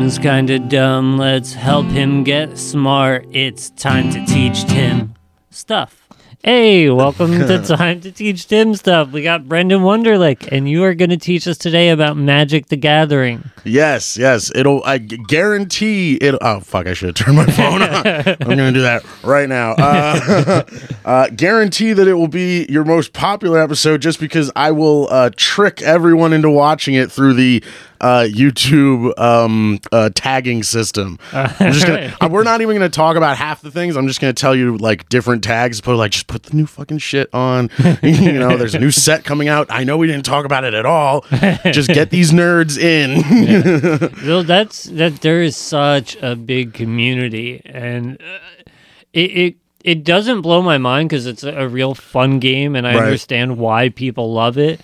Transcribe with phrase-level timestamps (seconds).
[0.00, 1.18] Tim's kinda dumb.
[1.18, 3.26] Let's help him get smart.
[3.32, 5.14] It's time to teach Tim
[5.50, 6.08] stuff.
[6.42, 9.10] Hey, welcome to Time to Teach Tim Stuff.
[9.10, 12.76] We got Brendan Wonderlick, and you are going to teach us today about Magic the
[12.76, 13.50] Gathering.
[13.62, 14.50] Yes, yes.
[14.54, 14.82] It'll.
[14.84, 16.34] I guarantee it.
[16.40, 16.86] Oh fuck!
[16.86, 18.06] I should have turned my phone on.
[18.06, 19.72] I'm gonna do that right now.
[19.72, 20.62] Uh,
[21.04, 25.28] uh, guarantee that it will be your most popular episode, just because I will uh,
[25.36, 27.62] trick everyone into watching it through the
[28.00, 31.18] uh, YouTube um, uh, tagging system.
[31.32, 33.96] I'm just gonna, uh, we're not even going to talk about half the things.
[33.96, 35.80] I'm just going to tell you like different tags.
[35.80, 37.70] Put like just put the new fucking shit on.
[38.02, 39.66] you know, there's a new set coming out.
[39.70, 41.24] I know we didn't talk about it at all.
[41.72, 43.20] Just get these nerds in.
[44.26, 45.20] well, that's that.
[45.20, 48.38] There is such a big community, and uh,
[49.12, 52.94] it, it it doesn't blow my mind because it's a real fun game, and I
[52.94, 53.04] Right.
[53.04, 54.80] understand why people love it.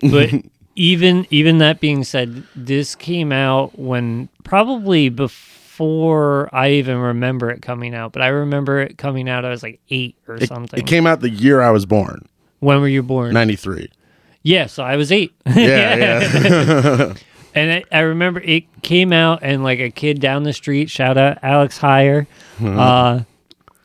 [0.00, 0.30] But
[0.76, 7.62] even even that being said, this came out when probably before I even remember it
[7.62, 8.12] coming out.
[8.12, 9.44] But I remember it coming out.
[9.44, 10.78] I was like eight or It, something.
[10.78, 12.26] it came out the year I was born,
[12.60, 13.32] when were you born?
[13.34, 13.90] '93.
[14.42, 15.32] Yeah, so I was eight.
[15.46, 17.14] Yeah, yeah.
[17.56, 21.16] And I, I remember it came out, and like a kid down the street, shout
[21.16, 22.26] out Alex Heyer.
[22.60, 23.20] Uh,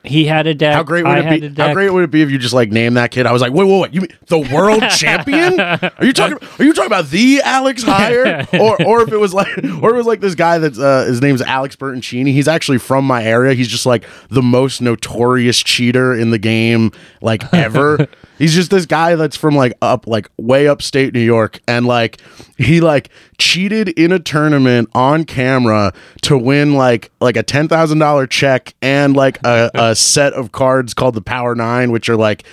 [0.03, 0.73] he had a deck.
[0.75, 1.61] How great would I it be?
[1.61, 3.25] How great would it be if you just like name that kid?
[3.25, 3.93] I was like, wait, wait, wait.
[3.93, 5.59] You mean the world champion?
[5.59, 6.37] Are you talking?
[6.57, 8.47] Are you talking about the Alex Heyer?
[8.59, 9.49] or, or if it was like,
[9.81, 12.31] or it was like this guy that's uh, his name's Alex Bertoncini.
[12.31, 13.53] He's actually from my area.
[13.53, 16.91] He's just like the most notorious cheater in the game,
[17.21, 18.07] like ever.
[18.39, 22.19] He's just this guy that's from like up, like way upstate New York, and like
[22.57, 27.99] he like cheated in a tournament on camera to win like like a ten thousand
[27.99, 32.15] dollar check and like a, a set of cards called the Power Nine, which are
[32.15, 32.45] like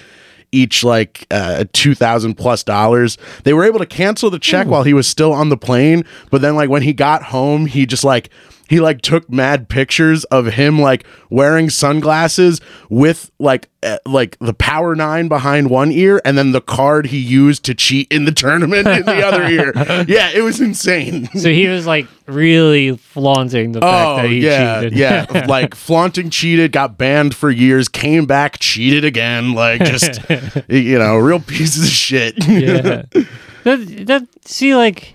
[0.53, 3.17] each like uh, two thousand plus dollars.
[3.45, 6.43] They were able to cancel the check while he was still on the plane, but
[6.43, 8.31] then like when he got home, he just like
[8.69, 14.54] he like took mad pictures of him like wearing sunglasses with like uh, like the
[14.54, 18.32] power nine behind one ear and then the card he used to cheat in the
[18.32, 19.72] tournament in the other ear
[20.09, 24.41] yeah it was insane So he was like really flaunting the fact Oh that he
[24.44, 24.98] yeah, cheated.
[24.98, 25.47] yeah.
[25.47, 29.53] Like flaunting, cheated, got banned for years, came back, cheated again.
[29.54, 30.19] Like just
[30.69, 32.34] you know, real pieces of shit.
[32.47, 33.03] yeah.
[33.65, 35.15] That, that see like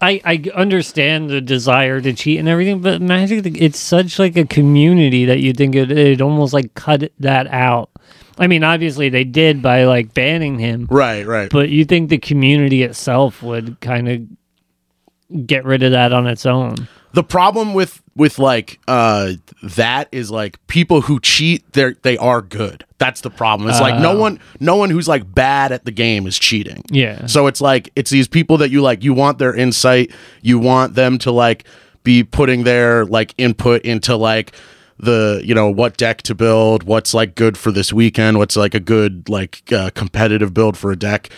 [0.00, 4.46] I, I understand the desire to cheat and everything, but Magic it's such like a
[4.46, 7.90] community that you think it it almost like cut that out.
[8.38, 11.50] I mean, obviously they did by like banning him, right, right.
[11.50, 16.46] but you think the community itself would kind of get rid of that on its
[16.46, 16.88] own.
[17.12, 19.32] the problem with with like uh
[19.62, 24.00] that is like people who cheat they're they are good that's the problem it's like
[24.00, 24.18] no Oh.
[24.20, 27.26] one no one who's like bad at the game is cheating Yeah.
[27.26, 30.12] so it's like it's these people that you like you want their insight
[30.42, 31.64] you want them to like
[32.04, 34.52] be putting their like input into like
[34.98, 38.74] the you know what deck to build what's like good for this weekend what's like
[38.74, 41.30] a good like uh, competitive build for a deck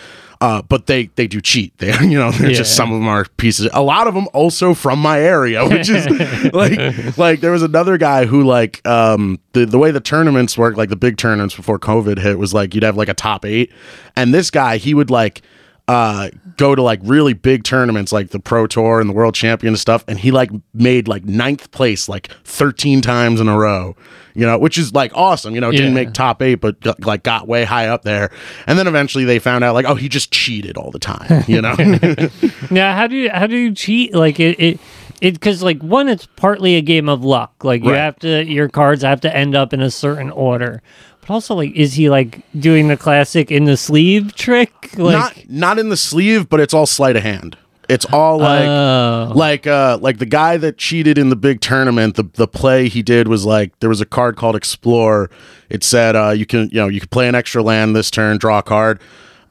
[0.43, 1.77] uh, but they they do cheat.
[1.77, 3.69] They you know they're just some of them are pieces.
[3.71, 6.05] A lot of them also from my area, which is
[6.53, 10.75] like like there was another guy who like um the the way the tournaments work,
[10.75, 13.71] like the big tournaments before COVID hit, was like you'd have like a top eight,
[14.17, 15.43] and this guy he would like
[15.89, 19.73] uh go to like really big tournaments like the pro tour and the world champion
[19.73, 23.93] and stuff and he like made like ninth place like 13 times in a row
[24.33, 26.05] you know which is like awesome you know didn't Yeah.
[26.05, 28.31] make top eight but got, like got way high up there
[28.65, 31.61] and then eventually they found out like oh he just cheated all the time you
[31.61, 31.75] know
[32.71, 34.15] Now, how do you how do you cheat?
[34.15, 34.79] Like it it
[35.21, 37.63] it because like one, it's partly a game of luck.
[37.63, 37.97] Like you Right.
[37.99, 40.81] have to your cards have to end up in a certain order.
[41.25, 44.97] But also, like, is he like doing the classic in the sleeve trick?
[44.97, 45.13] Like,
[45.47, 47.57] not not in the sleeve but it's all sleight of hand.
[47.89, 52.15] It's all like oh, like uh like the guy that cheated in the big tournament
[52.15, 55.29] the the play he did was like there was a card called explore.
[55.69, 58.37] It said uh you can you know you can play an extra land this turn
[58.37, 59.01] draw a card.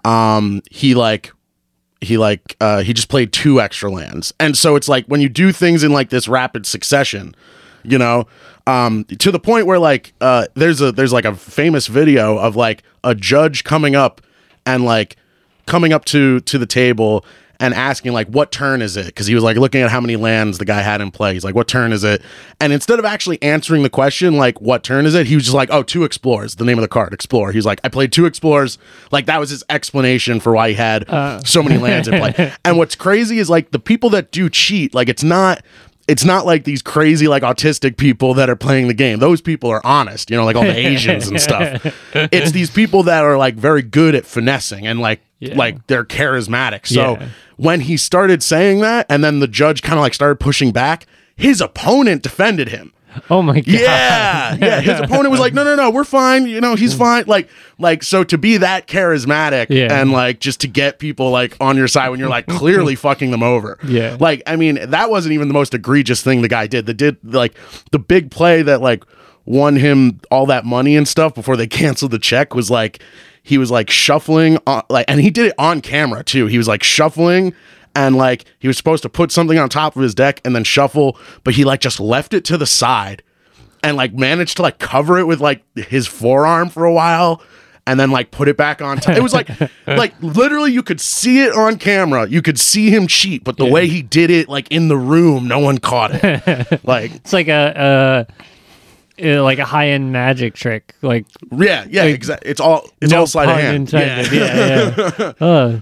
[0.04, 1.32] Um he like
[2.00, 4.32] he like uh he just played two extra lands.
[4.40, 7.34] And so it's like when you do things in like this rapid succession
[7.84, 8.26] you know
[8.66, 12.56] um to the point where like uh there's a there's like a famous video of
[12.56, 14.20] like a judge coming up
[14.66, 15.16] and like
[15.66, 17.24] coming up to to the table
[17.60, 19.06] and asking like what turn is it?
[19.06, 21.32] Because he was like looking at how many lands the guy had in play.
[21.32, 22.20] He's like what turn is it?
[22.60, 25.26] And instead of actually answering the question like what turn is it?
[25.26, 27.52] he was just like oh two explorers the name of the card explore.
[27.52, 28.78] He's like i played two explorers.
[29.12, 31.08] Like that was his explanation for why he had
[31.46, 32.52] so many lands in play.
[32.64, 35.62] And what's crazy is like the people that do cheat like it's not
[36.08, 39.70] it's not like these crazy like autistic people that are playing the game those people
[39.70, 41.84] are honest you know like all the asians and stuff
[42.14, 45.56] it's these people that are like very good at finessing and like Yeah.
[45.56, 47.28] like they're charismatic so Yeah.
[47.56, 51.06] when he started saying that and then the judge kind of like started pushing back
[51.36, 52.92] his opponent defended him.
[53.30, 53.66] Oh my god.
[53.66, 54.80] Yeah, yeah.
[54.80, 56.46] His opponent was like, "No, no, no, we're fine.
[56.46, 57.48] You know, he's fine." Like,
[57.78, 59.88] like so to be that charismatic Yeah.
[60.00, 63.30] and like just to get people like on your side when you're like clearly fucking
[63.30, 63.78] them over.
[63.84, 64.16] Yeah.
[64.18, 66.86] Like, I mean, that wasn't even the most egregious thing the guy did.
[66.86, 67.54] The did like
[67.90, 69.04] the big play that like
[69.44, 73.02] won him all that money and stuff before they canceled the check was like
[73.42, 76.46] he was like shuffling on like and he did it on camera too.
[76.46, 77.52] He was like shuffling
[77.94, 80.64] and like he was supposed to put something on top of his deck and then
[80.64, 83.22] shuffle, but he like just left it to the side
[83.82, 87.42] and like managed to like cover it with like his forearm for a while
[87.86, 89.16] and then like put it back on top.
[89.16, 89.48] It was like
[89.86, 92.28] like literally you could see it on camera.
[92.28, 95.48] You could see him cheat, but the way he did it like in the room,
[95.48, 96.84] no one caught it.
[96.84, 98.28] like It's like a
[99.18, 100.94] uh, like a high end magic trick.
[101.02, 102.50] Like yeah, yeah, exactly.
[102.50, 103.76] It's all it's all sleight of hand.
[103.76, 104.32] intended.
[104.32, 104.94] Yeah.
[104.96, 105.46] Yeah, yeah.
[105.46, 105.80] uh,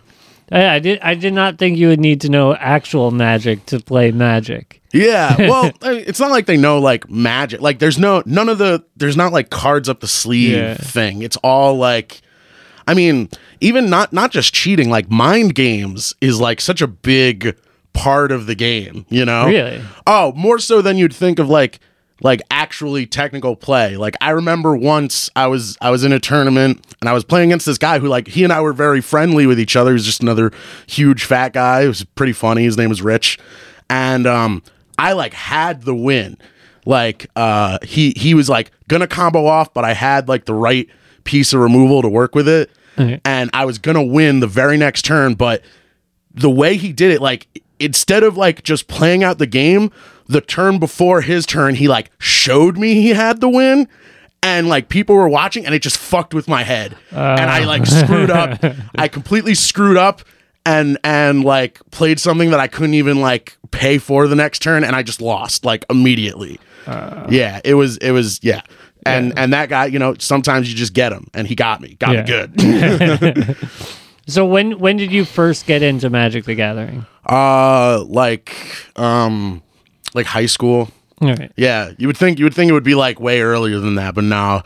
[0.51, 0.99] I I did.
[1.01, 4.81] I did not think you would need to know actual magic to play magic.
[4.93, 5.37] Yeah.
[5.49, 7.61] Well, I mean, it's not like they know like magic.
[7.61, 10.75] Like there's no none of the there's not like cards up the sleeve Yeah.
[10.75, 11.23] thing.
[11.23, 12.21] It's all like
[12.89, 13.29] I mean,
[13.61, 17.57] even not not just cheating, like mind games is like such a big
[17.93, 19.47] part of the game, you know?
[19.47, 19.81] Really?
[20.07, 21.79] Oh, more so than you'd think of like
[22.23, 23.97] like actually technical play.
[23.97, 27.51] Like I remember once I was I was in a tournament and I was playing
[27.51, 29.91] against this guy who like he and I were very friendly with each other.
[29.91, 30.53] He was just another
[30.87, 31.83] huge fat guy.
[31.83, 32.65] It was pretty funny.
[32.65, 33.39] His name was Rich.
[33.89, 34.63] And um
[34.99, 36.37] I like had the win.
[36.85, 40.89] Like uh he he was like gonna combo off, but I had like the right
[41.25, 42.71] piece of removal to work with it.
[42.99, 43.21] Okay.
[43.25, 45.63] And I was gonna win the very next turn, but
[46.33, 49.91] the way he did it, like instead of like just playing out the game,
[50.31, 53.89] the turn before his turn, he like showed me he had the win.
[54.43, 57.85] And like people were watching, and it just fucked with my head, and I like
[57.85, 58.59] screwed up.
[58.97, 60.23] I completely screwed up,
[60.65, 64.83] and and like played something that I couldn't even like pay for the next turn,
[64.83, 66.59] and I just lost like immediately.
[66.87, 68.63] yeah, it was it was yeah,
[69.05, 71.97] and and that guy, you know, sometimes you just get him, and he got me,
[71.99, 72.47] got Yeah.
[72.47, 73.57] me good.
[74.27, 77.05] So when when did you first get into Magic the Gathering?
[77.27, 78.55] Uh, like,
[78.97, 79.61] um,
[80.15, 80.89] like high school.
[81.23, 81.53] Right.
[81.55, 84.15] Yeah, you would think you would think it would be like way earlier than that,
[84.15, 84.63] but no,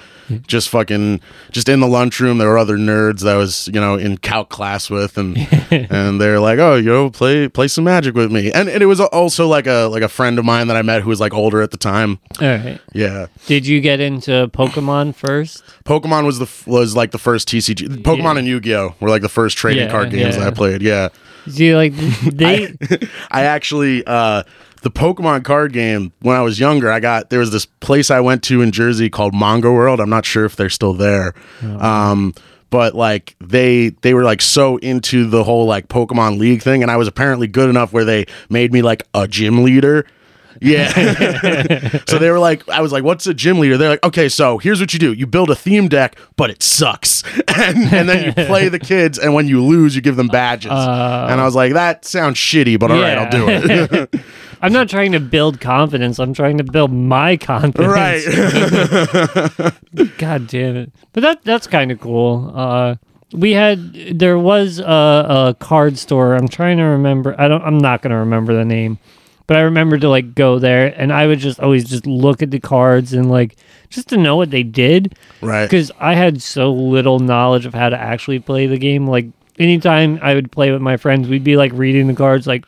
[0.47, 1.21] just fucking
[1.51, 2.39] just in the lunchroom.
[2.39, 5.37] There were other nerds that I was you know in calc class with, and
[5.73, 9.01] and they're like, oh, yo, play play some magic with me, and, and it was
[9.01, 11.61] also like a like a friend of mine that I met who was like older
[11.61, 12.21] at the time.
[12.41, 12.81] All right.
[12.93, 15.65] Yeah, Did you get into Pokemon first?
[15.85, 17.89] Pokemon was the was like the first TCG.
[18.05, 18.39] Pokemon Yeah.
[18.39, 20.45] and Yu Gi Oh were like the first trading Yeah, card games yeah.
[20.45, 20.83] that I played.
[20.83, 21.09] Yeah.
[21.49, 22.73] See, like they.
[23.33, 24.45] I actually uh
[24.85, 28.21] the Pokemon card game when I was younger, I got there was this place I
[28.21, 29.99] went to in Jersey called Mongo World.
[29.99, 31.35] I'm not sure if they're still there.
[31.63, 32.35] Um
[32.69, 36.91] but like they they were like so into the whole like Pokemon League thing and
[36.91, 40.07] I was apparently good enough where they made me like a gym leader.
[40.65, 41.99] Yeah.
[42.09, 43.77] so they were like, I was like, what's a gym leader?
[43.77, 45.13] They're like, okay, so here's what you do.
[45.13, 47.23] You build a theme deck, but it sucks.
[47.57, 50.71] and, and then you play the kids, and when you lose, you give them badges.
[50.71, 54.25] and I was like, that sounds shitty, but all right, I'll do it.
[54.63, 56.19] I'm not trying to build confidence.
[56.19, 57.93] I'm trying to build my confidence.
[57.93, 58.25] right.
[60.17, 60.93] God damn it!
[61.13, 62.51] But that that's kind of cool.
[62.55, 62.97] Uh,
[63.35, 66.35] we had there was a, a card store.
[66.35, 67.39] I'm trying to remember.
[67.39, 67.63] I don't.
[67.63, 68.99] I'm not gonna remember the name,
[69.47, 72.51] but I remember to like go there, and I would just always just look at
[72.51, 73.57] the cards and like
[73.91, 75.65] just to know what they did right.
[75.65, 79.07] because I had so little knowledge of how to actually play the game.
[79.07, 79.27] Like
[79.59, 82.67] anytime I would play with my friends, we'd be like reading the cards, like.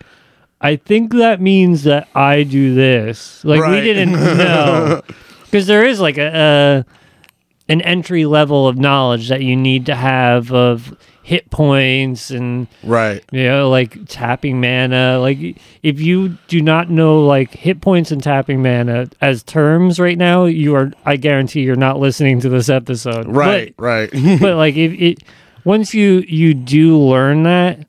[0.59, 3.45] I think that means that I do this.
[3.45, 5.03] Like we didn't know
[5.45, 9.95] because there is like a, a an entry level of knowledge that you need to
[9.95, 13.21] have of hit points and Right.
[13.33, 15.19] you know like tapping mana.
[15.19, 20.17] Like if you do not know like hit points and tapping mana as terms right
[20.17, 23.27] now, you are I guarantee you're not listening to this episode.
[23.27, 23.75] Right.
[23.77, 24.09] right.
[24.13, 25.23] But, but like if it
[25.65, 27.85] once you you do learn that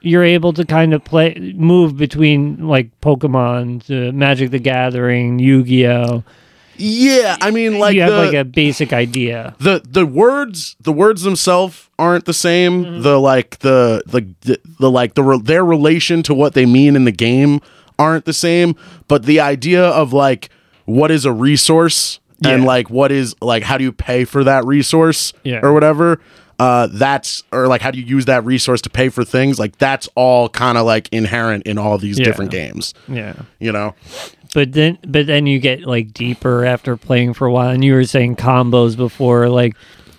[0.00, 6.24] you're able to kind of play move between like Pokemon, to Magic the Gathering, Yu-Gi-Oh.
[6.76, 7.36] Yeah.
[7.40, 9.54] I mean, like you the, have like a basic idea.
[9.58, 13.02] the the words the words themselves aren't the same Mm-hmm.
[13.02, 16.96] the like the the the, the like the re- their relation to what they mean
[16.96, 17.60] in the game
[17.98, 18.74] aren't the same
[19.06, 20.48] but the idea of like
[20.86, 24.64] what is a resource and like what is like how do you pay for that
[24.66, 25.60] resource Yeah.
[25.62, 26.20] or whatever
[26.58, 29.78] uh that's or like how do you use that resource to pay for things like
[29.78, 32.24] that's all kind of like inherent in all these Yeah.
[32.24, 33.34] different games Yeah.
[33.60, 33.94] you know
[34.54, 37.92] But then but then you get like deeper after playing for a while and you
[37.92, 39.74] were saying combos before like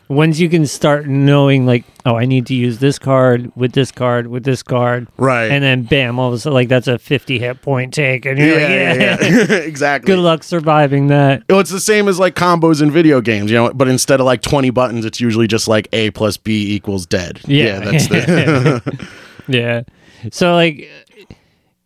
[0.08, 3.92] once you can start knowing like, oh, I need to use this card with this
[3.92, 5.50] card with this card, Right.
[5.50, 8.38] and then bam, all of a sudden like that's a fifty hit point take, and
[8.38, 9.52] you're like, yeah, yeah.
[9.56, 10.14] exactly.
[10.14, 11.42] good luck surviving that.
[11.50, 14.28] Well, it's the same as like combos in video games, you know, but instead of
[14.28, 17.42] like 20 buttons, it's usually just like A plus B equals dead.
[17.48, 17.80] Yeah.
[17.80, 19.08] that's the.
[19.48, 19.84] Yeah.
[20.32, 20.88] So like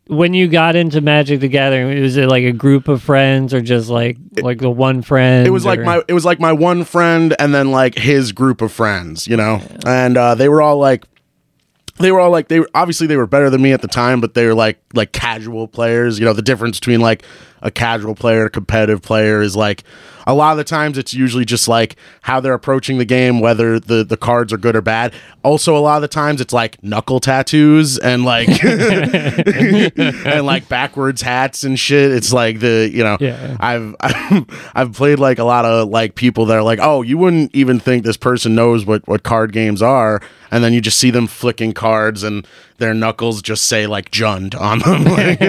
[0.09, 3.61] when you got into Magic the Gathering, was it like a group of friends or
[3.61, 5.45] just like like the one friend?
[5.45, 8.61] it was like my it was like my one friend and then like his group
[8.61, 11.05] of friends, you know, and uh, they were all like.
[11.97, 14.21] They were all like they were obviously they were better than me at the time,
[14.21, 16.17] but they were like like casual players.
[16.17, 17.25] You know, the difference between like
[17.61, 19.83] a casual player, a competitive player is like
[20.27, 23.79] a lot of the times it's usually just like how they're approaching the game, whether
[23.79, 25.13] the the cards are good or bad.
[25.43, 31.21] Also, a lot of the times it's like knuckle tattoos and like and like backwards
[31.21, 32.11] hats and shit.
[32.11, 33.57] It's like the you know Yeah.
[33.59, 33.95] I've
[34.75, 37.79] I've played like a lot of like people that are like, oh, you wouldn't even
[37.79, 41.25] think this person knows what what card games are, and then you just see them
[41.27, 42.45] flicking cards and
[42.79, 45.03] their knuckles just say like Jund on them.
[45.09, 45.39] Like,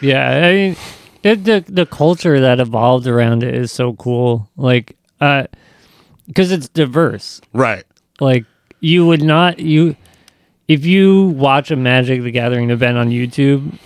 [0.00, 0.76] Yeah, I mean
[1.22, 4.48] the, the the culture that evolved around it is so cool.
[4.56, 5.44] Like uh
[6.26, 7.40] because it's diverse.
[7.52, 7.84] right.
[8.20, 8.44] Like
[8.80, 9.96] you would not you
[10.68, 13.76] if you watch a Magic the Gathering event on YouTube,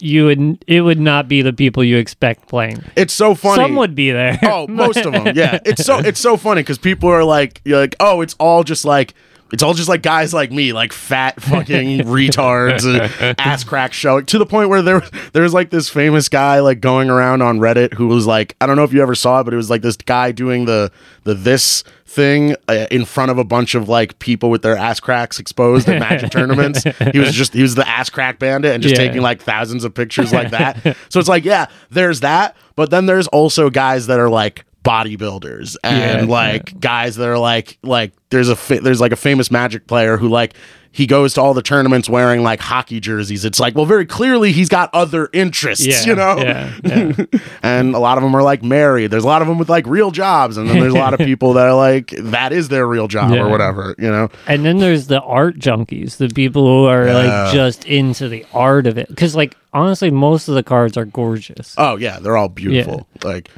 [0.00, 2.82] you would it would not be the people you expect playing.
[2.96, 3.62] It's so funny.
[3.62, 4.38] Some would be there.
[4.42, 5.26] Oh, most of them.
[5.36, 8.64] Yeah, it's so it's so funny because people are like, you're like, oh, it's all
[8.64, 9.14] just like.
[9.52, 14.26] It's all just like guys like me, like fat fucking retards, and ass crack showing
[14.26, 15.00] to the point where there
[15.32, 18.66] there was like this famous guy like going around on Reddit who was like, I
[18.66, 20.90] don't know if you ever saw it, but it was like this guy doing the
[21.24, 24.98] the this thing uh, in front of a bunch of like people with their ass
[24.98, 26.82] cracks exposed at magic tournaments.
[27.12, 29.06] He was just he was the ass crack bandit and just Yeah.
[29.06, 30.96] taking like thousands of pictures like that.
[31.08, 35.76] so it's like, yeah, there's that, but then there's also guys that are like bodybuilders
[35.84, 39.50] and Yeah, like guys that are like like there's a fa- there's like a famous
[39.50, 40.54] magic player who like
[40.92, 43.44] he goes to all the tournaments wearing like hockey jerseys.
[43.44, 46.36] It's like, well, very clearly he's got other interests, Yeah, you know?
[46.38, 47.24] yeah, yeah.
[47.62, 49.12] and a lot of them are like married.
[49.12, 51.20] There's a lot of them with like real jobs, and then there's a lot of
[51.24, 53.42] people that are like that is their real job Yeah.
[53.44, 54.30] or whatever, you know?
[54.48, 57.14] And then there's the art junkies, the people who are Yeah.
[57.44, 59.06] like just into the art of it.
[59.08, 61.72] Because like honestly, most of the cards are gorgeous.
[61.78, 63.06] Oh yeah, they're all beautiful.
[63.22, 63.48] Like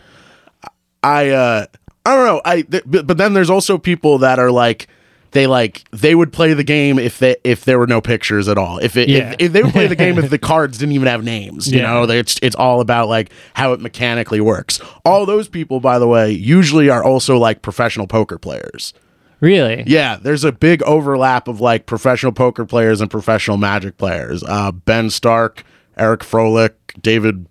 [1.03, 1.67] I uh
[2.05, 2.43] I don't know.
[2.45, 4.89] I th- but, then there's also people that are like
[5.31, 8.59] they like they would play the game if they if there were no pictures at
[8.59, 8.79] all.
[8.79, 9.31] If it Yeah.
[9.31, 11.79] if, if they would play the game if the cards didn't even have names, you
[11.79, 11.87] Yeah.
[11.93, 14.81] know, They- it's it's all about like how it mechanically works.
[15.05, 18.93] All those people by the way usually are also like professional poker players.
[19.41, 19.83] Really?
[19.89, 24.45] Yeah, there's a big overlap of like professional poker players and professional magic players.
[24.45, 25.65] Uh, ben Stark,
[25.97, 27.47] Eric Froehlich, David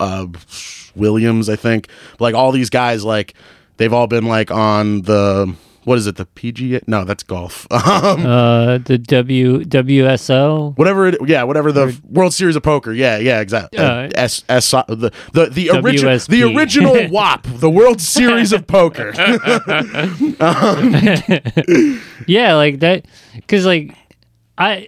[0.00, 0.26] uh,
[0.94, 1.88] Williams, I think.
[2.20, 3.34] Like all these guys, like
[3.76, 5.54] they've all been like on the
[5.84, 6.16] what is it?
[6.16, 6.80] The PGA?
[6.88, 7.66] No, that's golf.
[7.74, 10.74] Um, Uh, the W WSO.
[10.78, 12.92] whatever it, yeah, whatever the World Series of Poker.
[12.92, 13.78] Yeah, yeah, exactly.
[13.78, 19.12] Uh, S S the the the original the original WAP, the World Series of Poker.
[22.26, 23.04] Yeah, like that.
[23.34, 23.94] Because like
[24.56, 24.86] I.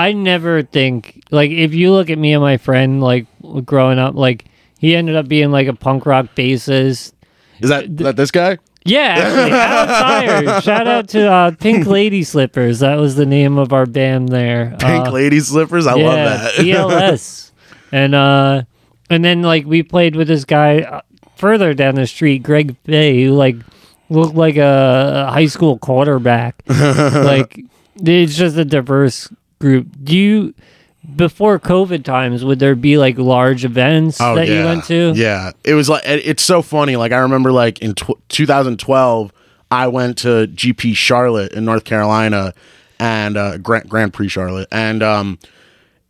[0.00, 3.26] I never think like if you look at me and my friend like
[3.64, 4.46] growing up like
[4.78, 7.12] he ended up being like a punk rock bassist
[7.60, 8.58] is that that this guy?
[8.86, 9.86] Yeah, actually, Al
[10.46, 10.60] Tyre.
[10.62, 12.78] Shout out to uh, Pink Lady Slippers.
[12.78, 14.74] That was the name of our band there.
[14.80, 15.86] Pink Uh, lady slippers.
[15.86, 16.58] I love that.
[16.66, 17.52] ELS.
[17.92, 18.62] and uh,
[19.10, 21.02] and then like we played with this guy uh,
[21.36, 23.56] further down the street, Greg Bay, who like
[24.08, 26.62] looked like a, a high school quarterback.
[26.66, 27.60] like
[27.96, 29.28] it's just a diverse
[29.60, 29.88] group.
[30.02, 30.54] Do you?
[31.16, 35.12] Before COVID times, would there be like large events oh, that you went to?
[35.16, 36.96] Yeah, it was like it's so funny.
[36.96, 39.32] Like I remember, like in tw- 2012,
[39.70, 42.52] I went to GP Charlotte in North Carolina,
[42.98, 45.38] and uh, Grand Grand Prix Charlotte, and um,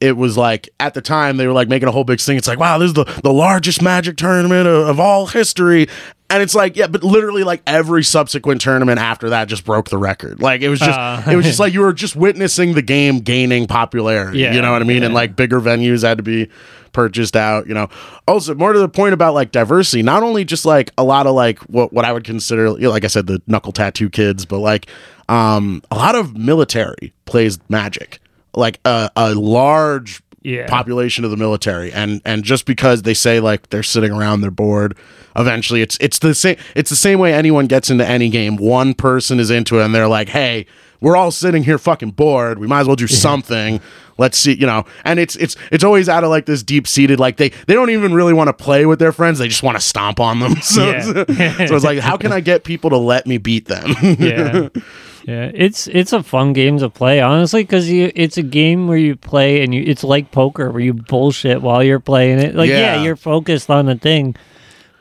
[0.00, 2.37] it was like at the time they were like making a whole big thing.
[2.37, 5.88] It's like, wow, this is the the largest Magic tournament of, of all history.
[6.33, 9.99] And it's like, yeah, but literally, like every subsequent tournament after that just broke the
[9.99, 10.40] record.
[10.40, 11.23] Like it was just, Uh.
[11.28, 14.38] it was just like you were just witnessing the game gaining popularity.
[14.38, 15.02] Yeah, you know what I mean?
[15.02, 16.49] And like bigger venues had to be
[16.92, 17.66] purchased out.
[17.66, 17.88] You know.
[18.28, 21.35] Also, more to the point about like diversity, not only just like a lot of
[21.35, 24.47] like what what I would consider, you know, like I said, the knuckle tattoo kids,
[24.47, 24.87] but like
[25.28, 28.21] um a lot of military plays Magic.
[28.54, 30.66] Like a a large Yeah.
[30.69, 34.50] population of the military and and just because they say like they're sitting around they're
[34.50, 34.97] bored
[35.37, 38.95] eventually it's it's the same it's the same way anyone gets into any game one
[38.95, 40.64] person is into it and they're like hey
[41.02, 42.59] we're all sitting here fucking bored.
[42.59, 43.80] We might as well do something.
[44.19, 44.85] Let's see, you know.
[45.02, 47.88] And it's it's it's always out of like this deep seated like they they don't
[47.88, 49.38] even really want to play with their friends.
[49.38, 50.57] They just want to stomp on them.
[50.61, 51.64] So, Yeah.
[51.66, 53.95] so it's like, how can I get people to let me beat them?
[54.19, 54.69] yeah
[55.27, 58.99] yeah it's it's a fun game to play honestly because you it's a game where
[58.99, 62.69] you play and you it's like poker where you bullshit while you're playing it like
[62.71, 63.03] yeah, Yeah.
[63.03, 64.35] you're focused on the thing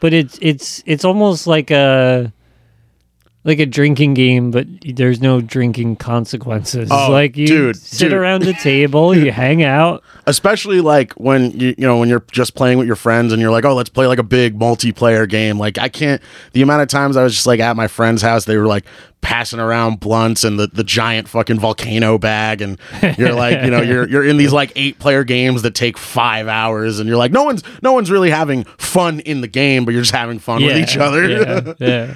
[0.02, 2.32] but it's it's it's almost like a
[3.50, 4.66] like a drinking game but
[4.96, 8.14] there's no drinking consequences Oh, like you dude, sit dude.
[8.14, 12.56] around the table you hang out especially like when you you know when you're just
[12.56, 15.58] playing with your friends and you're like oh let's play like a big multiplayer game
[15.60, 16.22] like i can't
[16.54, 18.86] the amount of times i was just like at my friend's house they were like
[19.22, 22.80] passing around blunts and the, the giant fucking volcano bag and
[23.18, 26.48] you're like you know you're you're in these like eight player games that take five
[26.48, 29.92] hours and you're like no one's no one's really having fun in the game but
[29.94, 32.16] you're just having fun with each other yeah, yeah.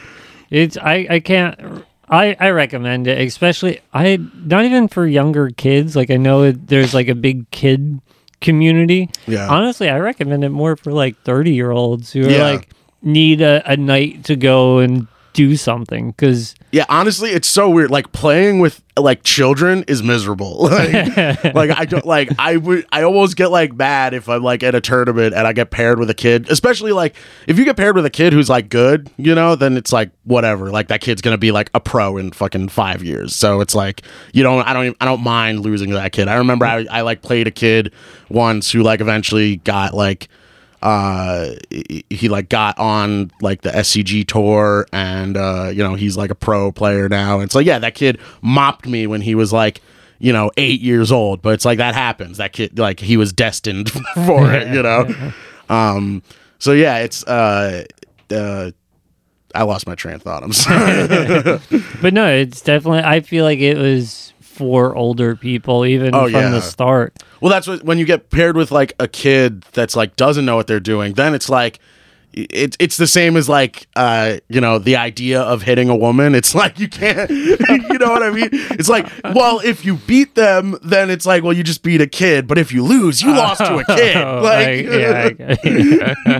[0.53, 1.83] It's I I can't.
[2.07, 5.95] I I recommend it, especially I not even for younger kids.
[5.95, 7.99] Like I know it, there's like a big kid
[8.39, 9.09] community.
[9.25, 9.47] Yeah.
[9.49, 12.43] Honestly, I recommend it more for like thirty year olds who are Yeah.
[12.51, 12.69] like
[13.01, 17.91] need a, a night to go and do something because Yeah, honestly, it's so weird.
[17.91, 20.69] Like playing with like children is miserable.
[20.73, 24.63] Like, like I don't like I would I almost get like mad if I'm like
[24.63, 26.49] at a tournament and I get paired with a kid.
[26.49, 27.15] Especially like
[27.47, 30.11] if you get paired with a kid who's like good, you know, then it's like
[30.23, 30.69] whatever.
[30.71, 33.35] Like that kid's gonna be like a pro in fucking five years.
[33.35, 34.01] So it's like
[34.33, 36.27] you don't I don't even, I don't mind losing that kid.
[36.27, 36.87] I remember mm.
[36.89, 37.93] I I like played a kid
[38.29, 40.27] once who like eventually got like
[40.83, 46.17] uh he, he like got on like the SCG tour and uh you know he's
[46.17, 47.39] like a pro player now.
[47.39, 49.81] And so yeah that kid mopped me when he was like
[50.19, 51.41] you know 8 years old.
[51.41, 52.37] But it's like that happens.
[52.37, 53.89] That kid like he was destined
[54.25, 55.33] for it you know?
[55.69, 56.21] Um
[56.59, 57.85] so yeah it's uh
[58.29, 58.71] uh
[59.55, 60.43] I lost my train of thought.
[60.43, 61.59] I'm sorry.
[62.01, 62.99] But no, it's definitely.
[62.99, 66.49] I feel like it was for older people even Oh, from yeah.
[66.49, 67.21] the start.
[67.41, 70.55] Well, that's what when you get paired with like a kid that's like doesn't know
[70.55, 71.79] what they're doing, then it's like
[72.35, 76.33] it's it's the same as like uh you know the idea of hitting a woman.
[76.33, 77.57] It's like you can't you
[77.99, 78.49] know what I mean?
[78.51, 82.07] It's like well if you beat them then it's like well you just beat a
[82.07, 84.17] kid, but if you lose you lost to a kid.
[84.17, 84.71] Oh, Like I,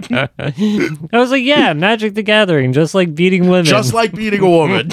[0.09, 3.65] yeah, I, I was like, yeah, Magic the Gathering, just like beating women.
[3.65, 4.89] just like beating a woman.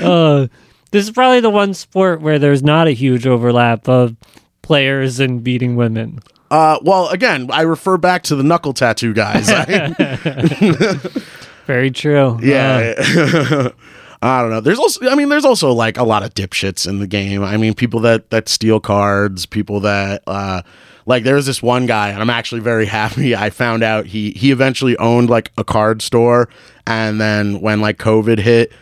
[0.00, 0.46] uh,
[0.90, 4.16] this is probably the one sport where there's not a huge overlap of
[4.62, 6.20] players and beating women.
[6.50, 9.50] uh well again, I refer back to the knuckle tattoo guys.
[11.66, 12.38] Very true.
[12.42, 12.94] Yeah.
[12.98, 13.70] Uh,
[14.22, 14.60] I don't know.
[14.60, 17.42] There's also I mean there's also like a lot of dipshits in the game.
[17.42, 20.62] I mean people that that steal cards, people that uh
[21.06, 24.50] like there's this one guy and I'm actually very happy I found out he he
[24.52, 26.48] eventually owned like a card store
[26.86, 28.72] and then when like covid hit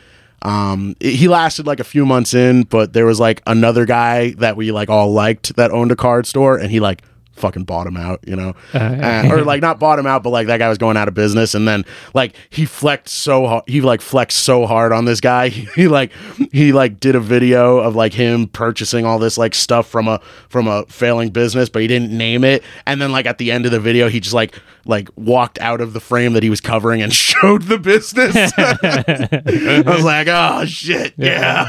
[0.42, 4.30] um it- he lasted like a few months in but there was like another guy
[4.38, 7.02] that we like all liked that owned a card store and he like
[7.38, 10.22] fucking bought him out, you know, uh, And- uh, or like not bought him out,
[10.22, 13.46] but like that guy was going out of business, and then like he flexed so
[13.46, 15.48] hard, he like flexed so hard on this guy.
[15.78, 16.10] He like
[16.52, 20.20] he like did a video of like him purchasing all this like stuff from a
[20.48, 22.62] from a failing business, but he didn't name it.
[22.86, 25.80] And then like at the end of the video, he just like like walked out
[25.80, 28.52] of the frame that he was covering and showed the business.
[28.58, 31.68] I was like, oh shit, yeah.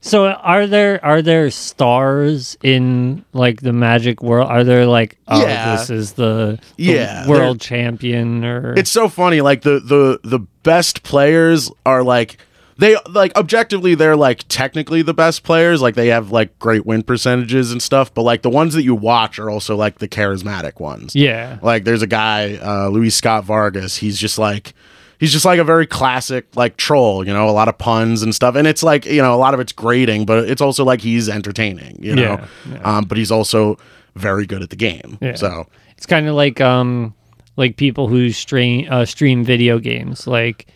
[0.00, 4.48] So are there are there stars in like the Magic world?
[4.50, 5.76] Are there like oh Yeah.
[5.76, 10.38] this is the, the Yeah, world champion or it's so funny like the the the
[10.62, 12.38] best players are like
[12.78, 17.02] they like objectively they're like technically the best players like they have like great win
[17.02, 20.80] percentages and stuff but like the ones that you watch are also like the charismatic
[20.80, 24.72] ones yeah like there's a guy uh Luis Scott Vargas he's just like
[25.20, 28.34] he's just like a very classic like troll you know a lot of puns and
[28.34, 31.00] stuff and it's like you know a lot of it's grating but it's also like
[31.00, 32.96] he's entertaining you know Yeah, yeah.
[32.98, 33.76] um but he's also
[34.16, 35.34] very good at the game Yeah.
[35.36, 37.14] so It's kind of like um
[37.56, 40.26] like people who stream uh, stream video games.
[40.26, 40.66] Like,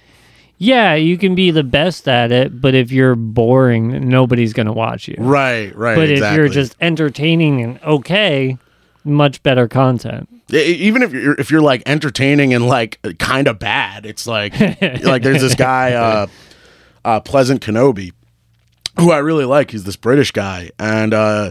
[0.59, 5.09] yeah, you can be the best at it, but if you're boring, nobody's gonna watch
[5.09, 5.17] you.
[5.19, 6.29] right right But exactly.
[6.29, 8.59] if you're just entertaining and okay,
[9.05, 10.29] much better content.
[10.53, 14.59] Even if you're if you're like entertaining and like kind of bad it's like
[15.03, 16.27] like there's this guy uh
[17.05, 18.13] uh pleasant kenobi
[18.99, 21.51] who i really like he's this british guy and uh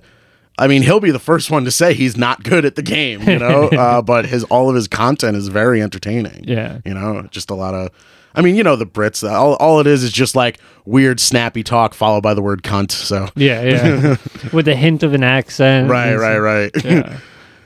[0.60, 3.22] I mean, he'll be the first one to say he's not good at the game,
[3.24, 3.64] you know.
[3.70, 6.44] uh, but his all of his content is very entertaining.
[6.48, 6.80] Yeah.
[6.86, 7.90] you know, just a lot of.
[8.36, 9.28] I mean, you know, the Brits.
[9.28, 12.92] All, all it is is just like weird, snappy talk followed by the word cunt.
[12.92, 14.18] So Yeah, yeah.
[14.54, 15.90] With a hint of an accent.
[15.90, 16.72] right, right, right.
[16.84, 17.20] yeah.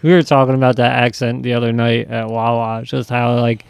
[0.07, 3.65] We were talking about that accent the other night at Wawa, just how like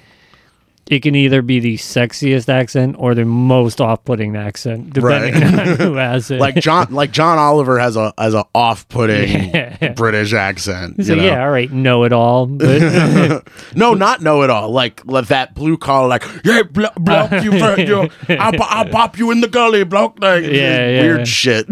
[0.89, 5.95] it can either be the sexiest accent or the most off-putting accent, depending on who
[5.95, 6.39] has it.
[6.39, 9.93] like John like John Oliver has a has a off putting Yeah.
[9.93, 11.03] British accent.
[11.03, 11.25] so you know?
[11.25, 12.45] yeah, all right, know it all.
[12.45, 13.43] But
[13.75, 14.69] No, not know it all.
[14.69, 19.17] Like, like that blue collar, like yeah, blo- bloke, you, for, you, I'll, I'll pop
[19.17, 20.19] you in the gully, bloke.
[20.21, 21.01] Like Yeah, yeah.
[21.01, 21.65] weird shit.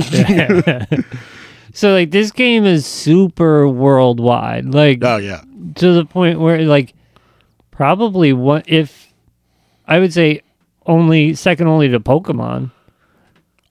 [1.76, 4.74] So like this game is super worldwide.
[4.74, 5.44] Like oh yeah,
[5.76, 6.94] to the point where like
[7.72, 9.14] probably what if
[9.86, 10.42] I would say
[10.86, 12.72] only second only to Pokemon.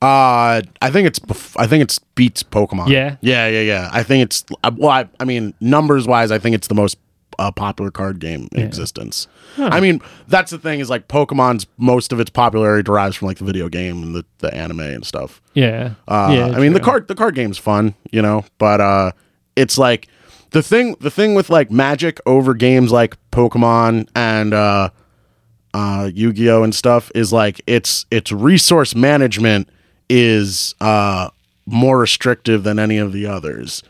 [0.03, 2.88] uh, I think it's bef- I think it's beats Pokemon.
[2.88, 3.17] Yeah?
[3.23, 3.90] yeah, yeah, yeah.
[3.93, 6.99] I think it's uh, well, I, I mean numbers wise, I think it's the most
[7.38, 9.29] uh, popular card game in existence.
[9.59, 13.38] I mean, that's the thing is like Pokemon's most of its popularity derives from like
[13.38, 15.40] the video game and the, the anime and stuff.
[15.55, 15.94] Yeah.
[16.09, 16.47] Uh, yeah.
[16.57, 19.12] I mean, the card the card game's fun, you know, but uh,
[19.57, 20.09] it's like
[20.51, 24.90] the thing the thing with like Magic over games like Pokemon and uh,
[25.75, 29.68] uh, Yu-Gi-Oh and stuff is like its its resource management
[30.09, 31.31] is uh,
[31.66, 33.83] more restrictive than any of the others.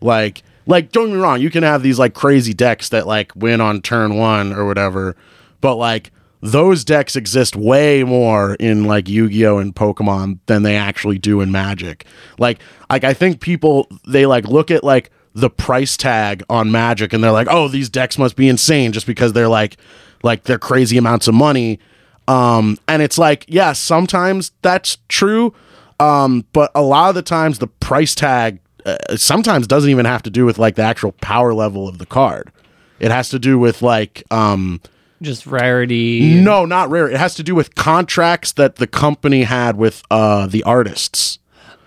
[0.00, 3.34] Like like don't get me wrong, you can have these like crazy decks that like
[3.34, 5.16] win on turn one or whatever,
[5.60, 6.10] but like
[6.44, 11.50] those decks exist way more in like Yu-Gi-Oh and Pokemon than they actually do in
[11.50, 12.04] Magic.
[12.38, 12.58] Like
[12.90, 17.24] like I think people they like look at like the price tag on Magic and
[17.24, 19.78] they're like, "Oh, these decks must be insane just because they're like
[20.22, 21.80] like they're crazy amounts of money."
[22.28, 25.54] Um and it's like, yeah, sometimes that's true.
[25.98, 30.22] Um but a lot of the times the price tag uh, sometimes doesn't even have
[30.22, 32.52] to do with like the actual power level of the card.
[33.00, 34.80] It has to do with like um
[35.22, 36.34] just rarity.
[36.40, 37.08] no, not rare.
[37.08, 41.38] It has to do with contracts that the company had with uh the artists.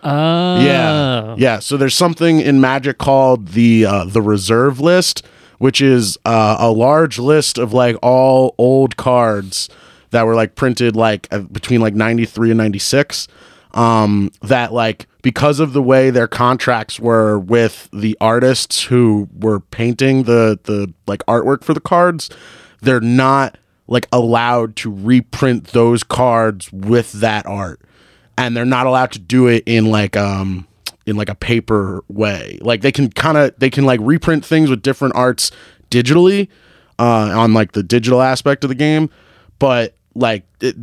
[0.04, 0.60] Oh.
[0.62, 1.60] Yeah, yeah.
[1.60, 5.26] So there's something in Magic called the uh, the reserve list,
[5.58, 9.70] which is uh, a large list of like all old cards
[10.12, 13.28] that were like printed like uh, between like 93 and 96
[13.73, 19.60] um that like because of the way their contracts were with the artists who were
[19.60, 22.30] painting the the like artwork for the cards
[22.82, 27.82] they're not like allowed to reprint those cards with that art.
[28.38, 30.67] And they're not allowed to do it in like um
[31.06, 32.60] in like a paper way.
[32.62, 35.51] Like they can kind of they can like reprint things with different arts
[35.89, 36.49] digitally
[36.99, 39.10] uh on like the digital aspect of the game
[39.60, 40.75] but like it,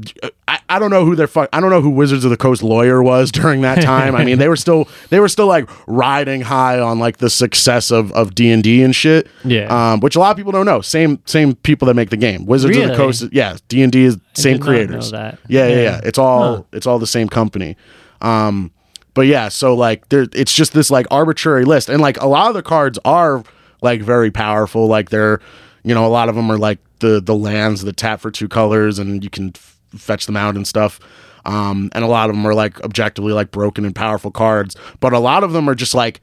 [0.46, 2.62] I, I don't know who their fuck I don't know who Wizards of the Coast
[2.62, 4.14] lawyer was during that time.
[4.14, 7.90] I mean, they were still they were still like riding high on like the success
[7.90, 9.26] of of D and D and shit.
[9.44, 9.66] Yeah.
[9.92, 10.80] Um, which a lot of people don't know.
[10.80, 12.46] Same same people that make the game.
[12.46, 13.24] Wizards of the Coast.
[13.32, 15.12] Yeah, D and D is same did not creators.
[15.12, 15.38] know that.
[15.48, 15.82] Yeah, yeah, Yeah.
[15.82, 16.00] yeah.
[16.04, 17.76] It's all it's all the same company.
[18.20, 18.70] Um,
[19.14, 22.48] but yeah, so like there, it's just this like arbitrary list, and like a lot
[22.48, 23.44] of the cards are
[23.82, 24.86] like very powerful.
[24.86, 25.40] Like they're,
[25.82, 28.48] you know, a lot of them are like the the lands that tap for two
[28.48, 30.98] colors, and you can f- fetch them out and stuff.
[31.44, 35.12] Um, and a lot of them are like objectively like broken and powerful cards, but
[35.12, 36.20] a lot of them are just like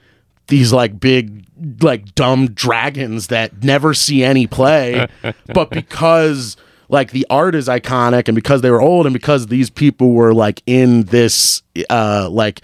[0.48, 1.46] these like big
[1.82, 5.08] like dumb dragons that never see any play.
[5.54, 6.58] But because
[6.89, 10.34] like the art is iconic and because they were old and because these people were
[10.34, 12.62] like in this uh like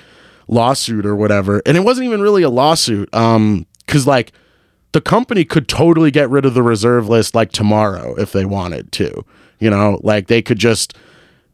[0.47, 1.61] lawsuit or whatever.
[1.65, 4.31] And it wasn't even really a lawsuit um cuz like
[4.93, 8.91] the company could totally get rid of the reserve list like tomorrow if they wanted
[8.93, 9.25] to
[9.59, 9.99] you know?
[10.03, 10.95] Like they could just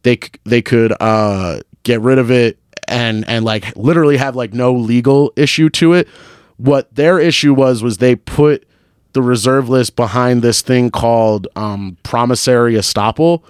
[0.03, 4.73] they they could uh get rid of it and and like literally have like no
[4.73, 6.07] legal issue to it.
[6.57, 8.67] What their issue was was they put
[9.13, 13.43] the reserve list behind this thing called um promissory estoppel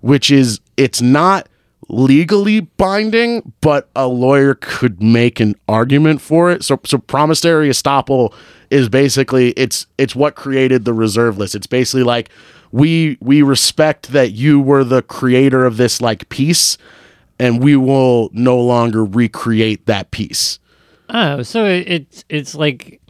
[0.00, 1.48] which is it's not
[1.88, 6.64] legally binding but a lawyer could make an argument for it.
[6.64, 8.34] So so promissory estoppel
[8.74, 11.54] is basically it's it's what created the reserve list.
[11.54, 12.28] It's basically like
[12.72, 16.76] we we respect that you were the creator of this like piece
[17.38, 20.58] and we will no longer recreate that piece
[21.10, 23.00] Oh, so it, it's it's like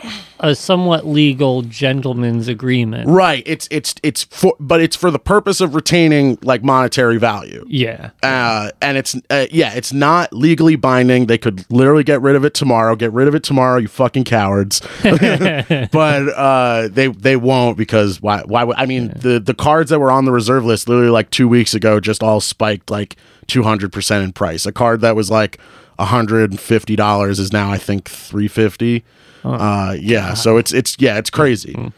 [0.41, 3.09] a somewhat legal gentleman's agreement.
[3.09, 7.65] right it's it's it's for but it's for the purpose of retaining like monetary value
[7.69, 8.11] Yeah.
[8.23, 11.27] uh, and it's uh, yeah, it's not legally binding.
[11.27, 12.97] They could literally get rid of it tomorrow.
[12.97, 14.81] Get rid of it tomorrow, you fucking cowards.
[15.03, 18.43] but uh, they they won't because why?
[18.45, 18.65] Why?
[18.65, 21.49] would I mean, the the cards that were on the reserve list literally like two
[21.49, 24.67] weeks ago just all spiked like two hundred percent in price.
[24.67, 25.59] A card that was like
[25.99, 29.05] hundred and fifty dollars is now I think three fifty.
[29.45, 31.93] uh, yeah, so it's it's yeah, it's crazy.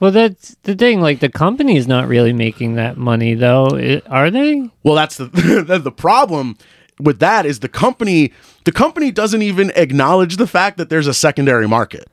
[0.00, 1.00] Well, that's the thing.
[1.00, 3.68] Like the company is not really making that money, though.
[3.72, 4.68] I- are they?
[4.82, 5.26] Well, that's the
[5.82, 6.58] the problem
[7.00, 8.32] with that is the company
[8.64, 12.08] the company doesn't even acknowledge the fact that there's a secondary market.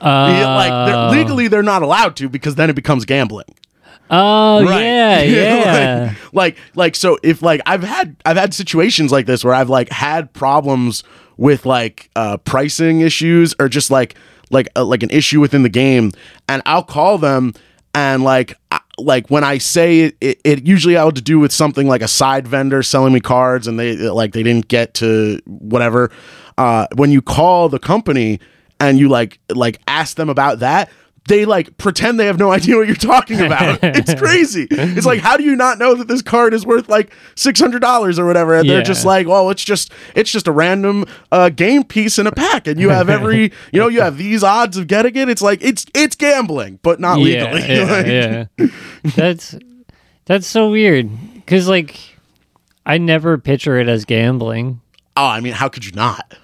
[0.00, 3.46] Uh, like they're, legally they're not allowed to because then it becomes gambling.
[4.14, 4.82] Oh Right.
[4.82, 6.14] yeah, yeah.
[6.32, 9.88] like like so if like I've had I've had situations like this where I've like
[9.88, 11.02] had problems
[11.38, 14.14] with like uh pricing issues or just like
[14.50, 16.12] like uh, like an issue within the game
[16.48, 17.54] and I'll call them
[17.94, 21.50] and like I- like when I say it, it, it usually had to do with
[21.50, 25.40] something like a side vendor selling me cards and they like they didn't get to
[25.46, 26.10] whatever
[26.58, 28.38] uh when you call the company
[28.78, 30.90] and you like like ask them about that
[31.28, 33.78] they like pretend they have no idea what you're talking about.
[33.82, 34.66] it's crazy.
[34.70, 37.80] It's like, how do you not know that this card is worth like six hundred
[37.80, 38.54] dollars or whatever?
[38.54, 42.26] And they're just like, well, it's just it's just a random uh, game piece in
[42.26, 45.28] a pack, and you have every you know you have these odds of getting it.
[45.28, 47.76] It's like it's it's gambling, but not yeah, legally.
[47.76, 48.66] yeah, Like, yeah.
[49.16, 49.56] That's
[50.24, 51.98] that's so weird because like
[52.84, 54.80] I never picture it as gambling.
[55.16, 56.36] Oh, I mean, how could you not?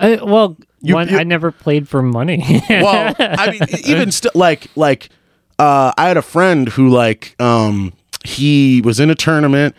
[0.00, 2.44] I, well, You- one, you- I never played for money.
[2.70, 5.08] well, I mean, even still, like, like,
[5.58, 7.92] uh, I had a friend who, like, um,
[8.24, 9.74] he was in a tournament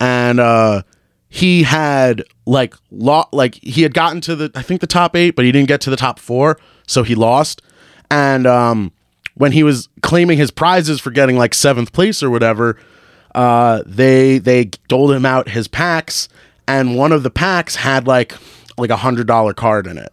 [0.00, 0.82] and, uh,
[1.30, 5.36] he had like lo- like he had gotten to the I think the top 8
[5.36, 7.60] but he didn't get to the top 4 so he lost
[8.10, 8.92] and um
[9.34, 12.78] when he was claiming his prizes for getting like 7th place or whatever
[13.34, 16.30] uh they they doled him out his packs
[16.66, 18.32] and one of the packs had like
[18.78, 20.10] like a hundred dollar card in it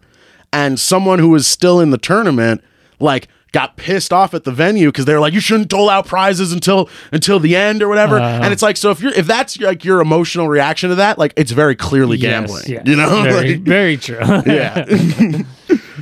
[0.55, 2.63] and someone who was still in the tournament
[2.99, 6.51] like got pissed off at the venue because they're like you shouldn't dole out prizes
[6.51, 8.17] until until the end or whatever.
[8.19, 8.41] Uh-huh.
[8.43, 11.33] And it's like so if you're if that's like your emotional reaction to that like
[11.37, 13.23] it's very clearly Yes, gambling yes, you know?
[13.23, 14.19] Very, Like, very true.
[14.45, 14.85] yeah.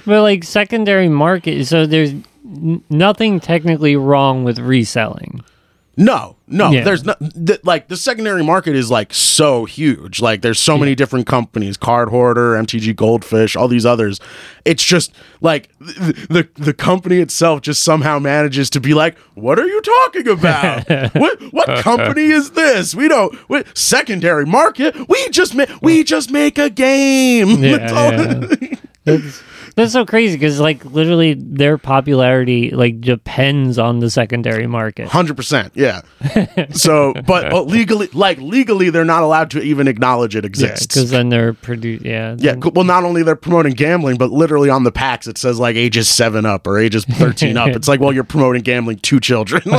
[0.05, 5.43] But like secondary market, so there's n- nothing technically wrong with reselling.
[5.95, 6.71] No, no.
[6.71, 6.83] Yeah.
[6.83, 10.21] There's not th- like the secondary market is like so huge.
[10.21, 14.19] Like there's so many different companies, Card Hoarder, MTG Goldfish, all these others.
[14.65, 19.59] It's just like th- the the company itself just somehow manages to be like, "What
[19.59, 20.89] are you talking about?
[21.15, 22.95] what what company is this?
[22.95, 24.95] We don't what, secondary market.
[25.07, 28.47] We just ma- we just make a game." Yeah,
[29.75, 29.93] That's all- yeah.
[29.93, 35.07] That's, that's so crazy because like literally their popularity like depends on the secondary market.
[35.07, 36.01] Hundred percent, yeah.
[36.73, 40.87] So, but, but legally, like legally, they're not allowed to even acknowledge it exists.
[40.87, 44.69] because then they're produ Yeah, Yeah, then- well, not only they're promoting gambling, but literally
[44.69, 47.69] on the packs it says like ages seven up or ages thirteen up.
[47.69, 49.61] It's like, well, you're promoting gambling to children.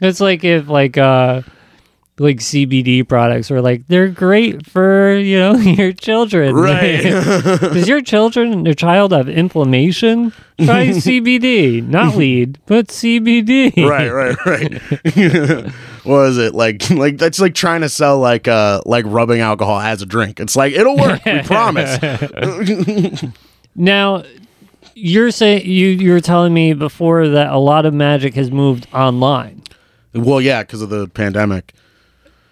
[0.00, 1.42] It's like if like uh
[2.20, 6.54] like CBD products were like they're great for you know your children.
[6.54, 7.02] right?
[7.02, 10.32] Does your children, your child have inflammation?
[10.60, 13.88] Try CBD, not weed, but CBD.
[13.88, 15.72] right, right, right.
[16.04, 16.90] what is it like?
[16.90, 20.40] Like that's like trying to sell like uh like rubbing alcohol as a drink.
[20.40, 21.24] It's like it'll work.
[21.24, 21.98] We promise.
[23.76, 24.24] Now,
[24.94, 28.88] you're saying you you were telling me before that a lot of magic has moved
[28.92, 29.62] online.
[30.12, 31.72] well, yeah, because of the pandemic.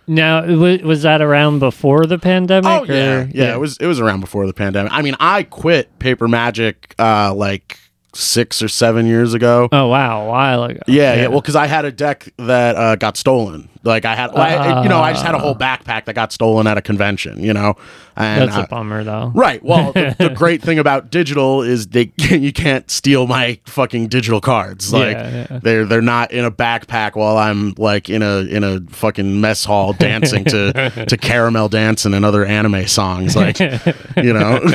[0.09, 2.71] Now, was, was that around before the pandemic?
[2.71, 4.93] Oh yeah, or- yeah, It was it was around before the pandemic.
[4.93, 7.79] I mean, I quit paper magic uh like
[8.15, 9.69] six or seven years ago.
[9.73, 10.81] Oh wow, a while ago.
[10.87, 11.27] Yeah, yeah.
[11.27, 13.69] Well, because I had a deck that uh, got stolen.
[13.87, 16.67] Like I had, I, you know, I just had a whole backpack that got stolen
[16.67, 17.43] at a convention.
[17.43, 17.77] You know,
[18.17, 19.31] and that's uh, a bummer though.
[19.35, 19.63] right.
[19.63, 24.41] Well, the, the great thing about digital is they you can't steal my fucking digital
[24.41, 24.93] cards.
[24.93, 25.59] Like Yeah, yeah.
[25.63, 29.65] they're they're not in a backpack while I'm like in a in a fucking mess
[29.65, 30.73] hall dancing to
[31.09, 33.37] to Caramelldansen and other anime songs.
[33.37, 34.61] Like you know,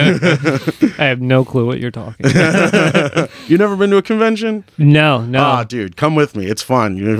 [0.98, 2.26] I have no clue what you're talking.
[2.26, 3.30] about.
[3.48, 4.64] you never been to a convention?
[4.78, 5.42] no, no.
[5.42, 6.46] Ah, dude, come with me.
[6.46, 6.96] It's fun.
[6.96, 7.12] You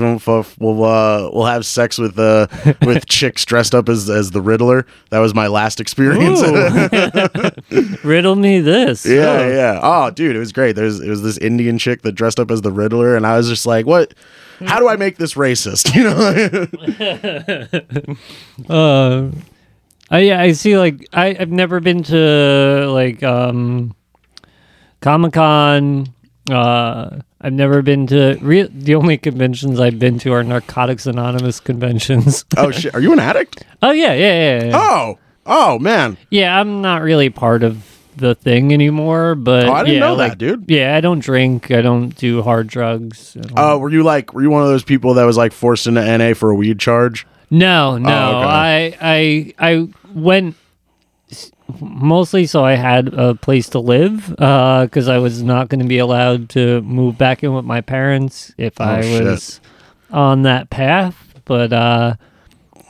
[0.58, 2.46] we'll uh, we'll have sex with uh,
[2.84, 4.86] with chicks dressed up as as the Riddler.
[5.10, 6.40] That was my last experience.
[8.04, 9.04] Riddle me this.
[9.06, 9.48] yeah, Oh.
[9.48, 9.80] yeah.
[9.82, 10.76] Oh, dude, it was great.
[10.76, 13.48] There's it was this Indian chick that dressed up as the Riddler, and I was
[13.48, 14.14] just like, what?
[14.64, 15.92] How do I make this racist?
[15.94, 16.04] You
[18.68, 18.74] know?
[18.74, 19.30] Uh,
[20.10, 20.76] I yeah, I see.
[20.78, 23.94] Like I, I've never been to like um,
[25.00, 26.06] Comic Con.
[26.50, 31.58] Uh, I've never been to re- the only conventions I've been to are Narcotics Anonymous
[31.60, 32.44] conventions.
[32.56, 33.64] oh shit, are you an addict?
[33.82, 34.72] oh yeah, yeah, yeah, yeah.
[34.74, 36.16] Oh, oh man.
[36.30, 37.84] Yeah, I'm not really part of
[38.16, 39.34] the thing anymore.
[39.34, 40.64] But Oh, I didn't yeah, know that, dude.
[40.68, 41.70] Yeah, I don't drink.
[41.70, 43.32] I don't do hard drugs.
[43.34, 45.86] Don't- Uh, were you like were you one of those people that was like forced
[45.86, 47.26] into NA for a weed charge?
[47.50, 48.08] No, no.
[48.08, 48.96] Oh, okay.
[49.00, 50.56] I I I went
[51.80, 55.98] mostly so I had a place to live because I was not going to be
[55.98, 59.24] allowed to move back in with my parents if I Oh, shit.
[59.24, 59.60] was
[60.10, 61.16] on that path.
[61.44, 62.14] But uh,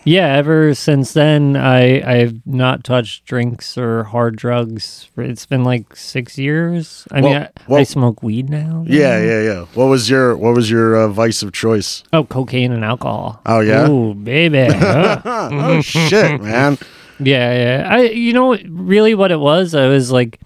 [0.05, 5.09] Yeah, ever since then, I I've not touched drinks or hard drugs.
[5.17, 7.07] It's been like six years.
[7.13, 8.85] I mean, Well- I, I well- smoke weed now.
[8.87, 9.61] Yeah, yeah, yeah.
[9.75, 12.03] What was your What was your uh, vice of choice?
[12.13, 13.41] Oh, cocaine and alcohol.
[13.47, 13.87] Oh, yeah?
[13.89, 14.67] Oh, baby.
[15.25, 16.79] Oh shit, man.
[17.25, 17.89] Yeah, yeah.
[17.91, 20.41] I, you know, really, what it was, I was like,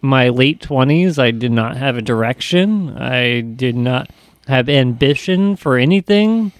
[0.00, 1.18] my late twenties.
[1.18, 2.96] I did not have a direction.
[2.96, 4.10] I did not
[4.48, 6.52] have ambition for anything,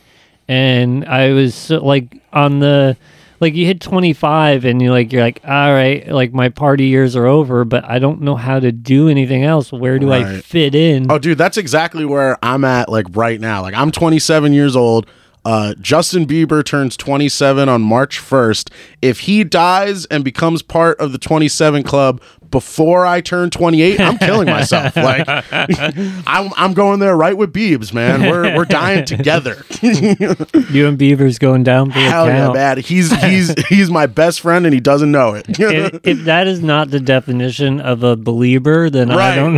[0.49, 2.97] and I was so, like on the.
[3.41, 7.17] Like you hit 25 and you're like you're like all right like my party years
[7.17, 10.77] are over but I don't know how to do anything else where do I fit
[10.77, 12.89] in Oh, dude, that's exactly where I'm at.
[12.89, 15.09] Like right now, like I'm 27 years old.
[15.45, 18.71] Uh, Justin Bieber turns 27 on March 1st.
[19.01, 22.21] If he dies and becomes part of the 27 club
[22.53, 24.93] before I turn 28, I'm killing myself.
[25.03, 28.23] Like I'm, I'm going there right with Biebs, man.
[28.23, 29.65] We're we're dying together.
[29.83, 32.79] you and Bieber's going down for the Hell yeah, count man.
[32.79, 35.47] He's he's he's my best friend and he doesn't know it.
[35.49, 39.55] if, if that is not the definition of a Belieber, then I don't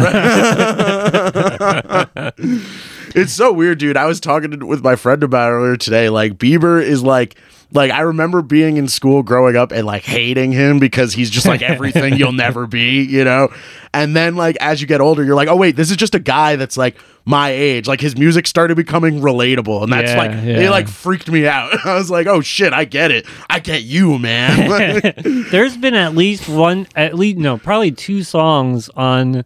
[2.47, 2.61] know.
[3.17, 3.97] It's so weird, dude.
[3.97, 6.09] I was talking to, with my friend about it earlier today.
[6.09, 7.37] Like Bieber is like
[7.75, 11.47] like I remember being in school growing up and like hating him because he's just
[11.47, 13.49] like everything you'll never be, you know?
[13.93, 16.19] And then like as you get older, you're like, "Oh wait, this is just a
[16.19, 20.31] guy that's like my age." Like his music started becoming relatable and that's Yeah, like
[20.33, 20.61] yeah.
[20.67, 21.73] it like freaked me out.
[21.87, 23.27] I was like, "Oh shit, I get it.
[23.51, 25.15] I get you, man."
[25.51, 29.45] There's been at least one, at least no, probably two songs on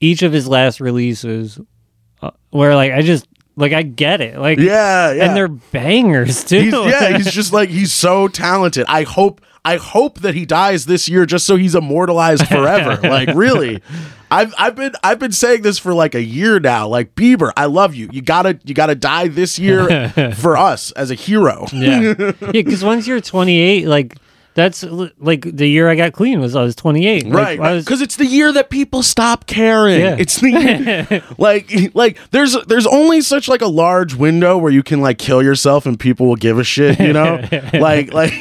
[0.00, 1.58] each of his last releases
[2.22, 5.24] uh, where like I just like I get it, like yeah, yeah.
[5.24, 6.60] and they're bangers too.
[6.60, 8.86] He's, yeah, he's just like he's so talented.
[8.88, 13.00] I hope I hope that he dies this year just so he's immortalized forever.
[13.08, 13.82] like really.
[14.30, 16.88] I've I've been I've been saying this for like a year now.
[16.88, 18.08] Like Bieber, I love you.
[18.10, 21.66] You gotta you gotta die this year for us as a hero.
[21.70, 22.32] yeah, yeah.
[22.50, 24.16] Because once you're 28, like
[24.54, 27.24] that's like the year I got clean was I was 28.
[27.24, 30.00] Like, Right, was, because it's the year that people stop caring.
[30.00, 30.16] Yeah.
[30.18, 35.00] It's the like like there's there's only such like a large window where you can
[35.00, 37.42] like kill yourself and people will give a shit, you know?
[37.72, 38.32] like like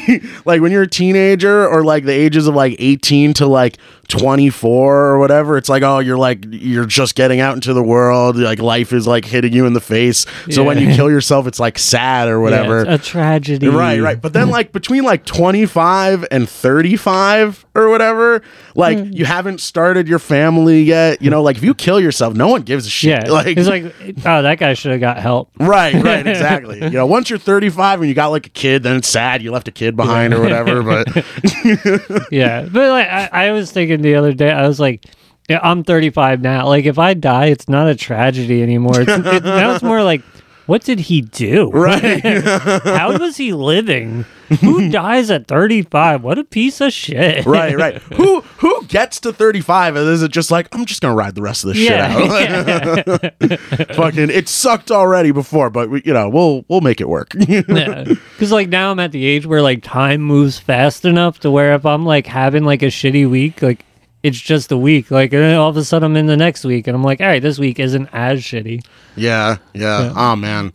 [0.45, 3.77] like when you're a teenager or like the ages of like 18 to like
[4.11, 8.35] 24 or whatever, it's like oh you're like you're just getting out into the world,
[8.37, 10.25] like life is like hitting you in the face.
[10.49, 12.79] So when you kill yourself it's like sad or yeah, whatever.
[12.81, 13.67] it's a tragedy.
[13.69, 14.21] Right, right.
[14.21, 18.41] But then like between like 25 and 35 or whatever,
[18.75, 19.11] like Hmm.
[19.11, 22.61] you haven't started your family yet, you know, like if you kill yourself, no one
[22.61, 23.25] gives a shit.
[23.25, 23.85] Yeah, Like it's like
[24.25, 25.49] oh that guy should have got help.
[25.59, 26.81] Right, right, exactly.
[26.83, 29.51] you know, once you're 35 and you got like a kid, then it's sad you
[29.51, 31.07] left a kid behind or whatever, but
[32.31, 35.05] yeah, but like I, I was thinking the other day, I was like,
[35.49, 36.67] yeah, I'm 35 now.
[36.67, 39.01] Like if I die, it's not a tragedy anymore.
[39.01, 40.21] It's, it, now it's more like,
[40.65, 41.69] what did he do?
[41.73, 42.21] right.
[42.83, 44.23] How was he living?
[44.61, 46.23] Who dies at 35?
[46.23, 47.45] What a piece of shit.
[47.45, 48.01] right, right.
[48.13, 51.35] Who who gets to 35 and is it just like I'm just going to ride
[51.35, 53.21] the rest of this shit out.
[53.41, 53.93] Yeah.
[53.95, 57.31] Fucking it sucked already before, but we, you know, we'll we'll make it work.
[57.31, 61.73] Because like now I'm at the age where like time moves fast enough to where
[61.73, 63.83] if I'm like having like a shitty week, like
[64.23, 65.11] it's just a week.
[65.11, 67.21] Like and then all of a sudden I'm in the next week and I'm like,
[67.21, 68.85] all right, this week isn't as shitty.
[69.15, 70.13] Yeah, yeah.
[70.15, 70.73] Oh man.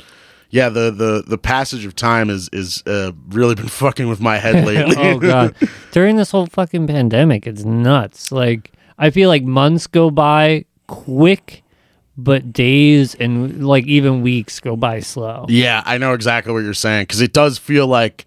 [0.50, 4.38] Yeah, the, the the passage of time is is uh, really been fucking with my
[4.38, 4.96] head lately.
[4.96, 5.54] oh god.
[5.92, 8.32] During this whole fucking pandemic, it's nuts.
[8.32, 11.62] Like I feel like months go by quick,
[12.16, 15.46] but days and like even weeks go by slow.
[15.48, 18.26] yeah, I know exactly what you're saying because it does feel like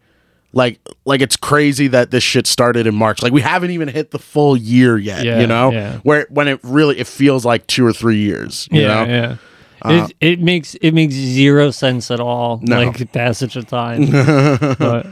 [0.53, 3.21] like like it's crazy that this shit started in March.
[3.21, 5.23] Like we haven't even hit the full year yet.
[5.23, 5.97] Yeah, you know, yeah.
[5.99, 8.67] where when it really it feels like two or three years.
[8.71, 9.37] You yeah, know,
[9.85, 10.05] yeah.
[10.05, 12.59] it, it makes it makes zero sense at all.
[12.63, 12.83] No.
[12.83, 14.09] Like passage of time.
[14.11, 15.05] but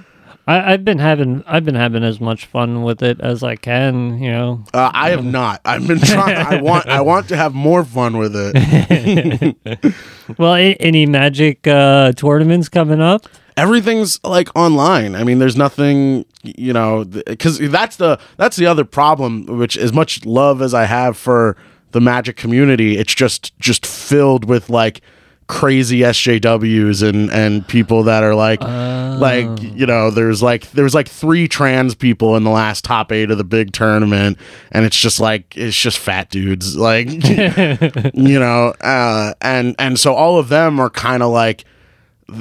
[0.47, 4.17] I, I've been having I've been having as much fun with it as I can.
[4.19, 4.63] You know.
[4.73, 5.61] uh, I have not.
[5.65, 6.37] I've been trying.
[6.37, 9.93] I want I want to have more fun with it.
[10.37, 13.29] Well, a- any magic uh, tournaments coming up?
[13.57, 15.15] Everything's like online.
[15.15, 19.45] I mean, there's nothing, you know, because that's the that's the other problem.
[19.45, 21.57] Which as much love as I have for
[21.91, 25.01] the Magic community, it's just just filled with like
[25.47, 31.07] crazy SJWs and and people that are like like you know there's like there's like
[31.07, 34.37] three trans people in the last top eight of the big tournament
[34.71, 37.07] and it's just like it's just fat dudes like
[38.13, 41.63] you know uh and and so all of them are kind of like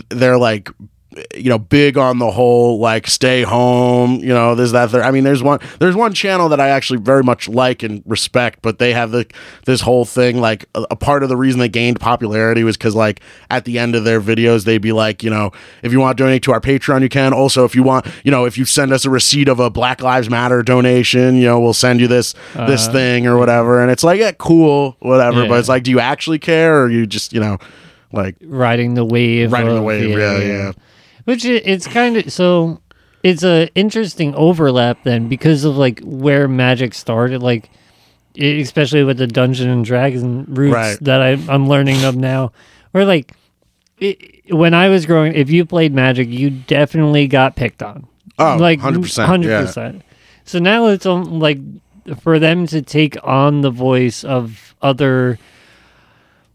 [0.09, 0.69] they're like
[1.35, 5.11] you know big on the whole like stay home you know there's that there i
[5.11, 8.79] mean there's one there's one channel that i actually very much like and respect but
[8.79, 9.27] they have the
[9.65, 12.95] this whole thing like a, a part of the reason they gained popularity was because
[12.95, 15.51] like at the end of their videos they'd be like you know
[15.83, 17.33] if you want to donate to our patreon you can.
[17.33, 20.03] Also if you want you know if you send us a receipt of a black
[20.03, 22.93] lives matter donation you know we'll send you this this uh-huh.
[22.93, 23.81] thing or whatever.
[23.81, 25.43] And it's like yeah cool whatever.
[25.43, 25.49] Yeah.
[25.49, 27.59] but it's like do you actually care or you just you know
[28.13, 29.53] like riding the wave.
[29.53, 30.39] riding the wave yeah.
[30.39, 30.73] yeah
[31.27, 32.81] Which it's kind of so.
[33.23, 37.69] It's a interesting overlap then because of like where magic started, like
[38.39, 40.99] especially with the Dungeon and Dragon roots Right.
[41.01, 42.53] that I, I'm learning of now.
[42.93, 43.33] Where like
[43.99, 48.07] it, when I was growing, if you played Magic, you definitely got picked on.
[48.39, 49.93] Oh, like 100%, hundred yeah.
[50.45, 51.59] So now it's um, like
[52.21, 55.39] for them to take on the voice of other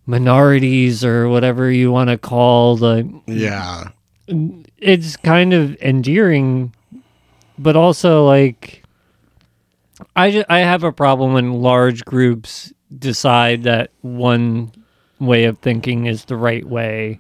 [0.06, 3.90] minorities or whatever you want to call the yeah
[4.78, 6.74] it's kind of endearing
[7.60, 8.84] but also like
[10.16, 14.72] i ju- i have a problem when large groups decide that one
[15.20, 17.20] way of thinking is the right way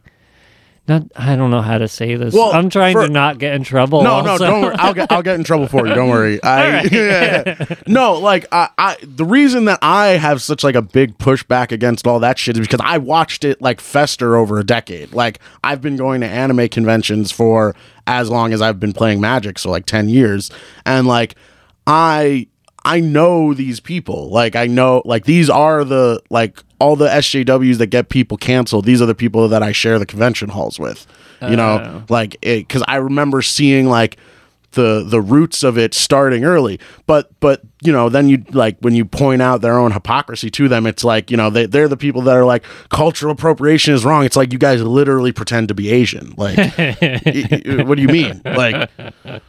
[0.91, 3.53] not i don't know how to say this Well, i'm trying for- to not get
[3.55, 4.75] in trouble No, no, don't worry.
[4.77, 5.93] I'll get I'll get in trouble for you.
[5.93, 6.41] Don't worry.
[6.43, 7.75] I yeah, yeah.
[7.87, 12.05] no, like I, I the reason that I have such like a big pushback against
[12.07, 15.13] all that shit is because I watched it like fester over a decade.
[15.13, 17.75] Like I've been going to anime conventions for
[18.07, 20.51] as long as I've been playing Magic, so like ten years,
[20.85, 21.35] and like
[21.87, 22.47] I
[22.83, 24.29] I know these people.
[24.29, 28.85] Like I know like these are the like all the SJWs that get people canceled.
[28.85, 31.05] These are the people that I share the convention halls with.
[31.41, 32.03] You know, oh.
[32.07, 34.17] like it cuz I remember seeing like
[34.71, 36.79] the the roots of it starting early.
[37.05, 40.67] But but you know then you like when you point out their own hypocrisy to
[40.67, 44.05] them it's like you know they, they're the people that are like cultural appropriation is
[44.05, 44.23] wrong.
[44.23, 46.33] It's like you guys literally pretend to be asian.
[46.37, 48.41] Like what do you mean?
[48.45, 48.89] Like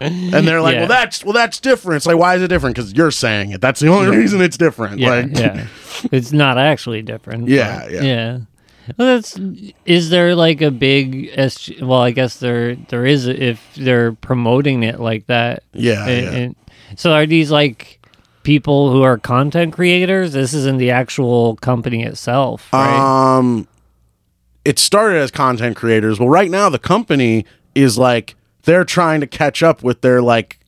[0.00, 0.80] and they're like Yeah.
[0.80, 1.96] well that's well that's different.
[1.96, 2.76] It's like why is it different?
[2.76, 3.60] Because you're saying it.
[3.60, 4.98] That's the only reason it's different.
[4.98, 5.66] Yeah, like yeah.
[6.10, 8.02] it's not actually different Yeah, yeah.
[8.02, 8.38] yeah
[8.98, 9.38] well, that's
[9.84, 14.82] is there like a big SG, well i guess there there is if they're promoting
[14.82, 16.30] it like that yeah, And- yeah.
[16.42, 16.56] and-
[16.96, 17.98] so are these like
[18.42, 20.32] people who are content creators?
[20.34, 23.38] This isn't the actual company itself, right?
[23.38, 23.66] Um,
[24.64, 26.20] it started as content creators.
[26.20, 30.58] Well, right now the company is like they're trying to catch up with their like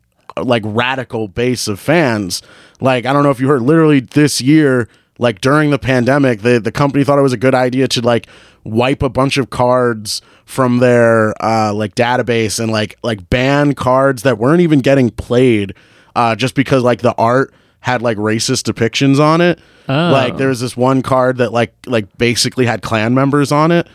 [0.42, 2.40] like radical base of fans.
[2.80, 4.88] Like I don't know if you heard, literally this year,
[5.18, 8.26] like during the pandemic, the the company thought it was a good idea to like
[8.64, 14.22] wipe a bunch of cards from their uh like database and like like ban cards
[14.22, 15.74] that weren't even getting played
[16.16, 19.58] uh just because like the art had like racist depictions on it.
[19.88, 20.10] Oh.
[20.10, 23.86] Like there was this one card that like like basically had Klan members on it,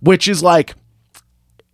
[0.00, 0.74] which is like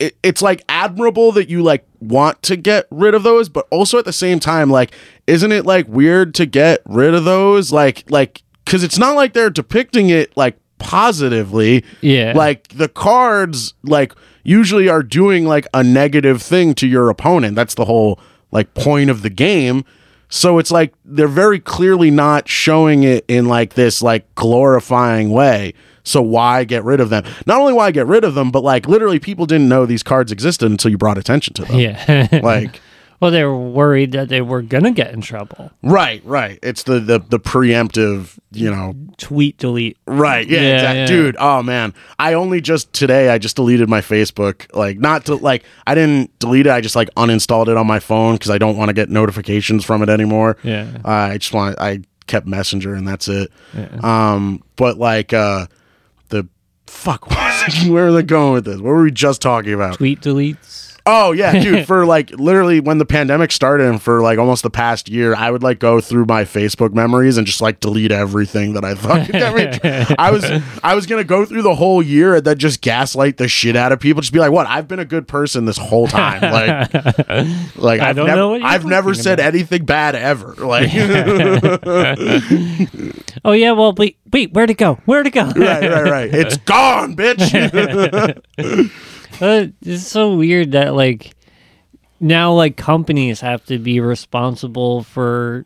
[0.01, 3.99] it, it's like admirable that you like want to get rid of those, but also
[3.99, 4.93] at the same time, like,
[5.27, 7.71] isn't it like weird to get rid of those?
[7.71, 11.85] Like, like, because it's not like they're depicting it like positively.
[12.03, 12.35] Yeah.
[12.37, 14.15] Like the cards, like
[14.45, 17.57] usually are doing like a negative thing to your opponent.
[17.57, 18.21] That's the whole
[18.53, 19.85] like point of the game.
[20.29, 25.75] So it's like they're very clearly not showing it in like this like glorifying way.
[26.05, 27.25] So why get rid of them?
[27.47, 30.31] Not only why get rid of them, but like literally people didn't know these cards
[30.31, 31.77] existed until you brought attention to them.
[31.77, 32.29] yeah.
[32.41, 32.81] Like
[33.21, 35.71] well, they were worried that they were gonna get in trouble.
[35.83, 36.59] right, right.
[36.63, 39.99] It's the the the preemptive, you know, Tweet, delete.
[40.07, 40.47] Right.
[40.49, 41.07] Yeah, Yeah, exact- yeah.
[41.07, 41.93] Dude, oh man.
[42.19, 44.67] I only just today I just deleted my Facebook.
[44.75, 46.71] Like not to like I didn't delete it.
[46.73, 49.85] I just like uninstalled it on my phone cuz I don't want to get notifications
[49.85, 50.57] from it anymore.
[50.63, 50.87] Yeah.
[51.05, 53.51] Uh, I just want I kept Messenger and that's it.
[53.77, 53.89] Yeah.
[54.03, 55.67] Um but like uh
[56.31, 56.49] the
[56.87, 58.77] fuck what was I- where are they going with this?
[58.77, 59.97] What were we just talking about?
[59.97, 60.90] Tweet deletes.
[61.07, 61.87] Oh yeah, dude.
[61.87, 65.51] For like literally when the pandemic started, and for like almost the past year, I
[65.51, 69.35] would like go through my Facebook memories and just like delete everything that I thought.
[69.35, 70.45] I, mean, I was
[70.83, 73.93] I was gonna go through the whole year and then just gaslight the shit out
[73.93, 74.21] of people.
[74.21, 74.67] Just be like, "What?
[74.67, 76.95] I've been a good person this whole time." Like,
[77.77, 79.55] like I I've don't never, know what you're I've never said about.
[79.55, 80.55] anything bad ever.
[80.55, 80.91] Like,
[83.45, 83.73] Oh yeah.
[83.73, 84.53] Well, wait, wait.
[84.53, 84.95] Where'd it go?
[85.07, 85.45] Where'd it go?
[85.45, 86.35] right, right, right.
[86.35, 87.51] It's gone, bitch.
[89.41, 91.35] Uh, it's so weird that like
[92.21, 95.65] now like companies have to be responsible for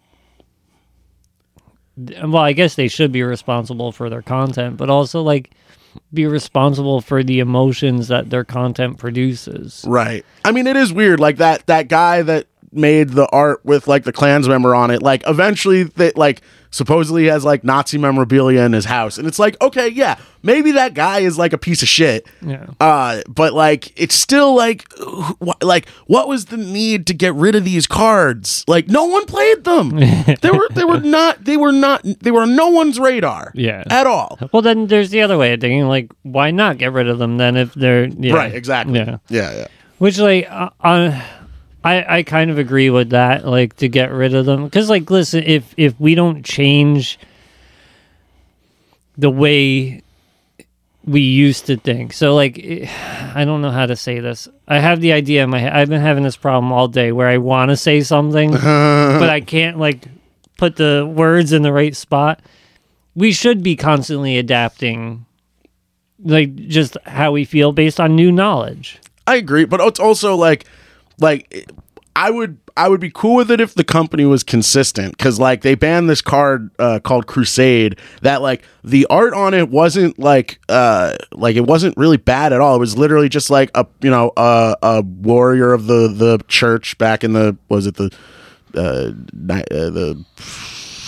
[1.96, 5.52] well i guess they should be responsible for their content but also like
[6.12, 10.24] be responsible for the emotions that their content produces Right.
[10.44, 11.20] I mean, it is weird.
[11.20, 15.02] Like that that guy that made the art with like the Klans member on it.
[15.02, 16.40] Like eventually, they like
[16.74, 20.92] supposedly has like Nazi memorabilia in his house, and it's like, okay, yeah, maybe that
[20.92, 22.26] guy is like a piece of shit.
[22.42, 22.66] Yeah.
[22.80, 27.54] Uh, but like, it's still like, wh- like, what was the need to get rid
[27.54, 28.64] of these cards?
[28.66, 29.90] Like, no one played them.
[30.40, 33.52] they were, they were not, they were not, they were on no one's radar.
[33.54, 33.84] Yeah.
[33.88, 34.38] at all.
[34.52, 35.86] Well, then there's the other way of thinking.
[35.86, 38.34] Like, why not get rid of them then if they're yeah.
[38.34, 38.98] Right, exactly.
[38.98, 39.18] Yeah.
[39.28, 39.66] yeah, yeah.
[39.98, 41.22] Which like uh, uh,
[41.84, 43.46] I I kind of agree with that.
[43.46, 47.18] Like to get rid of them because like listen, if if we don't change
[49.16, 50.02] the way
[51.04, 52.58] we used to think, so like
[53.34, 54.48] I don't know how to say this.
[54.66, 55.72] I have the idea in my head.
[55.72, 59.40] I've been having this problem all day where I want to say something, but I
[59.40, 60.08] can't like
[60.56, 62.40] put the words in the right spot.
[63.14, 65.26] We should be constantly adapting
[66.24, 68.98] like just how we feel based on new knowledge.
[69.26, 70.66] I agree, but it's also like,
[71.18, 71.68] like
[72.16, 75.62] I would I would be cool with it if the company was consistent because like
[75.62, 80.60] they banned this card uh, called Crusade that like the art on it wasn't like
[80.68, 82.76] uh like it wasn't really bad at all.
[82.76, 86.96] It was literally just like a you know a a warrior of the the church
[86.98, 88.14] back in the was it the
[88.76, 90.24] uh, uh the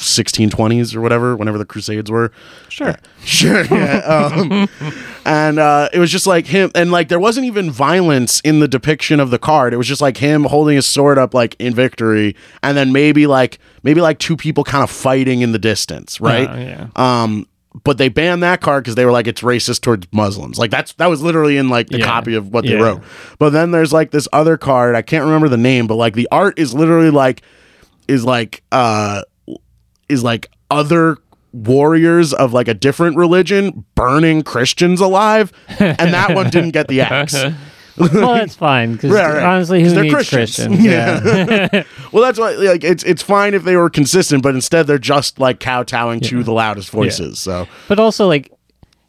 [0.07, 2.30] 1620s or whatever whenever the crusades were
[2.68, 2.94] Sure.
[3.24, 3.64] Sure.
[3.64, 4.30] Yeah.
[4.32, 4.68] Um,
[5.24, 8.68] and uh, it was just like him, and like there wasn't even violence in the
[8.68, 9.74] depiction of the card.
[9.74, 13.26] It was just like him holding his sword up, like in victory, and then maybe
[13.26, 16.48] like maybe like two people kind of fighting in the distance, right?
[16.48, 16.86] Oh, yeah.
[16.94, 17.48] Um,
[17.82, 20.57] but they banned that card because they were like it's racist towards Muslims.
[20.59, 22.04] Like that's that was literally in like the Yeah.
[22.07, 22.82] copy of what they Yeah.
[22.82, 23.02] wrote.
[23.40, 24.94] But then there's like this other card.
[24.94, 27.42] I can't remember the name, but like the art is literally like
[28.07, 29.22] is like uh
[30.09, 31.18] is like other
[31.52, 37.00] warriors of like a different religion burning Christians alive, and that one didn't get the
[37.00, 37.34] axe.
[37.98, 39.42] well, that's fine because Right, right.
[39.42, 40.76] honestly, 'Cause who they're needs Christians.
[40.76, 40.84] Christians?
[40.84, 41.82] Yeah.
[42.12, 45.38] Well, that's why like it's it's fine if they were consistent, but instead they're just
[45.38, 47.38] like kowtowing to the loudest voices.
[47.38, 48.52] So but also, like,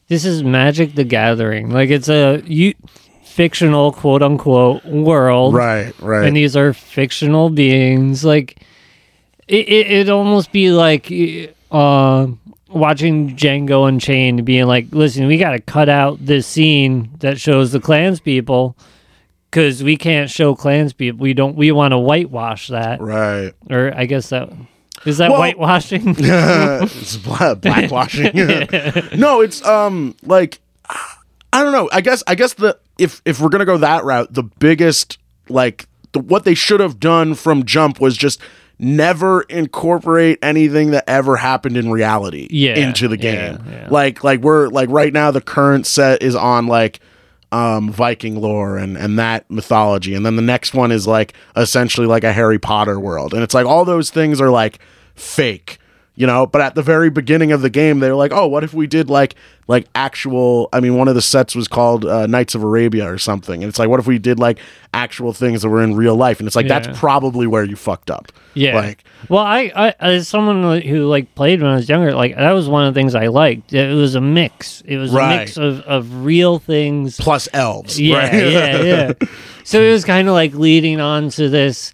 [0.07, 1.69] this is Magic: The Gathering.
[1.69, 2.73] Like, it's a you
[3.23, 6.25] fictional quote unquote world, right, right.
[6.25, 8.25] and these are fictional beings.
[8.25, 8.61] Like,
[9.47, 11.11] it it it'd almost be like
[11.71, 12.27] uh,
[12.69, 17.71] watching Django Unchained, being like, "Listen, we got to cut out this scene that shows
[17.71, 18.75] the Klans people."
[19.49, 21.55] Because we can't show Klans people, we don't.
[21.55, 22.99] We want to whitewash that.
[22.99, 23.53] right.
[23.69, 24.49] or I guess that
[25.05, 26.15] is that Well- whitewashing.
[26.19, 29.17] it's bla- blackwashing.
[29.17, 30.59] no, it's um like
[31.53, 31.89] I don't know.
[31.93, 35.17] I guess I guess the if if we're gonna go that route, the biggest
[35.47, 38.41] like the, what they should have done from jump was just
[38.79, 43.63] never incorporate anything that ever happened in reality Yeah, into the yeah, game.
[43.71, 43.87] yeah.
[43.89, 46.99] Like like we're like right now the current set is on like
[47.51, 52.05] um Viking lore and and that mythology and then the next one is like essentially
[52.05, 54.79] like a Harry Potter world and it's like all those things are like
[55.15, 55.79] fake
[56.17, 58.63] you know but at the very beginning of the game they were like oh what
[58.63, 59.35] if we did like
[59.69, 63.17] like actual i mean one of the sets was called uh, knights of arabia or
[63.17, 64.59] something and it's like what if we did like
[64.93, 66.79] actual things that were in real life and it's like Yeah.
[66.79, 68.75] that's probably where you fucked up yeah.
[68.75, 72.51] like well, I, I as someone who like played when I was younger, like that
[72.53, 73.73] was one of the things I liked.
[73.73, 74.81] It was a mix.
[74.85, 77.17] It was a mix of of real things.
[77.17, 78.33] plus elves Yeah, right?
[78.33, 79.13] yeah, yeah.
[79.63, 81.93] So it was kind of like leading on to this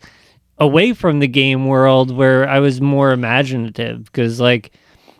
[0.63, 4.71] away from the game world where I was more imaginative because like.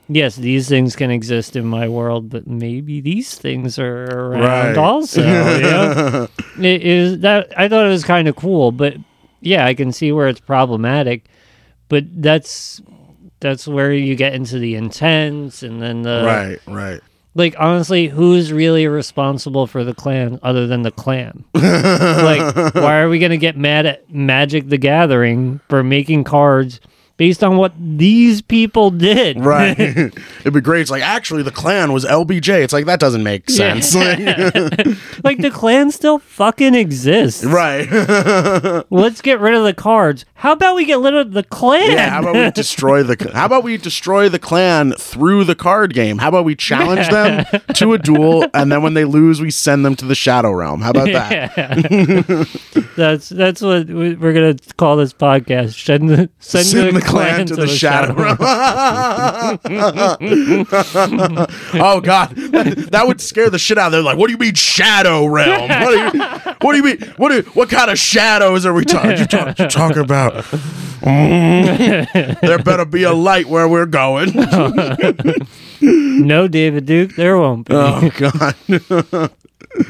[0.10, 4.78] Yes, these things can exist in my world, but maybe these things are around Right.
[4.78, 5.22] also.
[5.22, 6.28] You know?
[6.60, 8.98] it is that I thought it was kind of cool, but
[9.40, 11.24] yeah, I can see where it's problematic.
[11.88, 12.82] But that's
[13.40, 17.02] that's where you get into the intense, and then the right right
[17.36, 21.44] like honestly, who's really responsible for the Klan other than the Klan?
[21.54, 26.80] like, why are we gonna get mad at Magic the Gathering for making cards
[27.18, 29.40] based on what these people did?
[29.40, 33.24] right it'd be great it's like actually the Klan was lbj it's like that doesn't
[33.24, 33.80] make Yeah.
[33.80, 33.96] sense
[35.24, 37.44] like the Klan still fucking exists.
[37.46, 37.88] right
[38.90, 40.26] Let's get rid of the cards.
[40.36, 41.92] How about we get rid of the Klan?
[41.92, 45.94] Yeah, how about we destroy the how about we destroy the Klan through the card
[45.94, 46.18] game?
[46.18, 47.46] How about we challenge them
[47.76, 50.82] to a duel and then when they lose we send them to the shadow realm?
[50.82, 51.58] How about that?
[51.58, 52.84] Yeah.
[52.96, 55.84] that's that's what we- we're gonna call this podcast.
[55.84, 58.14] Send the send, Send the, Klan, to, the, shadow.
[58.14, 58.38] realm.
[61.82, 64.06] oh god, that, that would scare the shit out of them.
[64.06, 65.70] Like, what do you mean shadow realm?
[65.70, 66.24] What do you,
[66.62, 67.14] what do you mean?
[67.18, 69.18] What do, what kind of shadows are we talking?
[69.18, 70.34] You talk, you talking about?
[71.04, 72.40] Mm.
[72.42, 74.32] there better be a light where we're going.
[75.82, 77.74] no, David Duke, there won't be.
[77.76, 78.56] oh god.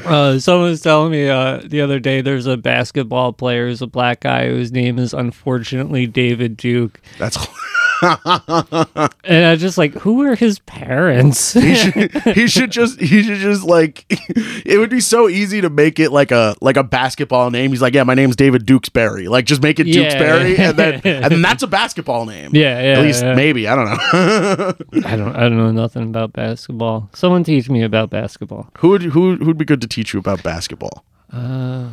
[0.04, 3.86] Uh, someone was telling me uh, the other day there's a basketball player who's a
[3.86, 7.00] black guy whose name is unfortunately David Duke.
[7.18, 7.36] That's
[9.24, 11.52] and I just like, who were his parents?
[11.54, 15.70] he should, he should just he should just like it would be so easy to
[15.70, 17.70] make it like a like a basketball name.
[17.70, 19.28] He's like, yeah, my name's David Dukesberry.
[19.28, 20.02] Like just make it Yeah.
[20.14, 22.50] Dukesberry, and then and then that's a basketball name.
[22.54, 23.34] Yeah, yeah, At least yeah.
[23.34, 24.74] maybe I don't know.
[25.08, 27.08] I don't, I don't know nothing about basketball.
[27.14, 28.70] Someone teach me about basketball.
[28.78, 31.04] who would who who'd be good to teach you about basketball?
[31.32, 31.88] Uh,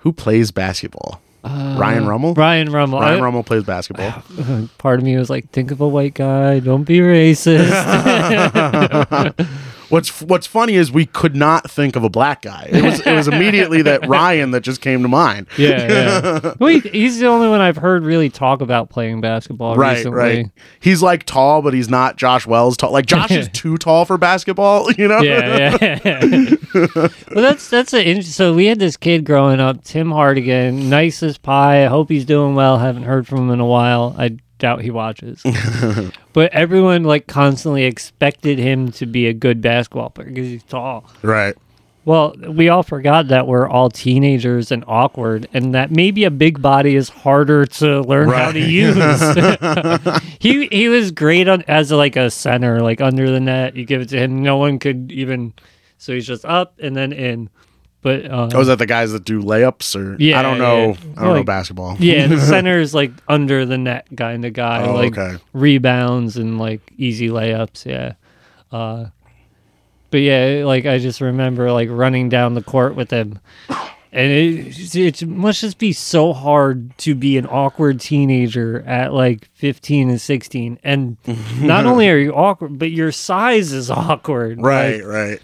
[0.00, 1.20] Who plays basketball?
[1.42, 2.34] Uh, Ryan Rummel.
[2.34, 3.00] Ryan Rummel.
[3.00, 4.22] Ryan I- Rummel plays basketball.
[4.78, 6.60] Part of me was like, think of a white guy.
[6.60, 7.70] Don't be racist.
[9.90, 12.68] What's What's funny is we could not think of a black guy.
[12.70, 15.46] It was it was immediately that Ryan that just came to mind.
[15.58, 15.88] yeah,
[16.42, 16.54] yeah.
[16.58, 20.16] Well, he, he's the only one I've heard really talk about playing basketball Right, recently.
[20.18, 20.46] right.
[20.80, 22.92] He's like tall, but he's not Josh Wells tall.
[22.92, 24.90] Like Josh is too tall for basketball.
[24.92, 25.20] You know?
[25.20, 26.48] Yeah, yeah.
[26.84, 28.32] well, that's that's an interesting.
[28.32, 31.84] So we had this kid growing up, Tim Hardigan, nice as pie.
[31.84, 32.78] I hope he's doing well.
[32.78, 34.14] Haven't heard from him in a while.
[34.18, 35.42] I doubt he watches.
[36.32, 41.04] but everyone like constantly expected him to be a good basketball player because he's tall.
[41.22, 41.56] Right.
[42.04, 46.62] Well, we all forgot that we're all teenagers and awkward, and that maybe a big
[46.62, 48.96] body is harder to learn how to use.
[50.38, 53.76] he he was great on as like a center, like under the net.
[53.76, 55.52] You give it to him, no one could even.
[55.98, 57.50] So he's just up and then in.
[58.02, 60.88] But uh, Oh, is that the guys that do layups or Yeah, I don't know.
[60.92, 60.96] yeah.
[61.18, 61.96] I don't know basketball.
[61.98, 65.42] yeah, the center is like under the net kind of guy, Oh, like okay.
[65.52, 67.84] rebounds and like easy layups.
[67.84, 68.14] Yeah.
[68.72, 69.06] Uh,
[70.10, 73.38] but yeah, like I just remember like running down the court with him,
[74.12, 79.48] and it it must just be so hard to be an awkward teenager at like
[79.54, 81.16] fifteen and sixteen, and
[81.60, 84.60] not only are you awkward, but your size is awkward.
[84.60, 85.42] Right, Like, right.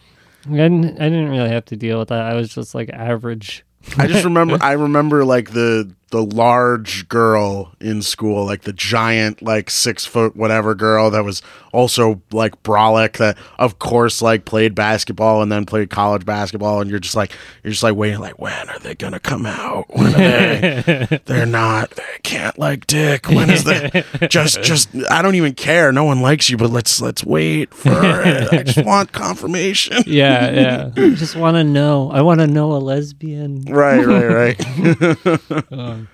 [0.48, 2.22] I didn't, I didn't really have to deal with that.
[2.22, 3.64] I was just like average.
[3.98, 9.42] I just remember I remember like the the large girl in school, like the giant,
[9.42, 11.42] like six foot whatever girl that was
[11.72, 16.88] also like brolic that of course like played basketball and then played college basketball and
[16.88, 17.32] you're just like
[17.62, 19.84] you're just like waiting like when are they gonna come out?
[19.90, 23.28] When are they they're not they can't like dick.
[23.28, 25.92] When is that just just I don't even care.
[25.92, 28.52] No one likes you, but let's let's wait for it.
[28.52, 30.04] I just want confirmation.
[30.06, 30.90] Yeah, yeah.
[30.96, 32.10] I just want to know.
[32.10, 33.62] I want to know a lesbian.
[33.62, 35.72] Right, right, right.
[35.72, 36.05] Um,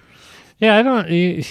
[0.63, 1.07] Yeah, I don't.
[1.11, 1.43] eh,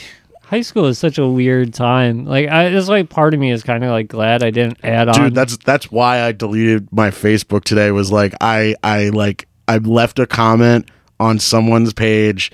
[0.43, 2.26] High school is such a weird time.
[2.26, 5.07] Like, I, that's why part of me is kind of like glad I didn't add
[5.09, 5.16] on.
[5.16, 9.78] dude that's that's why i deleted my facebook today was like i i like i
[9.78, 10.89] left a comment
[11.20, 12.51] on someone's page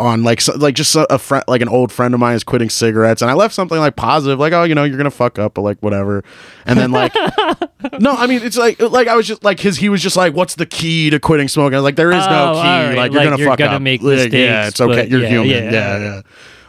[0.00, 2.42] on like so, like just a, a friend like an old friend of mine is
[2.42, 5.38] quitting cigarettes and i left something like positive like oh you know you're gonna fuck
[5.38, 6.24] up but like whatever.
[6.66, 7.14] And then like
[8.00, 10.32] no i mean it's like like i was just like his he was just like
[10.34, 11.74] what's the key to quitting smoking?
[11.74, 12.94] I was like there is no Oh, key all right.
[12.96, 13.82] like you're Like, gonna you're fuck gonna up.
[13.82, 15.48] make Like, yeah it's okay you're yeah, human.
[15.50, 15.70] yeah.
[15.70, 15.98] yeah.
[15.98, 16.22] yeah.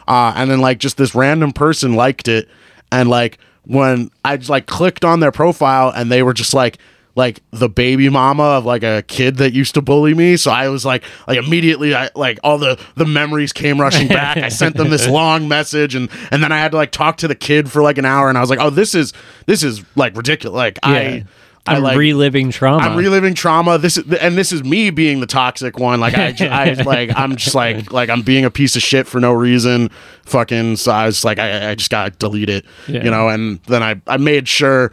[0.06, 2.48] Uh, and then like just this random person liked it
[2.90, 6.78] and like when i just like clicked on their profile and they were just like
[7.14, 10.68] like the baby mama of like a kid that used to bully me so i
[10.68, 14.76] was like like immediately i like all the the memories came rushing back i sent
[14.76, 17.70] them this long message and and then i had to like talk to the kid
[17.70, 19.12] for like an hour and i was like oh this is
[19.46, 20.90] this is like ridiculous like Yeah.
[20.90, 21.24] i
[21.64, 22.82] i I'm like reliving trauma.
[22.84, 23.78] I'm reliving trauma.
[23.78, 26.00] This is and this is me being the toxic one.
[26.00, 29.20] Like I, I like I'm just like like I'm being a piece of shit for
[29.20, 29.88] no reason.
[30.24, 32.64] Fucking so I was like I, I just gotta delete it.
[32.88, 33.04] Yeah.
[33.04, 34.90] You know, and then I I made sure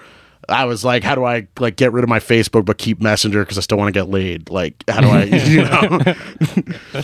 [0.49, 3.43] I was like, how do I like get rid of my Facebook but keep Messenger
[3.43, 4.49] because I still want to get laid?
[4.49, 7.01] Like how do I you know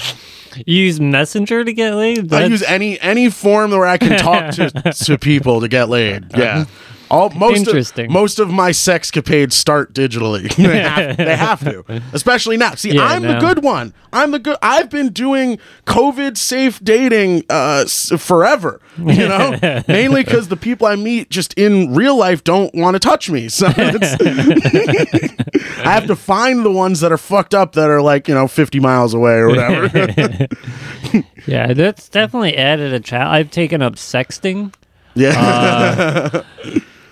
[0.66, 2.34] you use Messenger to get laid.
[2.34, 4.70] I use any any form where I can talk to
[5.06, 6.26] to people to get laid.
[6.36, 6.66] Yeah.
[7.12, 8.06] All most Interesting.
[8.06, 10.53] Of, most of my sexcapades start digitally.
[10.56, 12.76] they, have, they have to, especially now.
[12.76, 13.93] See, Yeah, I'm the good one.
[14.12, 14.58] I'm the good.
[14.62, 18.82] I've been doing COVID safe dating uh, forever.
[18.97, 22.99] You know, mainly because the people I meet just in real life don't want to
[22.99, 23.49] touch me.
[23.49, 24.16] So it's,
[25.80, 28.47] I have to find the ones that are fucked up that are like you know
[28.47, 30.47] 50 miles away or whatever.
[31.45, 33.34] yeah, that's definitely added a child.
[33.34, 34.74] I've taken up sexting.
[35.14, 36.41] yeah.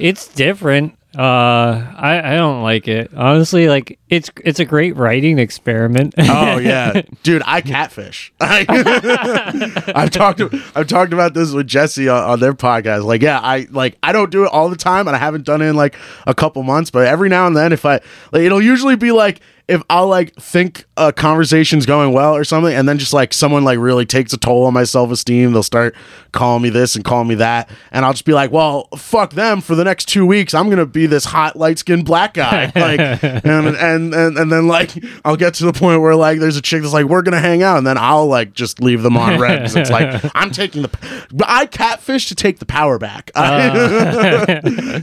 [0.03, 0.97] It's different.
[1.17, 3.69] Uh, I I don't like it honestly.
[3.69, 6.13] Like it's it's a great writing experiment.
[6.17, 8.33] Oh yeah, dude, I catfish.
[8.41, 10.41] I've talked
[10.75, 13.05] I've talked about this with Jesse on, on their podcast.
[13.05, 15.61] Like, yeah, I like I don't do it all the time, and I haven't done
[15.61, 15.95] it in like
[16.27, 16.91] a couple months.
[16.91, 18.01] But every now and then, if I
[18.33, 22.73] like, it'll usually be like if I'll like think a conversation's going well or something,
[22.73, 25.63] and then just like someone like really takes a toll on my self esteem, they'll
[25.63, 25.95] start
[26.33, 29.61] calling me this and calling me that, and I'll just be like, well, fuck them
[29.61, 30.53] for the next two weeks.
[30.53, 34.67] I'm gonna be this hot light skinned black guy, like, and, and and and then
[34.67, 34.91] like
[35.23, 37.63] I'll get to the point where like there's a chick that's like we're gonna hang
[37.63, 40.81] out, and then I'll like just leave them on read because it's like I'm taking
[40.81, 40.89] the,
[41.31, 43.31] but I catfish to take the power back.
[43.43, 45.01] Uh.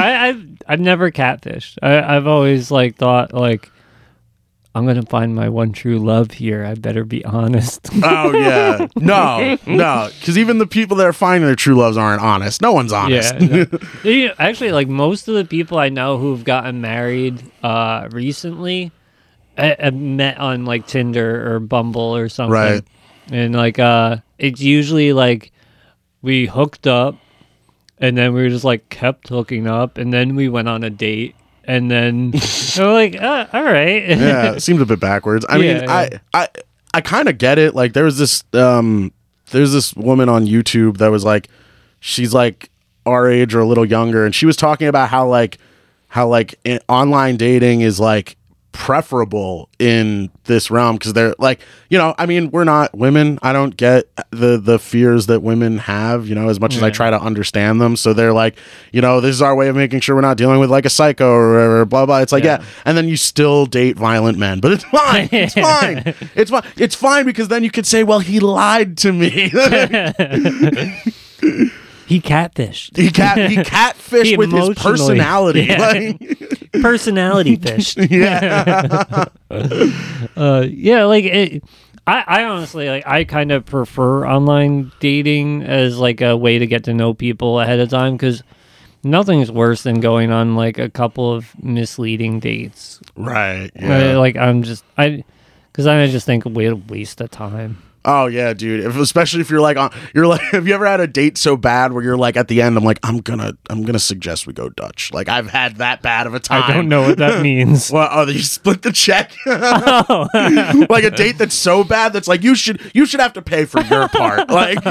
[0.00, 1.78] I, I've I've never catfished.
[1.82, 3.70] I, I've always like thought like
[4.76, 6.64] I'm gonna find my one true love here.
[6.64, 7.88] I better be honest.
[8.06, 12.20] Oh yeah, no, no, because even the people that are finding their true loves aren't
[12.20, 12.60] honest.
[12.60, 13.34] No one's honest.
[13.40, 13.64] yeah,
[14.04, 14.34] no.
[14.38, 18.92] Actually, like most of the people I know who've gotten married uh, recently,
[19.56, 22.52] I, have met on like Tinder or Bumble or something.
[22.52, 22.84] Right.
[23.30, 25.52] And like, uh, it's usually like
[26.20, 27.16] we hooked up,
[27.98, 30.90] and then we were just like kept hooking up, and then we went on a
[30.90, 31.36] date,
[31.66, 32.32] and then
[32.78, 34.08] we're like, uh, all right.
[34.08, 35.44] yeah, it seemed a bit backwards.
[35.48, 36.48] I mean, Yeah, I I
[36.94, 37.74] I kind of get it.
[37.74, 39.12] Like there was this um
[39.50, 41.48] there's this woman on YouTube that was like
[42.00, 42.70] she's like
[43.06, 45.58] our age or a little younger and she was talking about how like
[46.08, 48.36] how like in, online dating is like
[48.74, 53.38] preferable in this realm because they're like you know i mean we're not women.
[53.40, 56.90] I don't get the the fears that women have you know as much as i
[56.90, 57.96] try to understand them.
[57.96, 58.56] So they're like
[58.92, 60.90] you know this is our way of making sure we're not dealing with like a
[60.90, 62.18] psycho or whatever blah blah.
[62.18, 62.66] It's like yeah, Yeah.
[62.84, 65.28] and then you still date violent men but it's fine.
[65.32, 66.14] It's fine.
[66.34, 69.52] It's fine it's fine because then you could say well he lied to me
[72.06, 72.96] he catfished.
[72.96, 75.78] he cat he catfished He with his personality Yeah.
[75.80, 77.98] like, Personality fished.
[77.98, 79.24] yeah
[80.36, 81.64] uh, yeah, like it,
[82.06, 86.66] I, I honestly like I kind of prefer online dating as like a way to
[86.66, 88.42] get to know people ahead of time because
[89.02, 93.00] nothing's worse than going on like a couple of misleading dates.
[93.16, 94.16] right Uh, yeah.
[94.18, 95.24] like I'm just I
[95.72, 97.78] because I just think what a waste of time.
[98.04, 98.84] Oh yeah, dude.
[98.84, 101.56] If, especially if you're like on, you're like, have you ever had a date so
[101.56, 104.52] bad where you're like at the end, I'm like, I'm gonna, I'm gonna suggest we
[104.52, 105.12] go Dutch.
[105.12, 106.62] Like I've had that bad of a time.
[106.64, 107.90] I don't know what that means.
[107.90, 109.32] Well, oh, you split the check.
[109.46, 110.28] oh,
[110.90, 113.64] like a date that's so bad that's like you should, you should have to pay
[113.64, 114.48] for your part.
[114.50, 114.84] Like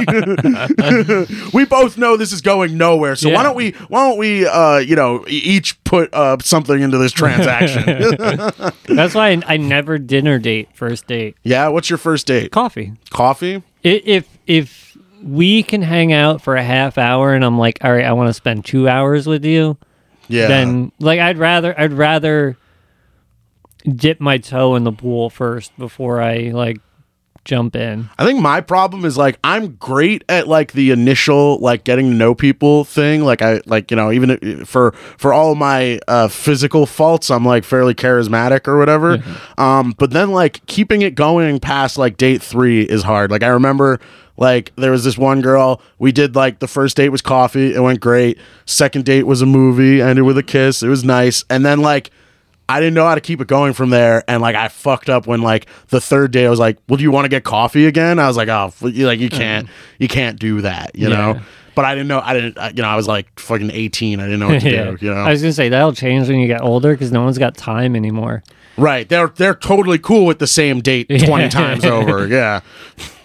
[1.53, 3.15] we both know this is going nowhere.
[3.15, 6.97] So why don't we, why don't we, uh, you know, each put uh something into
[6.97, 8.73] this transaction?
[8.85, 11.67] that's why I, I never dinner date first date yeah.
[11.67, 12.51] What's your first date?
[12.51, 12.93] coffee.
[13.09, 13.63] Coffee.
[13.83, 18.05] If if we can hang out for a half hour and I'm like, all right,
[18.05, 19.77] I want to spend two hours with you,
[20.27, 20.47] Yeah.
[20.47, 22.57] then like I'd rather I'd rather
[23.85, 26.77] dip my toe in the pool first before I like
[27.45, 28.09] jump in.
[28.17, 32.15] I think my problem is like I'm great at like the initial like getting to
[32.15, 33.23] know people thing.
[33.23, 37.63] Like I like you know even for for all my uh, physical faults, I'm like
[37.63, 39.23] fairly charismatic or whatever.
[39.57, 43.31] Um, but then like keeping it going past like date three is hard.
[43.31, 43.99] Like I remember.
[44.35, 47.79] Like there was this one girl we did like the first date was coffee it
[47.79, 51.63] went great second date was a movie ended with a kiss it was nice and
[51.63, 52.09] then like
[52.69, 55.27] I didn't know how to keep it going from there, and like I fucked up
[55.27, 57.85] when like the third day I was like, "Well, do you want to get coffee
[57.85, 59.95] again?" I was like, "Oh, like you can't, mm-hmm.
[59.99, 61.39] you can't do that," you know.
[61.75, 62.21] But I didn't know.
[62.23, 62.57] I didn't.
[62.57, 64.19] I, you know, I was like fucking eighteen.
[64.19, 64.91] I didn't know what to yeah.
[64.91, 64.97] do.
[65.05, 67.37] You know, I was gonna say that'll change when you get older because no one's
[67.37, 68.43] got time anymore.
[68.77, 69.07] Right?
[69.07, 72.27] They're they're totally cool with the same date twenty times over.
[72.33, 72.61] Yeah,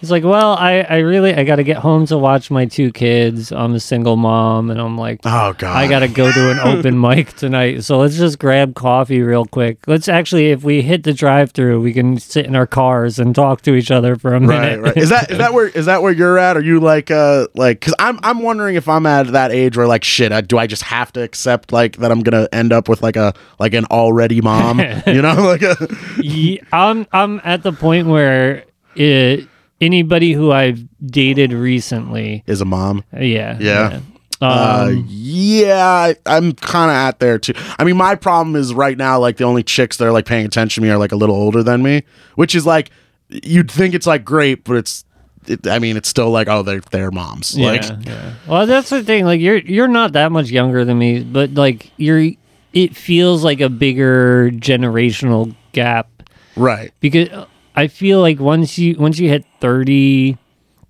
[0.01, 2.91] It's like, well, I, I really I got to get home to watch my two
[2.91, 3.51] kids.
[3.51, 5.75] I'm a single mom, and I'm like, Oh god.
[5.75, 7.83] I got to go to an open mic tonight.
[7.83, 9.79] So let's just grab coffee real quick.
[9.87, 13.61] Let's actually, if we hit the drive-through, we can sit in our cars and talk
[13.63, 14.47] to each other for a Right,
[14.79, 14.81] minute.
[14.81, 14.97] right.
[14.97, 16.55] Is that is that where is that where you're at?
[16.57, 19.87] Are you like uh like because I'm I'm wondering if I'm at that age where
[19.87, 22.87] like shit, I, do I just have to accept like that I'm gonna end up
[22.89, 25.75] with like a like an already mom, you know, like a
[26.21, 28.65] Ye- I'm I'm at the point where
[28.95, 29.47] it,
[29.81, 33.03] anybody who I've dated recently, is a mom.
[33.13, 33.89] yeah, Yeah.
[33.91, 33.99] yeah.
[34.41, 37.53] Uh, Um, yeah, I, I'm kind of at there too.
[37.77, 40.45] I mean, my problem is right now, like the only chicks that are like paying
[40.45, 42.03] attention to me are like a little older than me,
[42.35, 42.89] which is like
[43.29, 45.03] you'd think it's like great, but it's,
[45.45, 47.53] it, I mean, it's still like oh they're they're moms.
[47.57, 48.33] yeah, Like yeah.
[48.47, 49.25] Well, that's the thing.
[49.25, 52.31] Like you're you're not that much younger than me, but like you're.
[52.73, 56.07] It feels like a bigger generational gap.
[56.55, 57.29] Right, because
[57.75, 60.37] I feel like once you once you hit 30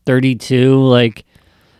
[0.05, 1.23] 32 like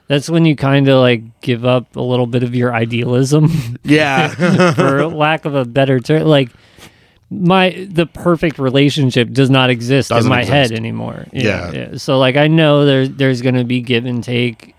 [0.07, 3.49] that's when you kind of like give up a little bit of your idealism.
[3.83, 4.27] Yeah,
[4.73, 6.51] for lack of a better term like
[7.31, 11.25] my the perfect relationship does not exist Doesn't in my head anymore.
[11.31, 11.97] Yeah.
[11.97, 14.78] so like I know there there's going to be give and take uh,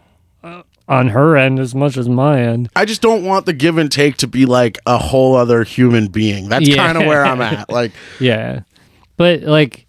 [0.91, 2.68] on her end as much as my end.
[2.76, 6.09] I just don't want the give and take to be like a whole other human
[6.09, 6.49] being.
[6.51, 6.76] That's Yeah.
[6.84, 7.68] kind of where I'm at.
[7.70, 8.61] Like, Yeah.
[9.16, 9.86] But like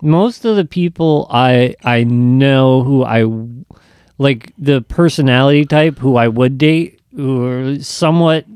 [0.00, 3.24] most of the people I I know who I
[4.18, 8.46] like the personality type who I would date who are somewhat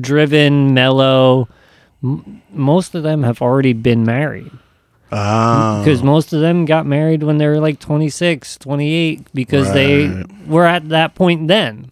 [0.00, 1.48] driven, mellow,
[2.02, 4.50] m- most of them have already been married.
[5.12, 10.24] Ah, because most of them got married when they were like 26 28 because they
[10.46, 11.88] were at that point then.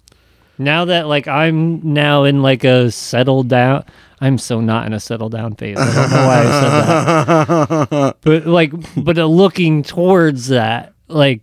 [0.58, 3.84] Now that like i'm now in like a settled down
[4.20, 5.76] i'm so not in a settle down phase.
[5.78, 8.16] I don't know why i said that.
[8.22, 11.42] But like but looking towards that like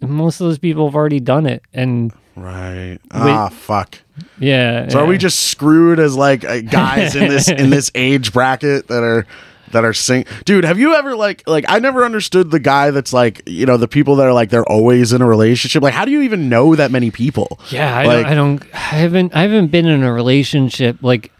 [0.00, 2.98] most of those people have already done it and right.
[3.10, 3.98] Ah, fuck.
[4.38, 8.32] yeah So are we just screwed as like uh, guys in this in this age
[8.32, 9.26] bracket that are
[9.72, 13.12] that are sing dude have you ever like like i never understood the guy that's
[13.12, 16.04] like you know the people that are like they're always in a relationship like how
[16.04, 18.62] do you even know that many people Yeah, I, Like- don't, I don't.
[18.74, 19.34] I haven't.
[19.36, 21.30] I haven't been in a relationship like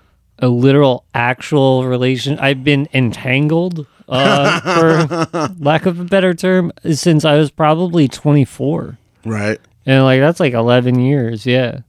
[0.40, 2.38] a literal, actual relation.
[2.38, 4.60] I've been entangled, uh,
[5.06, 10.20] for lack of a better term, since I was probably twenty four, right and like
[10.20, 11.44] that's like eleven years.
[11.46, 11.80] Yeah.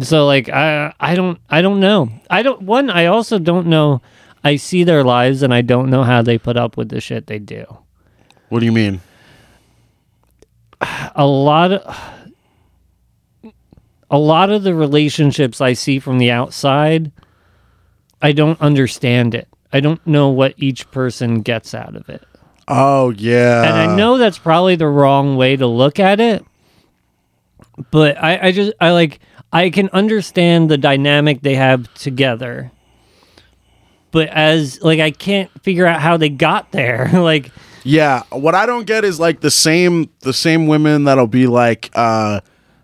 [0.00, 2.10] So like I I don't I don't know.
[2.28, 4.02] I don't one I also don't know.
[4.46, 7.26] I see their lives and I don't know how they put up with the shit
[7.26, 7.64] they do.
[8.48, 9.00] what do you mean
[11.16, 11.82] a lot of
[14.10, 17.10] a lot of the relationships I see from the outside,
[18.22, 19.48] I don't understand it.
[19.72, 22.22] I don't know what each person gets out of it.
[22.68, 26.44] oh yeah And I know that's probably the wrong way to look at it.
[27.90, 29.18] But I, I just I like
[29.52, 32.70] I can understand the dynamic they have together.
[34.16, 37.10] But as like I can't figure out how they got there.
[37.12, 37.50] like
[37.84, 41.90] Yeah, what I don't get is like the same the same women that'll be like
[41.94, 42.40] uh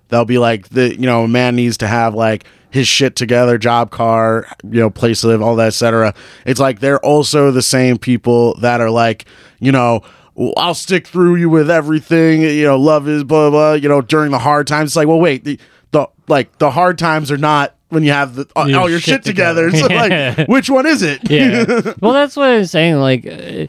[0.09, 3.57] they'll be like the you know a man needs to have like his shit together,
[3.57, 6.13] job car, you know, place to live, all that, etc.
[6.45, 9.25] It's like they're also the same people that are like,
[9.59, 10.03] you know,
[10.35, 14.03] "Well, I'll stick through you with everything, you know, love is blah blah, you know,
[14.03, 14.91] during the hard times.
[14.91, 15.59] It's like, well, wait, the,
[15.93, 18.99] the like the hard times are not when you have the all, Your all your
[19.01, 19.71] shit, shit together.
[19.71, 19.89] together.
[20.35, 21.21] So like, which one is it?
[21.31, 21.65] yeah.
[22.01, 22.97] well, that's what I'm saying.
[22.97, 23.67] Like, uh,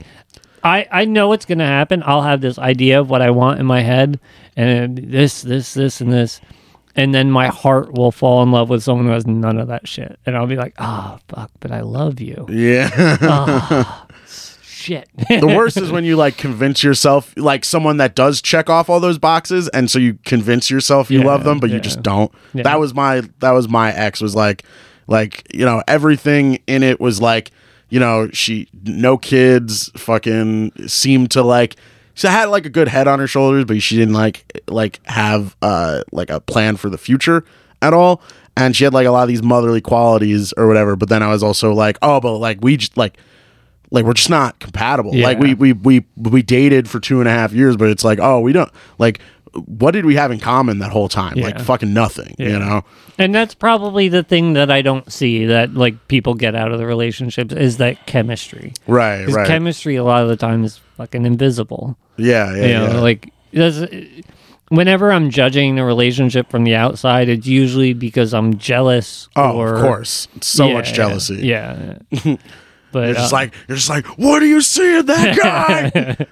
[0.63, 2.01] I I know what's gonna happen.
[2.05, 4.19] I'll have this idea of what I want in my head,
[4.55, 6.39] and this, this, this, and this,
[6.95, 9.87] and then my heart will fall in love with someone who has none of that
[9.87, 12.45] shit, and I'll be like, ah, fuck, but I love you.
[12.49, 13.83] yeah.
[14.83, 15.09] Shit.
[15.29, 18.99] the worst is when you like convince yourself like someone that does check off all
[18.99, 22.31] those boxes and so you convince yourself you Yeah, love them but you just don't
[22.53, 22.63] Yeah.
[22.63, 24.63] that was my that was my ex was like
[25.07, 27.51] like you know everything in it was like
[27.89, 31.75] you know she no kids fucking seemed to like
[32.13, 35.55] she had like a good head on her shoulders but she didn't like like have
[35.61, 37.43] uh like a plan for the future
[37.81, 38.21] at all
[38.55, 41.27] and she had like a lot of these motherly qualities or whatever but then i
[41.27, 43.17] was also like oh but like we just like
[43.93, 45.15] like we're just not compatible.
[45.15, 45.25] Yeah.
[45.27, 48.19] Like we we we we dated for two and a half years, but it's like
[48.19, 49.19] oh we don't like
[49.67, 51.35] what did we have in common that whole time?
[51.37, 52.35] Like fucking nothing.
[52.39, 52.83] You know?
[53.19, 56.79] and that's probably the thing that I don't see that like people get out of
[56.79, 58.73] the relationships is that chemistry.
[58.87, 59.27] Right.
[59.27, 59.45] Right.
[59.45, 61.95] chemistry a lot of the time is fucking invisible.
[62.17, 62.55] yeah.
[62.55, 62.65] Yeah.
[62.65, 62.99] you know, yeah.
[62.99, 63.85] like that's,
[64.69, 69.29] whenever I'm judging a relationship from the outside, it's usually because I'm jealous.
[69.35, 70.27] oh, or, of course.
[70.41, 71.35] So Yeah, much jealousy.
[71.43, 71.99] Yeah,
[72.93, 76.25] but You're just uh, like you're just like, what do you see in that guy?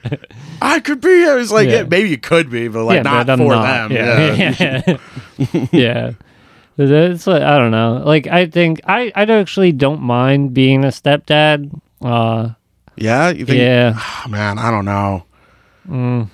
[0.61, 1.25] I could be.
[1.27, 1.77] I was like, yeah.
[1.81, 1.83] Yeah.
[1.83, 3.89] maybe you could be, but like yeah, not but for not.
[3.89, 3.91] them.
[3.91, 4.97] Yeah,
[5.37, 5.67] Yeah.
[5.73, 6.11] yeah.
[6.77, 8.01] That's what I don't know.
[8.05, 11.69] Like I think I I actually don't mind being a stepdad.
[12.01, 12.51] Uh,
[12.95, 13.29] Yeah?
[13.29, 13.59] You think?
[13.59, 15.25] yeah, Ah, man, I don't know.
[15.85, 16.27] What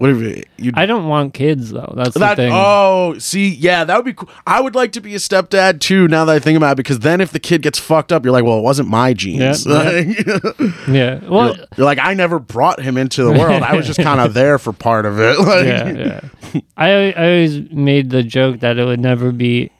[0.00, 0.72] if you?
[0.74, 1.92] I don't want kids though.
[1.96, 2.52] That's that, the thing.
[2.52, 4.28] oh, see, yeah, that would be cool.
[4.46, 6.08] I would like to be a stepdad too.
[6.08, 8.32] Now that I think about it, because then if the kid gets fucked up, you're
[8.32, 9.66] like, well, it wasn't my genes.
[9.66, 10.26] Yeah, Like,
[10.88, 11.20] yeah.
[11.28, 13.62] Well, you're like, I never brought him into the world.
[13.62, 15.38] I was just kind of there for part of it.
[15.38, 16.60] Like, yeah, yeah.
[16.76, 19.70] I I always made the joke that it would never be.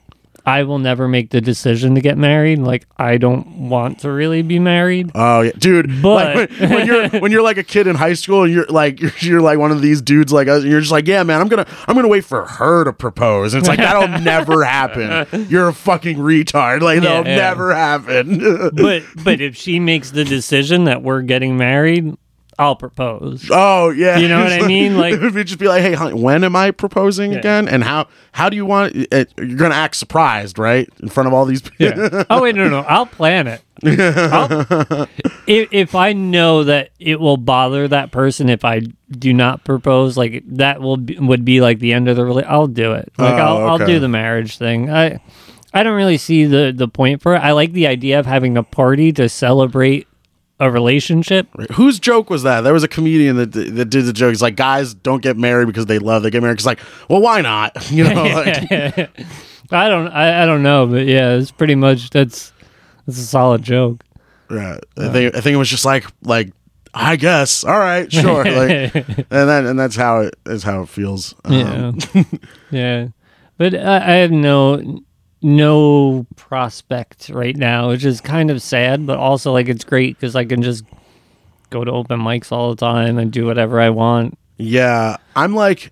[0.45, 2.59] I will never make the decision to get married.
[2.59, 5.11] Like I don't want to really be married.
[5.15, 6.01] Oh yeah, dude.
[6.01, 8.65] But- like, when, when you're when you're like a kid in high school, and you're
[8.67, 11.41] like you're, you're like one of these dudes like us, you're just like, yeah, man,
[11.41, 13.53] I'm gonna I'm gonna wait for her to propose.
[13.53, 15.47] And it's like that'll never happen.
[15.49, 16.81] You're a fucking retard.
[16.81, 17.35] Like that'll Yeah, yeah.
[17.35, 18.71] never happen.
[18.75, 22.15] But but if she makes the decision that we're getting married,
[22.57, 23.47] I'll propose.
[23.51, 24.97] Oh yeah, You know what I mean?
[24.97, 27.39] Like- it would just be like, hey, honey, when am I proposing Yeah.
[27.39, 27.67] again?
[27.67, 28.95] And how how do you want?
[28.95, 31.85] It, you're gonna act surprised, right, in front of all these people.
[31.97, 32.23] Yeah.
[32.29, 33.61] oh wait, no, no, I'll plan it.
[33.83, 35.07] I'll-
[35.47, 38.81] if if I know that it will bother that person if I
[39.11, 42.51] do not propose, like that will be, would be like the end of the relationship.
[42.51, 43.11] I'll do it.
[43.17, 44.89] Like Oh, I'll I'll do the marriage thing.
[44.89, 45.19] I
[45.73, 47.39] I don't really see the the point for it.
[47.39, 50.07] I like the idea of having a party to celebrate
[50.59, 51.47] a relationship.
[51.73, 52.61] Whose joke was that?
[52.61, 54.29] There was a comedian that that did the joke.
[54.29, 56.23] He's like, guys don't get married because they love.
[56.23, 56.79] They get married because like,
[57.09, 57.75] well, why not?
[57.91, 58.69] You know, like,
[59.71, 62.51] I don't I, I don't know, but yeah, it's pretty much that's
[63.05, 64.03] that's a solid joke.
[64.49, 64.79] yeah.
[64.97, 66.51] I think I think it was just like like.
[66.97, 67.65] I guess.
[67.65, 68.45] All right, sure.
[68.49, 71.35] Like, and then and that's how it is how it feels.
[71.43, 72.23] Um, Yeah,
[72.71, 73.07] yeah,
[73.57, 75.01] but I, I have no
[75.41, 80.35] no prospect right now, which is kind of sad, but also like it's great because
[80.35, 80.83] I can just
[81.69, 84.37] go to open mics all the time and do whatever I want.
[84.57, 85.91] Yeah, I'm like,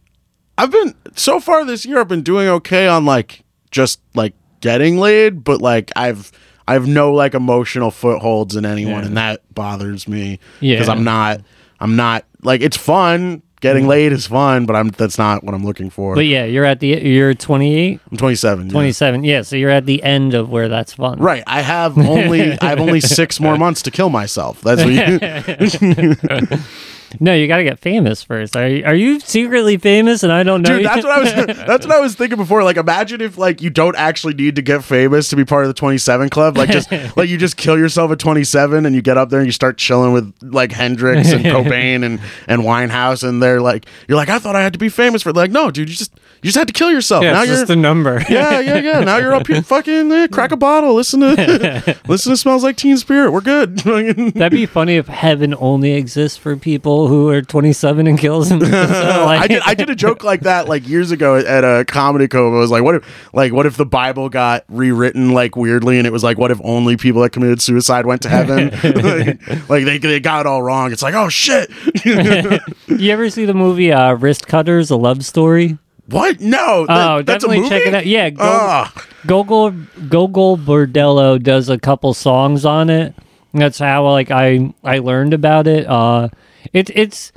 [0.57, 1.99] I've been so far this year.
[1.99, 6.31] I've been doing okay on like just like getting laid, but like I've
[6.67, 9.05] I have no like emotional footholds in anyone, Yeah.
[9.07, 10.75] and that bothers me Yeah.
[10.75, 11.41] because I'm not
[11.79, 13.42] I'm not like it's fun.
[13.63, 13.91] Getting mm-hmm.
[13.91, 16.15] laid is fun, but I'm that's not what I'm looking for.
[16.15, 18.65] But yeah, you're at the you're 28, I'm 27.
[18.65, 18.71] yeah.
[18.73, 19.23] 27.
[19.23, 21.17] Yeah, so you're at the end of where that's fun.
[21.17, 21.45] Right.
[21.47, 24.59] I have only I have only six more months to kill myself.
[24.59, 26.59] That's what you,
[27.19, 28.55] No, you got to get famous first.
[28.55, 30.77] Are you, are you secretly famous and I don't know?
[30.77, 31.57] Dude, that's what I was.
[31.73, 32.63] That's what I was thinking before.
[32.63, 35.69] Like, imagine if like you don't actually need to get famous to be part of
[35.69, 36.57] the Twenty Seven Club.
[36.57, 39.39] Like, just like you just kill yourself at twenty seven, and you get up there
[39.39, 43.85] and you start chilling with like Hendrix and Cobain and and Winehouse, and they're like,
[44.07, 45.33] you're like, I thought I had to be famous for.
[45.33, 47.23] Like, no, dude, you just you just had to kill yourself.
[47.23, 47.59] yeah, now it's you're.
[47.59, 48.21] just a number.
[48.29, 48.99] yeah, yeah, yeah.
[49.01, 50.93] Now you're up here, fucking eh, crack a bottle.
[50.93, 53.31] Listen to, listen to smells like Teen Spirit.
[53.31, 53.77] We're good.
[53.79, 58.61] That'd be funny if heaven only exists for people who are 27 and kills them.
[58.63, 62.53] I did I did a joke like that like years ago at a comedy club.
[62.53, 66.05] I was like, what if like what if the Bible got rewritten like weirdly and
[66.07, 68.69] it was like what if only people that committed suicide went to heaven?
[68.71, 70.91] like, like, they they got it all wrong.
[70.91, 71.69] It's like, oh shit.
[72.05, 75.77] You ever see the movie uh, Wristcutters, a love story?
[76.07, 76.41] what?
[76.41, 76.85] No.
[76.85, 77.69] that- oh, that's a definitely movie?
[77.69, 78.05] check it out.
[78.05, 79.05] Yeah, Go- Ah.
[79.25, 79.71] Gogol
[80.09, 83.15] Gogol Bordello does a couple songs on it.
[83.53, 85.85] That's how like I I learned about it.
[85.87, 86.27] Uh,
[86.71, 87.31] it's it's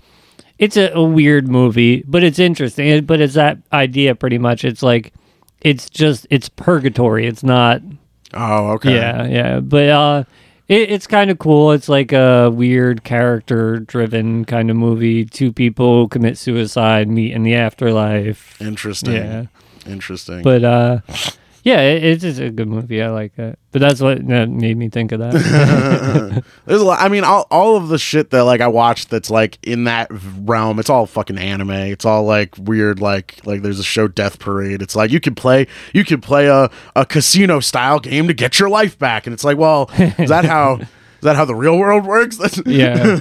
[0.59, 2.89] it's a, a weird movie, but it's interesting.
[2.89, 4.65] It- But it's that idea pretty much.
[4.65, 5.13] It's like
[5.61, 7.27] it's just it's purgatory.
[7.27, 7.83] It's not
[8.35, 8.95] oh, okay.
[8.95, 10.25] Yeah, yeah, but uh,
[10.69, 11.73] it, it's kind of cool.
[11.73, 15.25] It's like a weird character-driven kind of movie.
[15.25, 18.61] Two people commit suicide meet in the afterlife.
[18.61, 19.15] Interesting.
[19.15, 19.47] Yeah,
[19.87, 20.43] Interesting.
[20.43, 21.01] but uh,
[21.67, 23.03] yeah, it, it's just a good movie.
[23.03, 23.59] I like it.
[23.73, 26.45] But that's what that made me think of that.
[26.65, 27.01] There's a lot.
[27.01, 30.07] I mean, all, all of the shit that like I watched that's like in that
[30.13, 30.79] realm.
[30.79, 31.73] It's all fucking anime.
[31.73, 33.01] It's all like weird.
[33.01, 34.81] Like like there's a show Death Parade.
[34.81, 38.61] It's like you could play you could play a a casino style game to get
[38.61, 40.89] your life back, and it's like, well, is that how is
[41.23, 42.39] that how the real world works?
[42.65, 43.19] Yeah,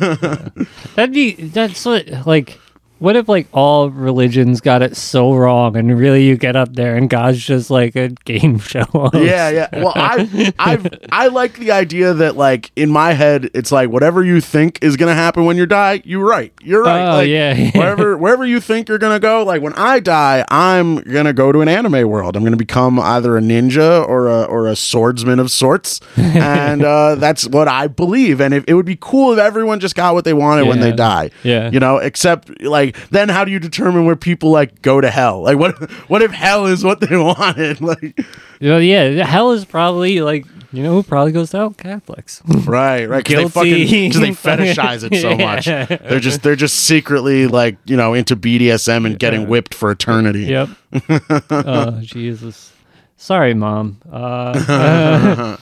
[0.94, 2.60] that'd be that's what like.
[3.00, 6.96] What if like all religions got it so wrong, and really you get up there
[6.96, 8.84] and God's just like a game show?
[8.84, 9.16] host?
[9.16, 9.68] Yeah, yeah.
[9.74, 14.24] Well, I I I like the idea that like in my head, it's like whatever
[14.24, 16.54] you think is gonna happen when you die, you're right.
[16.62, 17.02] You're right.
[17.02, 17.72] Oh, like, yeah.
[17.72, 21.62] wherever wherever you think you're gonna go, like when I die, I'm gonna go to
[21.62, 22.36] an anime world.
[22.36, 27.16] I'm gonna become either a ninja or a or a swordsman of sorts, and uh,
[27.16, 28.40] that's what I believe.
[28.40, 30.92] And if it would be cool if everyone just got what they wanted when they
[30.92, 31.32] die.
[31.44, 31.70] Yeah.
[31.72, 35.42] You know, except like then how do you determine where people like go to hell?
[35.42, 37.82] Like what what if hell is what they wanted?
[37.82, 38.20] Like
[38.62, 41.70] Well, yeah, hell is probably like you know who probably goes to hell?
[41.72, 42.42] Catholics.
[42.66, 43.24] Right, right.
[43.24, 44.30] Because they fucking because they
[44.76, 45.66] fetishize it so much.
[45.66, 50.46] They're just they're just secretly like you know into BDSM and getting whipped for eternity.
[50.46, 50.70] yep.
[51.50, 52.74] oh Jesus.
[53.18, 54.02] Sorry, mom.
[54.12, 55.58] Uh,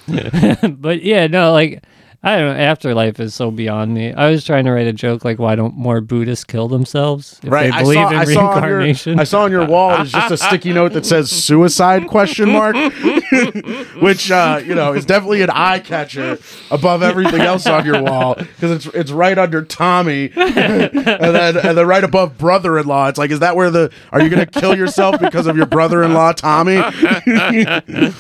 [0.69, 1.84] but yeah, no, like
[2.26, 2.63] I don't know.
[2.63, 4.13] Afterlife is so beyond me.
[4.13, 7.51] I was trying to write a joke like, why don't more Buddhists kill themselves if
[7.51, 9.19] Right, they I believe saw, in I saw on your reincarnation?
[9.19, 12.76] I saw on your wall is just a sticky note that says suicide question mark,
[14.01, 16.39] which uh, you know is definitely an eye catcher
[16.71, 21.78] above everything else on your wall because it's it's right under Tommy and then and
[21.78, 23.09] then right above brother-in-law.
[23.09, 26.32] It's like, is that where the are you gonna kill yourself because of your brother-in-law
[26.34, 26.78] Tommy?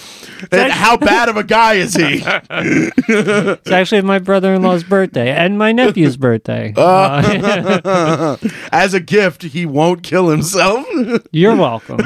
[0.51, 2.23] How bad of a guy is he?
[3.05, 6.73] It's actually my brother-in-law's birthday and my nephew's birthday.
[6.75, 8.37] Uh,
[8.71, 10.85] As a gift, he won't kill himself.
[11.31, 11.99] you're welcome.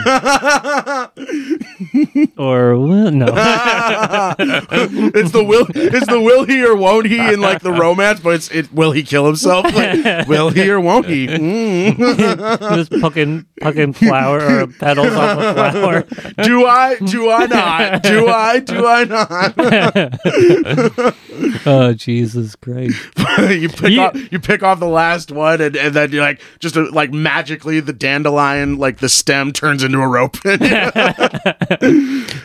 [2.38, 3.26] or well, no.
[4.38, 5.68] it's the will.
[5.74, 8.72] It's the will he or won't he in like the romance, but it's it.
[8.74, 9.66] Will he kill himself?
[9.74, 11.28] Like, will he or won't he?
[11.28, 12.76] Mm.
[12.76, 16.02] Just pucking pucking flower or petals off a flower.
[16.44, 16.98] Do I?
[17.00, 18.04] Do I not?
[18.04, 18.60] Do I?
[18.60, 19.56] Do I not?
[21.68, 22.98] Oh Jesus Christ!
[23.50, 24.32] you pick You- off.
[24.32, 27.80] You pick off the last one, and, and then you like just uh, like magically
[27.80, 30.38] the dandelion, like the stem turns into a rope.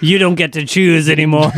[0.02, 1.52] You don't get to choose anymore.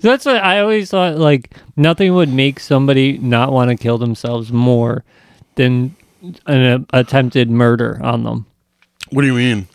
[0.00, 1.16] That's what I always thought.
[1.16, 5.04] Like nothing would make somebody not want to kill themselves more
[5.56, 5.94] than
[6.46, 8.46] an uh, attempted murder on them.
[9.10, 9.68] what do you mean?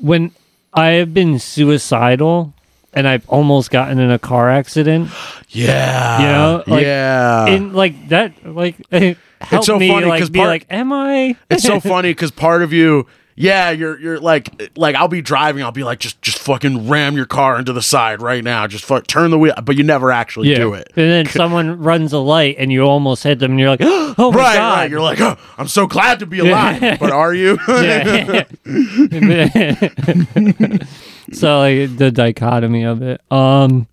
[0.00, 0.32] When
[0.72, 2.52] I have been suicidal
[2.92, 5.10] and I've almost gotten in a car accident,
[5.50, 6.20] Yeah.
[6.20, 7.46] You know, like, yeah.
[7.46, 8.76] and like that, like
[9.40, 11.36] help so me, funny like be part- like, am I?
[11.50, 13.06] it's so funny because part of you
[13.40, 17.16] yeah you're you're like like i'll be driving i'll be like just just fucking ram
[17.16, 18.66] your car into the side right now.
[18.66, 20.88] Just fuck turn the wheel but you never actually do it.
[20.96, 24.30] And then someone runs a light and you almost hit them and you're like, oh
[24.32, 24.78] my right god.
[24.78, 26.80] right you're like oh, i'm so glad to be alive.
[27.00, 27.58] But are you?
[31.32, 33.20] So like the dichotomy of it.
[33.30, 33.86] Um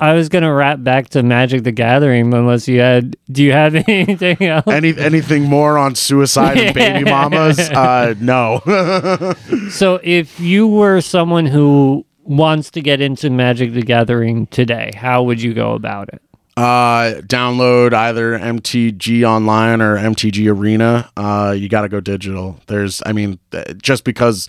[0.00, 3.74] I was gonna wrap back to Magic the Gathering unless you had do you have
[3.88, 4.66] anything else?
[4.66, 8.60] Any, anything more on suicide and baby mamas uh no
[9.70, 15.22] So if you were someone who wants to get into Magic the Gathering today, how
[15.24, 16.22] would you go about it?
[16.56, 23.00] uh download either mtg online or mtg arena uh you got to go digital there's
[23.06, 23.38] i mean
[23.80, 24.48] just because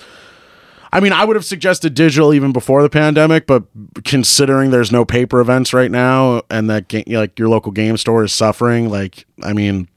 [0.92, 3.64] I mean, I would have suggested digital even before the pandemic, but
[4.06, 8.24] considering there's no paper events right now and that ga- like your local game store
[8.24, 9.88] is suffering, like I mean,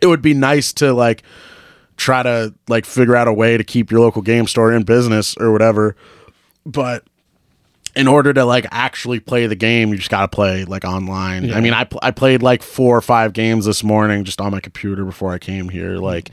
[0.00, 1.22] it would be nice to like
[1.96, 5.34] try to like figure out a way to keep your local game store in business
[5.38, 5.96] or whatever.
[6.66, 7.04] But
[7.96, 11.44] in order to like actually play the game, you just got to play like online.
[11.56, 14.50] I mean, I pl- I played like four or five games this morning just on
[14.52, 16.30] my computer before I came here, like.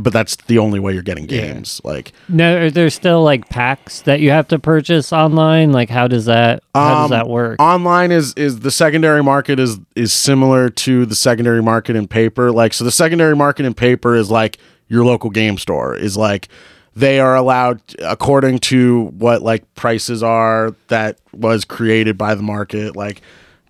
[0.00, 1.80] But that's the only way you're getting games.
[1.84, 5.70] Like, no, are there still like packs that you have to purchase online?
[5.70, 7.60] Like how does that how does Um, that work?
[7.60, 12.50] online is is the secondary market is is similar to the secondary market in paper
[12.50, 16.48] like so the secondary market in paper is like your local game store is like
[16.96, 22.96] they are allowed according to what like prices are that was created by the market
[22.96, 23.20] like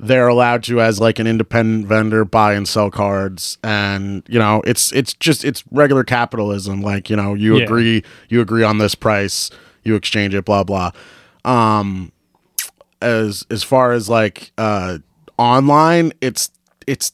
[0.01, 3.59] they're allowed to as like an independent vendor buy and sell cards.
[3.63, 6.83] And you know it's it's just it's regular capitalism.
[6.83, 7.65] Like you know you Yeah.
[7.65, 9.51] agree you agree on this price
[9.85, 10.91] you exchange it blah blah.
[11.45, 12.11] Um
[13.03, 14.99] as as far as like uh
[15.39, 16.51] online it's
[16.87, 17.13] it's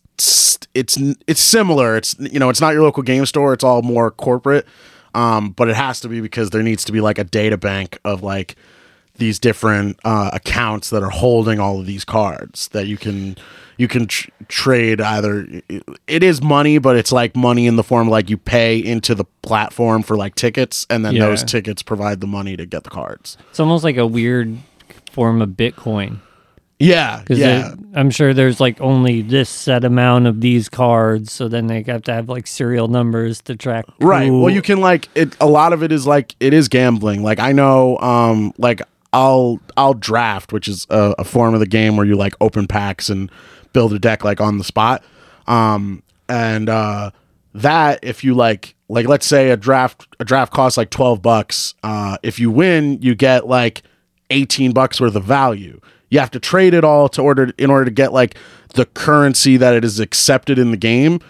[0.75, 1.97] it's it's similar.
[1.97, 3.53] It's you know it's not your local game store.
[3.53, 4.67] It's all more corporate.
[5.15, 7.99] Um but it has to be because there needs to be like a data bank
[8.05, 8.57] of like
[9.21, 13.37] these different uh accounts that are holding all of these cards that you can
[13.77, 15.47] you can tr- trade either
[16.09, 19.25] it is money but it's like money in the form like you pay into the
[19.43, 21.27] platform for like tickets and then Yeah.
[21.27, 24.59] those tickets provide the money to get the cards It's almost like a weird
[25.13, 26.19] form of Bitcoin.
[26.79, 31.67] yeah yeah I'm sure there's like only this set amount of these cards, so then
[31.67, 33.85] they have to have like serial numbers to track.
[34.01, 36.69] right who- well you can like it a lot of it is like it is
[36.69, 38.81] gambling like i know um like
[39.13, 42.67] i'll i'll draft which is a, a form of the game where you like open
[42.67, 43.31] packs and
[43.73, 45.03] build a deck like on the spot.
[45.47, 47.11] Um and uh
[47.55, 51.75] that if you like like let's say a draft a draft costs like 12 bucks
[51.83, 53.83] uh if you win you get like
[54.31, 55.81] 18 bucks worth of value.
[56.09, 58.37] You have to trade it all to order in order to get like
[58.75, 61.21] the currency that it is accepted in the game.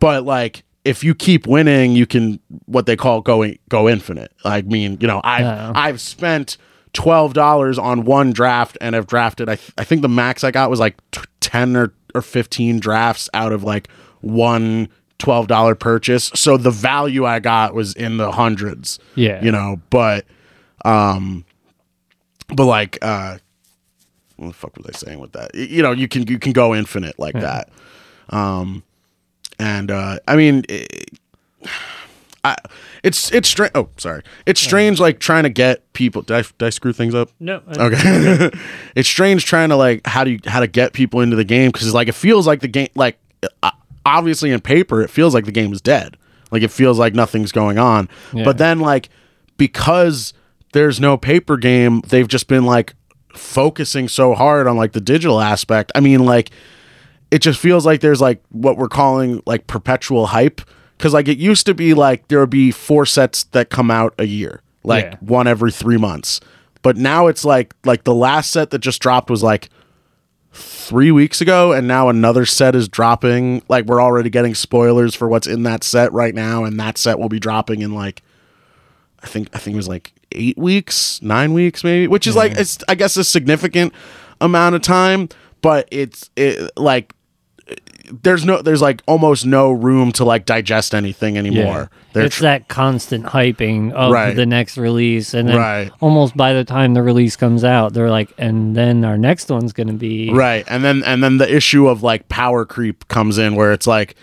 [0.00, 4.32] But like if you keep winning you can what they call going go infinite.
[4.44, 5.72] I mean you know i've Oh.
[5.76, 6.56] i've spent
[6.94, 10.70] $12 on one draft and have drafted i, th- I think the max i got
[10.70, 13.88] was like t- 10 or, or 15 drafts out of like
[14.20, 16.30] one $12 purchase.
[16.34, 19.42] So the value i got was in the hundreds Yeah.
[19.42, 20.24] you know but
[20.84, 21.44] um
[22.48, 23.38] but like uh
[24.36, 25.54] what the fuck was i saying with that?
[25.54, 27.68] You know you can you can go infinite like that.
[28.30, 28.82] Um
[29.58, 31.18] and uh i mean it,
[32.44, 32.56] I,
[33.02, 34.22] it's it's strange oh sorry.
[34.46, 37.30] It's strange like trying to get people did I, did I screw things up?
[37.40, 37.62] No.
[37.66, 38.50] I- okay.
[38.94, 41.70] it's strange trying to like how do you how to get people into the game
[41.70, 43.18] because like it feels like the game like
[43.62, 43.70] uh,
[44.06, 46.16] obviously in paper it feels like the game is dead.
[46.50, 48.08] Like it feels like nothing's going on.
[48.32, 48.44] Yeah.
[48.44, 49.08] but then like
[49.56, 50.32] because
[50.72, 52.94] there's no paper game, they've just been like
[53.34, 55.92] focusing so hard on like the digital aspect.
[55.94, 56.50] I mean, like
[57.30, 60.60] it just feels like there's like what we're calling like perpetual hype
[60.98, 64.14] because like it used to be like there would be four sets that come out
[64.18, 65.16] a year, like Yeah.
[65.20, 66.40] one every three months.
[66.82, 69.68] But now it's like like the last set that just dropped was like
[70.52, 73.62] three weeks ago, and now another set is dropping.
[73.68, 77.18] Like we're already getting spoilers for what's in that set right now, and that set
[77.18, 78.22] will be dropping in like
[79.22, 82.52] I think I think it was like eight weeks, nine weeks maybe, which is like
[82.52, 83.92] it's I guess a significant
[84.40, 85.28] amount of time,
[85.62, 87.12] but it's it like
[88.22, 91.90] there's no there's like almost no room to like digest anything anymore.
[92.12, 94.34] They're it's tr- that constant hyping of Right.
[94.34, 95.90] the next release, and then Right.
[96.00, 99.72] almost by the time the release comes out, they're like, and then our next one's
[99.72, 100.64] gonna be Right.
[100.68, 104.14] And then and then the issue of like power creep comes in where it's like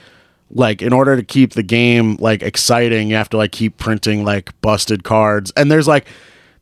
[0.51, 4.23] like in order to keep the game like exciting, you have to like keep printing
[4.23, 5.51] like busted cards.
[5.57, 6.05] And there's like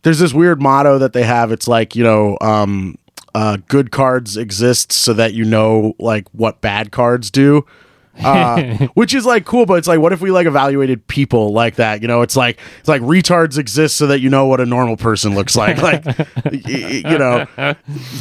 [0.04, 1.52] there's this weird motto that they have.
[1.52, 2.98] It's like, you know, um
[3.36, 7.66] uh good cards exist so that you know like what bad cards do.
[8.24, 8.62] uh,
[8.94, 12.04] which is like cool, but it's like, what if we like evaluated people like that?
[12.04, 14.98] You know, it's like it's like retards exist so that you know what a normal
[14.98, 16.06] person looks like, like
[16.52, 17.48] you know.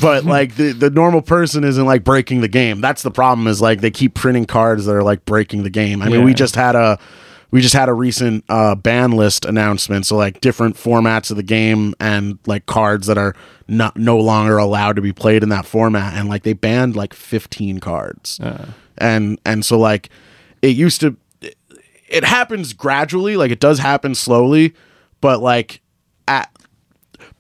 [0.01, 2.81] But like the the normal person isn't like breaking the game.
[2.81, 3.47] That's the problem.
[3.47, 6.01] Is like they keep printing cards that are like breaking the game.
[6.01, 6.99] I mean, we just had a
[7.53, 10.07] we just had a recent uh, ban list announcement.
[10.07, 13.37] So like different formats of the game and like cards that are
[13.69, 16.15] not no longer allowed to be played in that format.
[16.15, 18.41] And like they banned like 15 cards.
[18.99, 20.09] And and so like
[20.63, 21.57] it used to it,
[22.09, 24.75] it happens gradually, like it does happen slowly,
[25.21, 25.83] but like
[26.27, 26.51] at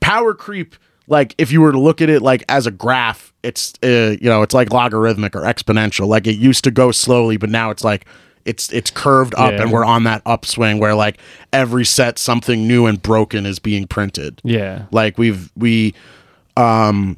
[0.00, 0.76] power creep
[1.06, 4.28] like if you were to look at it like as a graph it's uh, you
[4.28, 7.84] know it's like logarithmic or exponential like it used to go slowly but now it's
[7.84, 8.06] like
[8.44, 9.62] it's it's curved up Yeah.
[9.62, 11.18] and we're on that upswing where like
[11.52, 14.40] every set something new and broken is being printed.
[14.44, 15.94] Yeah, like we've we
[16.56, 17.16] um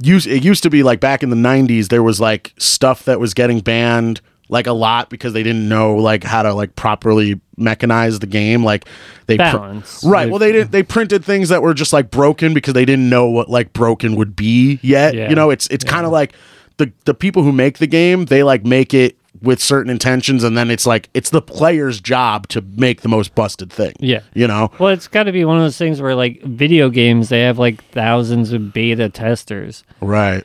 [0.00, 3.18] used it used to be like back in the 90s there was like stuff that
[3.18, 4.20] was getting banned
[4.50, 8.64] like a lot because they didn't know like how to like properly mechanize the game.
[8.64, 8.86] Like
[9.26, 10.30] they pr- right.
[10.30, 13.28] Well they didn't they printed things that were just like broken because they didn't know
[13.28, 15.14] what like broken would be yet.
[15.14, 15.28] Yeah.
[15.28, 16.32] you know it's it's kind of like
[16.78, 20.56] the the people who make the game they like make it with certain intentions and
[20.56, 24.20] then it's like it's the player's job to make the most busted thing Yeah.
[24.34, 27.28] you know Well, it's got to be one of those things where, like, video games,
[27.28, 29.84] they have like thousands of beta testers.
[30.00, 30.44] right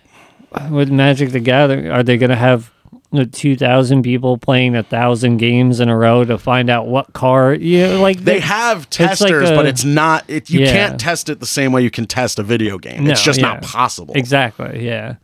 [0.70, 2.72] With Magic the Gathering, are they going to have
[3.12, 7.14] you know, 2,000 people playing a thousand games in a row to find out what
[7.14, 7.62] card?
[7.62, 10.24] You know, like, they have like testers, a- but it's not.
[10.28, 10.72] It you Yeah.
[10.72, 13.06] can't test it the same way you can test a video game.
[13.08, 13.48] it's just yeah.
[13.50, 14.16] not possible.
[14.16, 14.84] Exactly.
[14.86, 15.16] Yeah.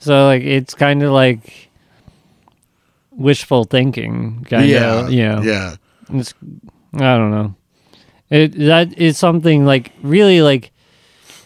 [0.00, 1.65] So like it's kind of like
[3.16, 4.44] wishful thinking.
[4.48, 5.12] Kind yeah, of.
[5.12, 5.42] You know.
[5.42, 5.76] yeah,
[6.10, 6.34] It's,
[6.94, 7.54] I don't know.
[8.30, 10.72] It that is something like really like.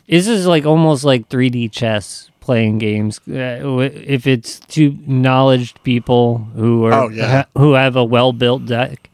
[0.08, 3.20] This is like almost like 3D chess playing games.
[3.28, 7.26] Uh, if it's to knowledge people who are Oh, yeah.
[7.44, 9.08] ha- who have a well built deck,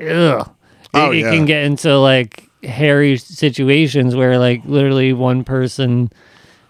[0.00, 0.50] ugh,
[0.92, 1.30] Oh, it, it yeah.
[1.30, 6.10] can get into like hairy situations where like literally one person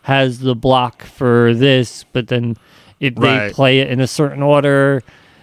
[0.03, 2.57] has the block for this, but then
[3.01, 5.03] if they play it in a certain order,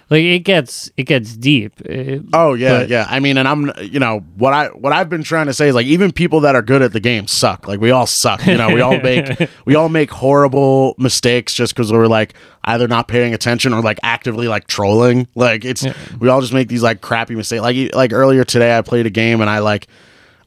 [0.10, 1.80] like it gets it gets deep.
[1.82, 3.08] It- Oh yeah, But- yeah.
[3.10, 5.76] I mean, and I'm you know what I what I've been trying to say is
[5.76, 7.68] like even people that are good at the game suck.
[7.68, 8.46] Like we all suck.
[8.46, 12.34] You know, we all make we all make horrible mistakes just because we're like
[12.66, 15.28] either not paying attention or like actively like trolling.
[15.36, 15.86] Like it's
[16.20, 17.62] we all just make these like crappy mistakes.
[17.62, 19.88] Like like earlier today, I played a game and I like.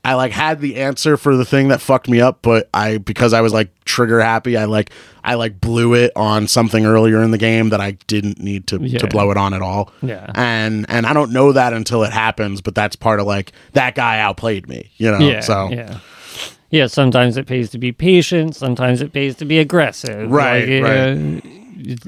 [0.06, 3.32] I like had the answer for the thing that fucked me up, but I because
[3.32, 4.90] I was like trigger happy, I like
[5.24, 8.78] I like blew it on something earlier in the game that I didn't need to
[8.80, 8.98] Yeah.
[9.00, 9.90] to blow it on at all.
[10.02, 10.30] Yeah.
[10.34, 13.94] And and I don't know that until it happens, but that's part of like that
[13.96, 15.18] guy outplayed me, you know.
[15.18, 15.98] yeah, so yeah,
[16.70, 16.86] yeah.
[16.86, 18.54] Sometimes it pays to be patient.
[18.54, 20.30] Sometimes it pays to be aggressive.
[20.30, 21.08] Right, Like, right.
[21.08, 21.40] uh,
[21.78, 22.06] it's,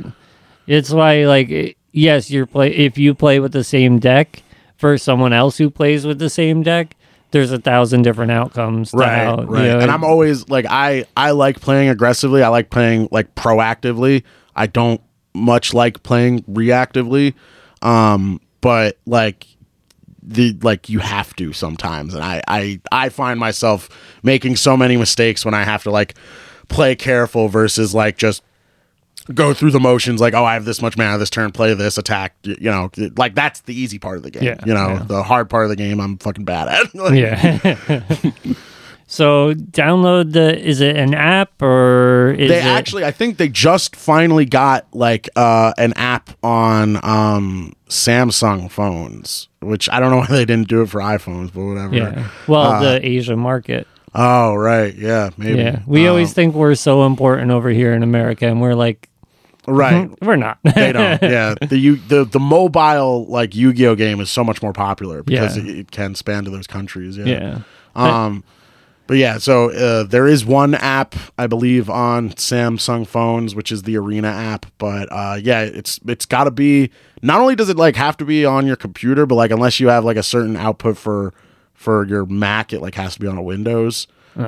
[0.68, 2.70] it's why, like, yes, you're play.
[2.70, 4.42] If you play with the same deck
[4.76, 6.94] for someone else who plays with the same deck,
[7.30, 8.92] there's a thousand different outcomes.
[8.94, 9.62] right, how, right.
[9.62, 12.42] you know, and I'm always like I I like playing aggressively.
[12.42, 14.24] I like playing like proactively.
[14.56, 15.00] I don't
[15.34, 17.34] much like playing reactively.
[17.82, 19.46] Um, but like
[20.22, 23.88] the like you have to sometimes and I, I i find myself
[24.22, 26.16] making so many mistakes when i have to like
[26.68, 28.42] play careful versus like just
[29.34, 31.98] go through the motions like oh i have this much mana this turn play this
[31.98, 35.02] attack you know like that's the easy part of the game Yeah, you know yeah.
[35.06, 38.34] the hard part of the game i'm fucking bad at yeah.
[39.10, 40.58] So download the.
[40.62, 42.64] Is it an app or is they it?
[42.64, 49.48] actually i think they just finally got like uh an app on um samsung phones
[49.60, 52.28] which i don't know why they didn't do it for iphones but whatever Yeah.
[52.46, 53.86] Well, Uh, the Asia market.
[54.14, 55.80] oh right yeah maybe Yeah.
[55.86, 59.08] We Um, always think we're so important over here in America, and we're like,
[59.68, 60.58] right we're not.
[60.74, 64.72] they don't yeah the you the, the mobile like yu-gi-oh game is so much more
[64.72, 65.64] popular because Yeah.
[65.64, 67.60] it, it can span to those countries yeah, yeah.
[67.94, 68.44] um
[69.06, 73.82] but yeah so uh, there is one app i believe on samsung phones which is
[73.84, 76.90] the arena app but uh yeah it's it's got to be
[77.22, 79.88] not only does it like have to be on your computer but like unless you
[79.88, 81.32] have like a certain output for
[81.74, 84.06] for your mac it like has to be on a windows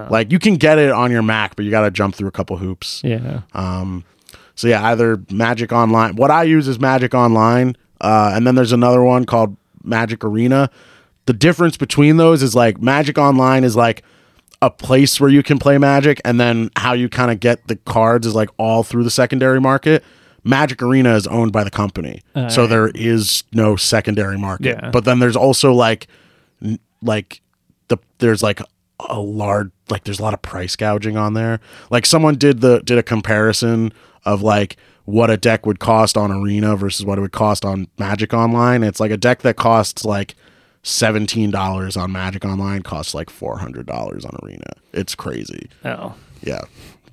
[0.09, 2.31] like you can get it on your mac but you got to jump through a
[2.31, 3.41] couple hoops Yeah.
[3.55, 4.05] um,
[4.61, 6.17] so yeah, either Magic Online.
[6.17, 10.69] What I use is Magic Online, uh, and then there's another one called Magic Arena.
[11.25, 14.05] The difference between those is like Magic Online is like
[14.61, 17.77] a place where you can play Magic, and then how you kind of get the
[17.77, 20.05] cards is like all through the secondary market.
[20.45, 22.21] Magic Arena is owned by the company,
[22.51, 24.79] so there is no secondary market.
[24.83, 24.91] Yeah.
[24.91, 26.07] But then there's also like,
[26.63, 27.41] n- like
[27.89, 28.61] the there's like
[29.09, 31.61] a large like there's a lot of price gouging on there.
[31.91, 33.95] Like someone did the did a comparison
[34.33, 37.89] of like what a deck would cost on Arena versus what it would cost on
[37.99, 38.83] Magic Online.
[38.85, 40.35] It's like a deck that costs like
[40.83, 44.73] seventeen dollars on Magic Online costs like four hundred dollars on Arena.
[44.93, 45.69] It's crazy.
[45.85, 46.15] Oh.
[46.43, 46.63] Yeah.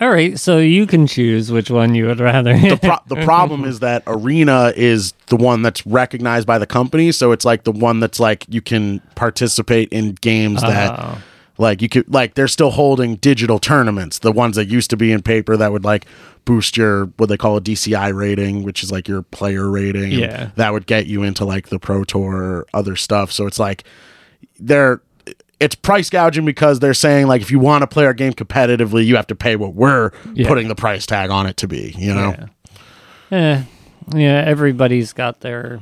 [0.00, 0.38] All right.
[0.38, 2.56] So you can choose which one you would rather.
[2.56, 7.10] The pro- the problem is that Arena is the one that's recognized by the company,
[7.12, 11.18] so it's like the one that's like you can participate in games that Oh.
[11.58, 15.12] Like you could like they're still holding digital tournaments, the ones that used to be
[15.12, 16.06] in paper that would like
[16.44, 20.12] boost your what they call a DCI rating, which is like your player rating.
[20.12, 20.50] Yeah.
[20.56, 23.30] That would get you into like the Pro Tour or other stuff.
[23.32, 23.84] So it's like
[24.58, 25.00] they're
[25.60, 29.04] it's price gouging because they're saying like if you want to play our game competitively,
[29.04, 30.46] you have to pay what we're Yeah.
[30.46, 32.34] putting the price tag on it to be, you know?
[33.32, 33.36] Yeah.
[33.36, 33.62] Eh,
[34.14, 35.80] yeah, everybody's got their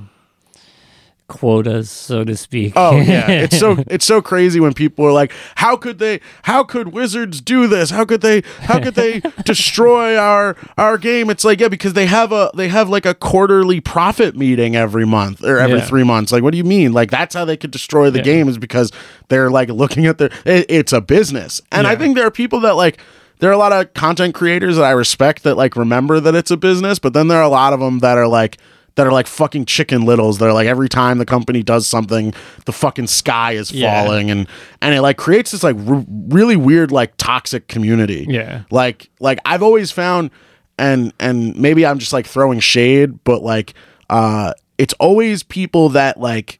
[1.28, 2.72] quotas, so to speak.
[2.76, 6.20] Oh yeah, it's so it's so crazy when people are like, "How could they?
[6.42, 7.90] How could Wizards do this?
[7.90, 8.42] How could they?
[8.60, 12.68] How could they destroy our our game?" It's like, yeah, because they have a they
[12.68, 15.84] have like a quarterly profit meeting every month or every Yeah.
[15.86, 16.32] three months.
[16.32, 16.92] Like, what do you mean?
[16.92, 18.24] Like that's how they could destroy the Yeah.
[18.24, 18.92] game is because
[19.28, 20.30] they're like looking at their.
[20.44, 22.98] It, it's a business, and I think there are people that like.
[23.38, 26.50] There are a lot of content creators that I respect that like remember that it's
[26.50, 28.56] a business, but then there are a lot of them that are like
[28.96, 30.38] that are like fucking chicken littles.
[30.38, 34.02] They're like every time the company does something, the fucking sky is Yeah.
[34.04, 34.46] falling, and
[34.82, 38.26] and it like creates this like r- really weird like toxic community.
[38.28, 38.62] Yeah.
[38.70, 40.30] like like I've always found,
[40.78, 43.74] and and maybe I'm just like throwing shade, but like
[44.10, 46.58] uh, it's always people that like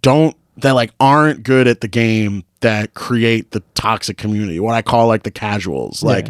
[0.00, 4.58] don't that like aren't good at the game that create the toxic community.
[4.60, 6.28] What I call like the casuals, like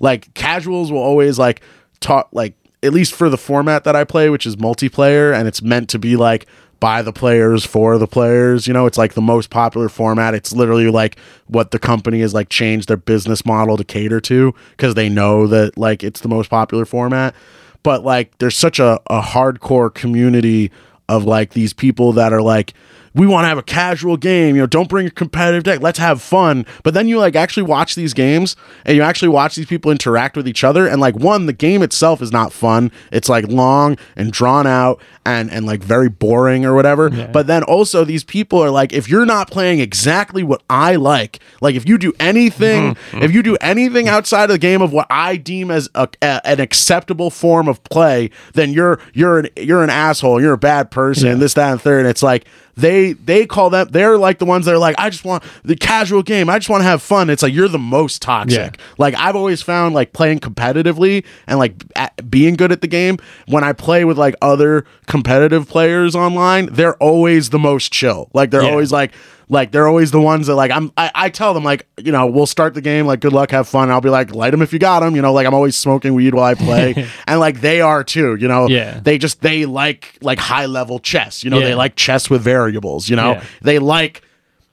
[0.00, 1.60] like casuals will always like
[2.00, 2.54] talk like
[2.84, 5.98] at least for the format that I play, which is multiplayer, and it's meant to
[5.98, 6.46] be like
[6.80, 8.66] by the players for the players.
[8.66, 10.34] You know, it's like the most popular format.
[10.34, 14.54] It's literally like what the company has like changed their business model to cater to
[14.72, 17.34] because they know that like it's the most popular format.
[17.82, 20.70] But like there's such a, a hardcore community
[21.08, 22.74] of like these people that are like
[23.14, 25.98] we want to have a casual game you know don't bring a competitive deck let's
[25.98, 26.66] have fun.
[26.82, 30.36] But then you like actually watch these games and you actually watch these people interact
[30.36, 32.90] with each other and like one the game itself is not fun.
[33.12, 37.10] It's like long and drawn out and and like very boring or whatever.
[37.10, 41.40] But then also these people are like if you're not playing exactly what i like
[41.60, 43.16] like if you do anything mm-hmm.
[43.16, 43.24] Mm-hmm.
[43.24, 46.46] if you do anything outside of the game of what i deem as a, a-
[46.46, 50.90] an acceptable form of play then you're you're an you're an asshole you're a bad
[50.90, 52.00] person this that and third.
[52.00, 55.08] And it's like they they call them they're like the ones that are like i
[55.10, 57.78] just want the casual game i just want to have fun it's like you're the
[57.78, 58.84] most toxic Yeah.
[58.98, 63.18] like i've always found like playing competitively and like at, being good at the game
[63.46, 68.50] when i play with like other competitive players online they're always the most chill like
[68.50, 68.70] they're Yeah.
[68.70, 69.12] always like
[69.48, 72.26] like they're always the ones that like I'm I, I tell them like you know
[72.26, 73.90] we'll start the game like good luck have fun.
[73.90, 76.14] I'll be like light them if you got them you know like I'm always smoking
[76.14, 77.06] weed while I play.
[77.26, 78.68] And like they are too you know?
[78.68, 79.00] Yeah.
[79.00, 81.60] they just they like like high level chess you know?
[81.60, 83.32] They like chess with variables you know?
[83.32, 83.44] Yeah.
[83.62, 84.22] they like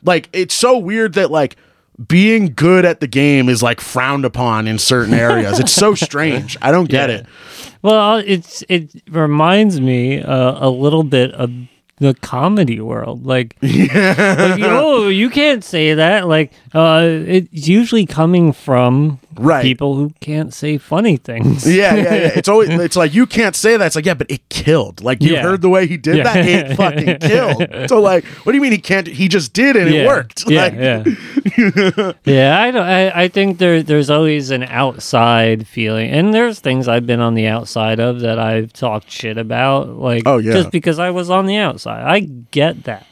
[0.03, 1.55] like it's so weird that like
[2.07, 5.59] being good at the game is like frowned upon in certain areas.
[5.59, 6.57] It's so strange.
[6.61, 7.17] I don't get Yeah.
[7.17, 7.25] it.
[7.83, 11.51] Well, it's it reminds me uh, a little bit of
[12.01, 13.25] the comedy world.
[13.25, 16.27] Like, like, oh, you can't say that.
[16.27, 19.61] Like, uh, it's usually coming from Right.
[19.63, 21.65] people who can't say funny things.
[21.65, 22.31] Yeah, yeah, yeah.
[22.35, 23.85] It's always it's like you can't say that.
[23.85, 25.03] It's like yeah, but it killed.
[25.03, 25.41] Like you Yeah.
[25.43, 26.23] heard the way he did Yeah.
[26.23, 26.45] that.
[26.45, 27.89] It fucking killed.
[27.89, 29.07] So like, what do you mean he can't?
[29.07, 30.49] He just did and it worked.
[30.49, 32.59] Yeah, Like, yeah, yeah.
[32.59, 32.85] I don't.
[32.87, 37.33] I, I think there there's always an outside feeling, and there's things I've been on
[37.35, 40.53] the outside of that I've talked shit about, like Oh, yeah.
[40.53, 42.03] just because I was on the outside.
[42.03, 43.05] I get that,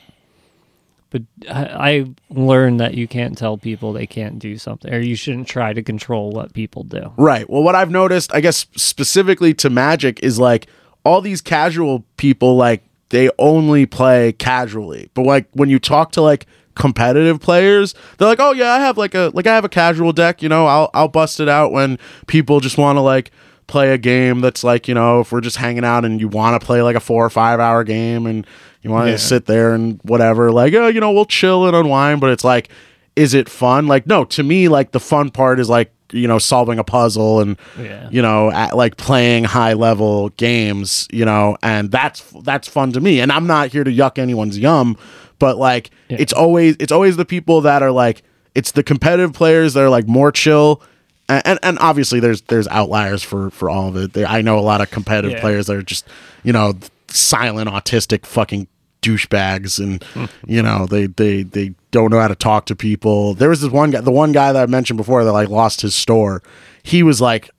[1.09, 5.47] but I, learned that you can't tell people they can't do something, or you shouldn't
[5.47, 7.11] try to control what people do.
[7.17, 7.49] Right.
[7.49, 10.67] Well, what I've noticed, I guess specifically to Magic, is like
[11.03, 15.09] all these casual people, like they only play casually.
[15.13, 16.45] But like when you talk to like
[16.75, 20.13] competitive players, they're like, "Oh yeah, I have like a like I have a casual
[20.13, 20.43] deck.
[20.43, 23.31] You know, I'll I'll bust it out when people just want to like."
[23.69, 26.59] Play a game that's like you know if we're just hanging out and you want
[26.59, 28.45] to play like a four or five hour game and
[28.81, 29.17] you want to Yeah.
[29.17, 32.69] sit there and whatever like oh you know we'll chill and unwind but it's like
[33.15, 36.39] is it fun like no to me like the fun part is like you know
[36.39, 38.09] solving a puzzle and Yeah.
[38.11, 42.99] you know at, like playing high level games you know and that's that's fun to
[42.99, 44.97] me and i'm not here to yuck anyone's yum
[45.37, 46.17] but like Yeah.
[46.19, 48.23] it's always it's always the people that are like
[48.55, 50.81] it's the competitive players that are like more chill
[51.29, 54.13] and and, obviously there's there's outliers for for all of it.
[54.13, 55.41] There, i know a lot of competitive Yeah.
[55.41, 56.07] players that are just
[56.43, 56.73] you know
[57.07, 58.67] silent autistic fucking
[59.01, 60.03] douchebags and
[60.47, 63.33] you know they they they don't know how to talk to people.
[63.33, 65.81] There was this one guy the one guy that i mentioned before that like lost
[65.81, 66.41] his store.
[66.83, 67.49] He was like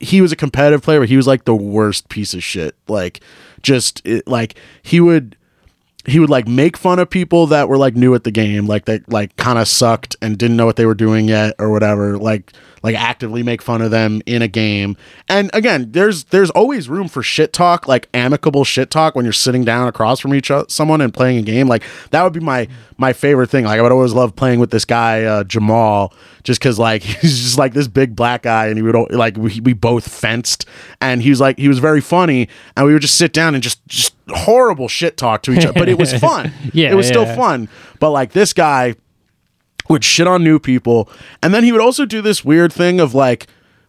[0.00, 2.76] he was a competitive player but he was like the worst piece of shit.
[2.88, 3.20] Like
[3.62, 5.36] just it, like he would
[6.06, 8.84] he would like make fun of people that were like new at the game like
[8.84, 12.18] that like kind of sucked and didn't know what they were doing yet or whatever.
[12.18, 12.52] Like
[12.84, 14.96] like actively make fun of them in a game.
[15.26, 19.32] And again there's there's always room for shit talk like amicable shit talk when you're
[19.32, 21.66] sitting down across from each other someone and playing a game.
[21.66, 23.64] Like that would be my my favorite thing.
[23.64, 26.12] Like i would always love playing with this guy uh, jamal
[26.44, 29.60] just because like he's just like this big black guy and he would like we,
[29.60, 30.66] we both fenced
[31.00, 33.62] and he was like he was very funny and we would just sit down and
[33.62, 36.52] just just horrible shit talk to each other but it was fun.
[36.74, 37.70] Yeah, it was still fun.
[37.98, 38.96] But like this guy
[39.88, 41.08] would shit on new people.
[41.42, 43.46] And then he would also do this weird thing of like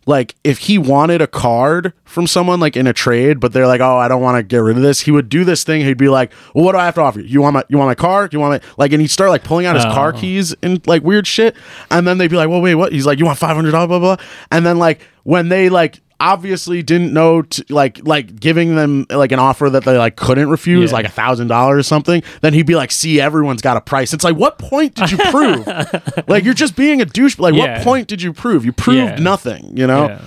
[0.07, 3.81] like if he wanted a card from someone like in a trade but they're like
[3.81, 5.81] oh i don't want to get rid of this he would do this thing.
[5.81, 7.25] He'd be like well what do i have to offer you?
[7.25, 8.29] You want my you want my car?
[8.31, 10.19] you want my like and he'd start like pulling out his car Oh.
[10.19, 11.55] keys and like weird shit.
[11.89, 12.93] And then they'd be like well wait what?
[12.93, 14.17] He's like you want five hundred dollars, blah blah.
[14.51, 19.31] And then like when they like obviously didn't know to, like like giving them like
[19.31, 20.95] an offer that they like couldn't refuse Yeah.
[20.97, 24.13] like a thousand dollars or something then he'd be like see everyone's got a price
[24.13, 25.67] it's like what point did you prove
[26.27, 27.77] like you're just being a douche like Yeah.
[27.77, 29.15] what point did you prove you proved Yeah.
[29.19, 30.17] nothing you know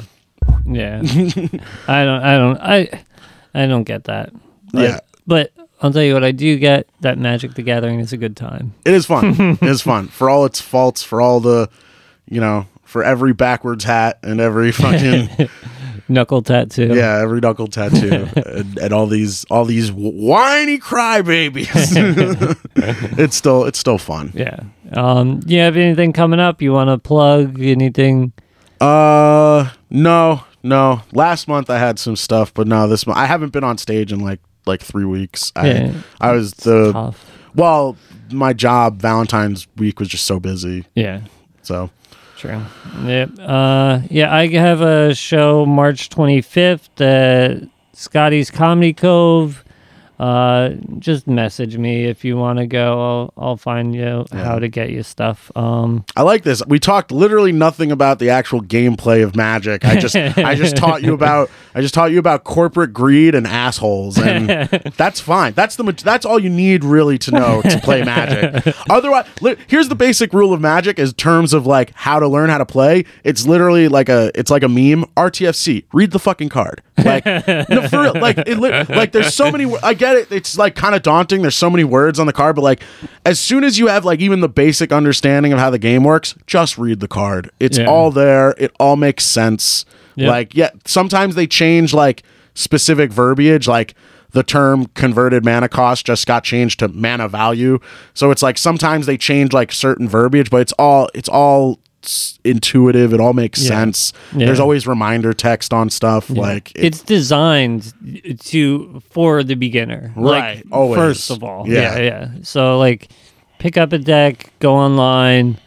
[0.67, 1.03] Yeah, yeah.
[1.89, 2.23] I don't.
[2.23, 2.59] I don't.
[2.61, 3.03] I.
[3.55, 4.31] I don't get that.
[4.73, 5.01] But, Yeah.
[5.27, 6.89] but I'll tell you what I do get.
[7.01, 8.75] That Magic the Gathering is a good time.
[8.85, 11.69] it is fun it is fun for all its faults for all the
[12.29, 15.49] you know for every backwards hat and every fucking
[16.09, 16.95] Knuckle tattoo.
[16.95, 21.69] yeah every knuckle tattoo and, and all these all these whiny crybabies
[23.19, 24.61] it's still it's still fun Yeah.
[24.93, 25.41] Um.
[25.47, 26.63] You have anything coming up?
[26.63, 28.33] You want to plug anything?
[28.81, 31.03] Uh, no, no.
[31.13, 34.13] Last month I had some stuff, but no, this month I haven't been on stage
[34.13, 35.53] in like like three weeks.
[35.57, 35.93] Yeah.
[36.21, 37.31] I I was the Tough.
[37.55, 37.97] well,
[38.33, 41.21] my job Valentine's week was just so busy, Yeah.
[41.63, 41.91] so
[42.39, 42.63] True.
[43.05, 43.31] Yep.
[43.41, 44.01] Uh.
[44.11, 44.33] Yeah.
[44.33, 49.65] I have a show March 25th at Scotty's Comedy Cove.
[50.19, 53.01] Uh, just message me if you want to go.
[53.01, 55.51] I'll I'll find you how to get you stuff.
[55.57, 56.05] Um.
[56.17, 56.65] I like this.
[56.67, 59.85] We talked literally nothing about the actual gameplay of Magic.
[59.85, 63.47] I just I just taught you about I just taught you about corporate greed and
[63.47, 65.53] assholes, and that's fine.
[65.53, 68.75] That's the that's all you need really to know to play Magic.
[68.91, 72.51] Otherwise, li- here's the basic rule of Magic: is terms of like how to learn
[72.51, 73.05] how to play.
[73.23, 75.05] It's literally like a it's like a meme.
[75.17, 75.85] RTFC.
[75.93, 76.83] Read the fucking card.
[76.97, 78.15] Like no, for real.
[78.15, 79.73] Like it, li- like there's so many.
[79.83, 80.33] I I get it.
[80.33, 81.43] It's like kind of daunting.
[81.43, 82.83] There's so many words on the card, but like
[83.25, 86.35] as soon as you have like even the basic understanding of how the game works,
[86.47, 87.51] just read the card.
[87.61, 87.87] It's Yeah.
[87.87, 88.55] all there.
[88.59, 89.85] It all makes sense.
[90.15, 90.31] Yeah.
[90.31, 92.23] Like yeah, sometimes they change like
[92.55, 93.95] specific verbiage, like.
[94.33, 97.79] The term converted mana cost just got changed to mana value.
[98.13, 101.79] So it's like sometimes they change like certain verbiage, but it's all it's all
[102.45, 103.13] intuitive.
[103.13, 103.69] It all makes Yeah.
[103.69, 104.13] sense.
[104.35, 104.47] Yeah.
[104.47, 106.31] There's always reminder text on stuff.
[106.31, 107.93] Like it- it's designed
[108.45, 110.99] to for the beginner Right, like, always.
[110.99, 111.97] first of all Yeah.
[111.97, 112.03] yeah.
[112.03, 113.09] yeah so like
[113.59, 115.59] pick up a deck go online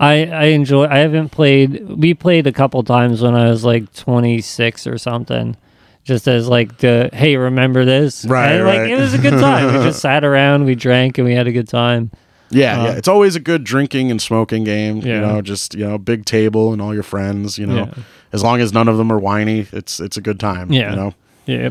[0.00, 3.92] i i enjoy i haven't played we played a couple times when i was like
[3.94, 5.56] 26 or something
[6.04, 8.90] just as like the hey remember this Right, And, like right.
[8.90, 11.52] it was a good time we just sat around we drank and we had a
[11.52, 12.10] good time
[12.50, 12.92] Yeah, Uh, yeah.
[12.92, 14.98] It's always a good drinking and smoking game.
[14.98, 17.58] You know, just you know, big table and all your friends.
[17.58, 18.02] You know, Yeah.
[18.32, 20.72] as long as none of them are whiny, it's it's a good time.
[20.72, 20.90] Yeah.
[20.90, 21.14] You know.
[21.46, 21.70] Yeah.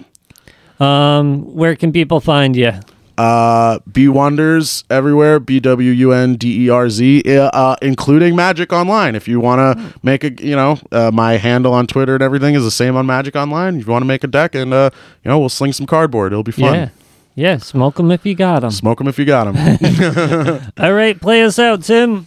[0.80, 2.72] Um, where can people find you?
[3.18, 5.40] Uh, B Wunderz everywhere.
[5.40, 9.16] B W U N D E R Z, uh, including Magic Online.
[9.16, 12.54] If you want to make a, you know, uh, my handle on Twitter and everything
[12.54, 13.80] is the same on Magic Online.
[13.80, 14.92] If you want to make a deck and, uh,
[15.26, 16.32] you know, we'll sling some cardboard.
[16.32, 16.74] It'll be fun.
[16.76, 16.90] Yeah.
[17.38, 18.72] Yeah, smoke them if you got them.
[18.72, 20.72] Smoke them if you got them.
[20.80, 22.26] All right, play us out, Tim.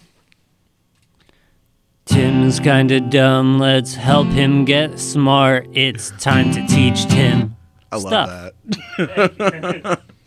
[2.05, 3.59] Tim's kinda dumb.
[3.59, 5.67] Let's help him get smart.
[5.73, 7.57] It's time to teach Tim.
[7.91, 8.13] I Stuff.
[8.13, 8.53] love
[8.97, 10.01] that.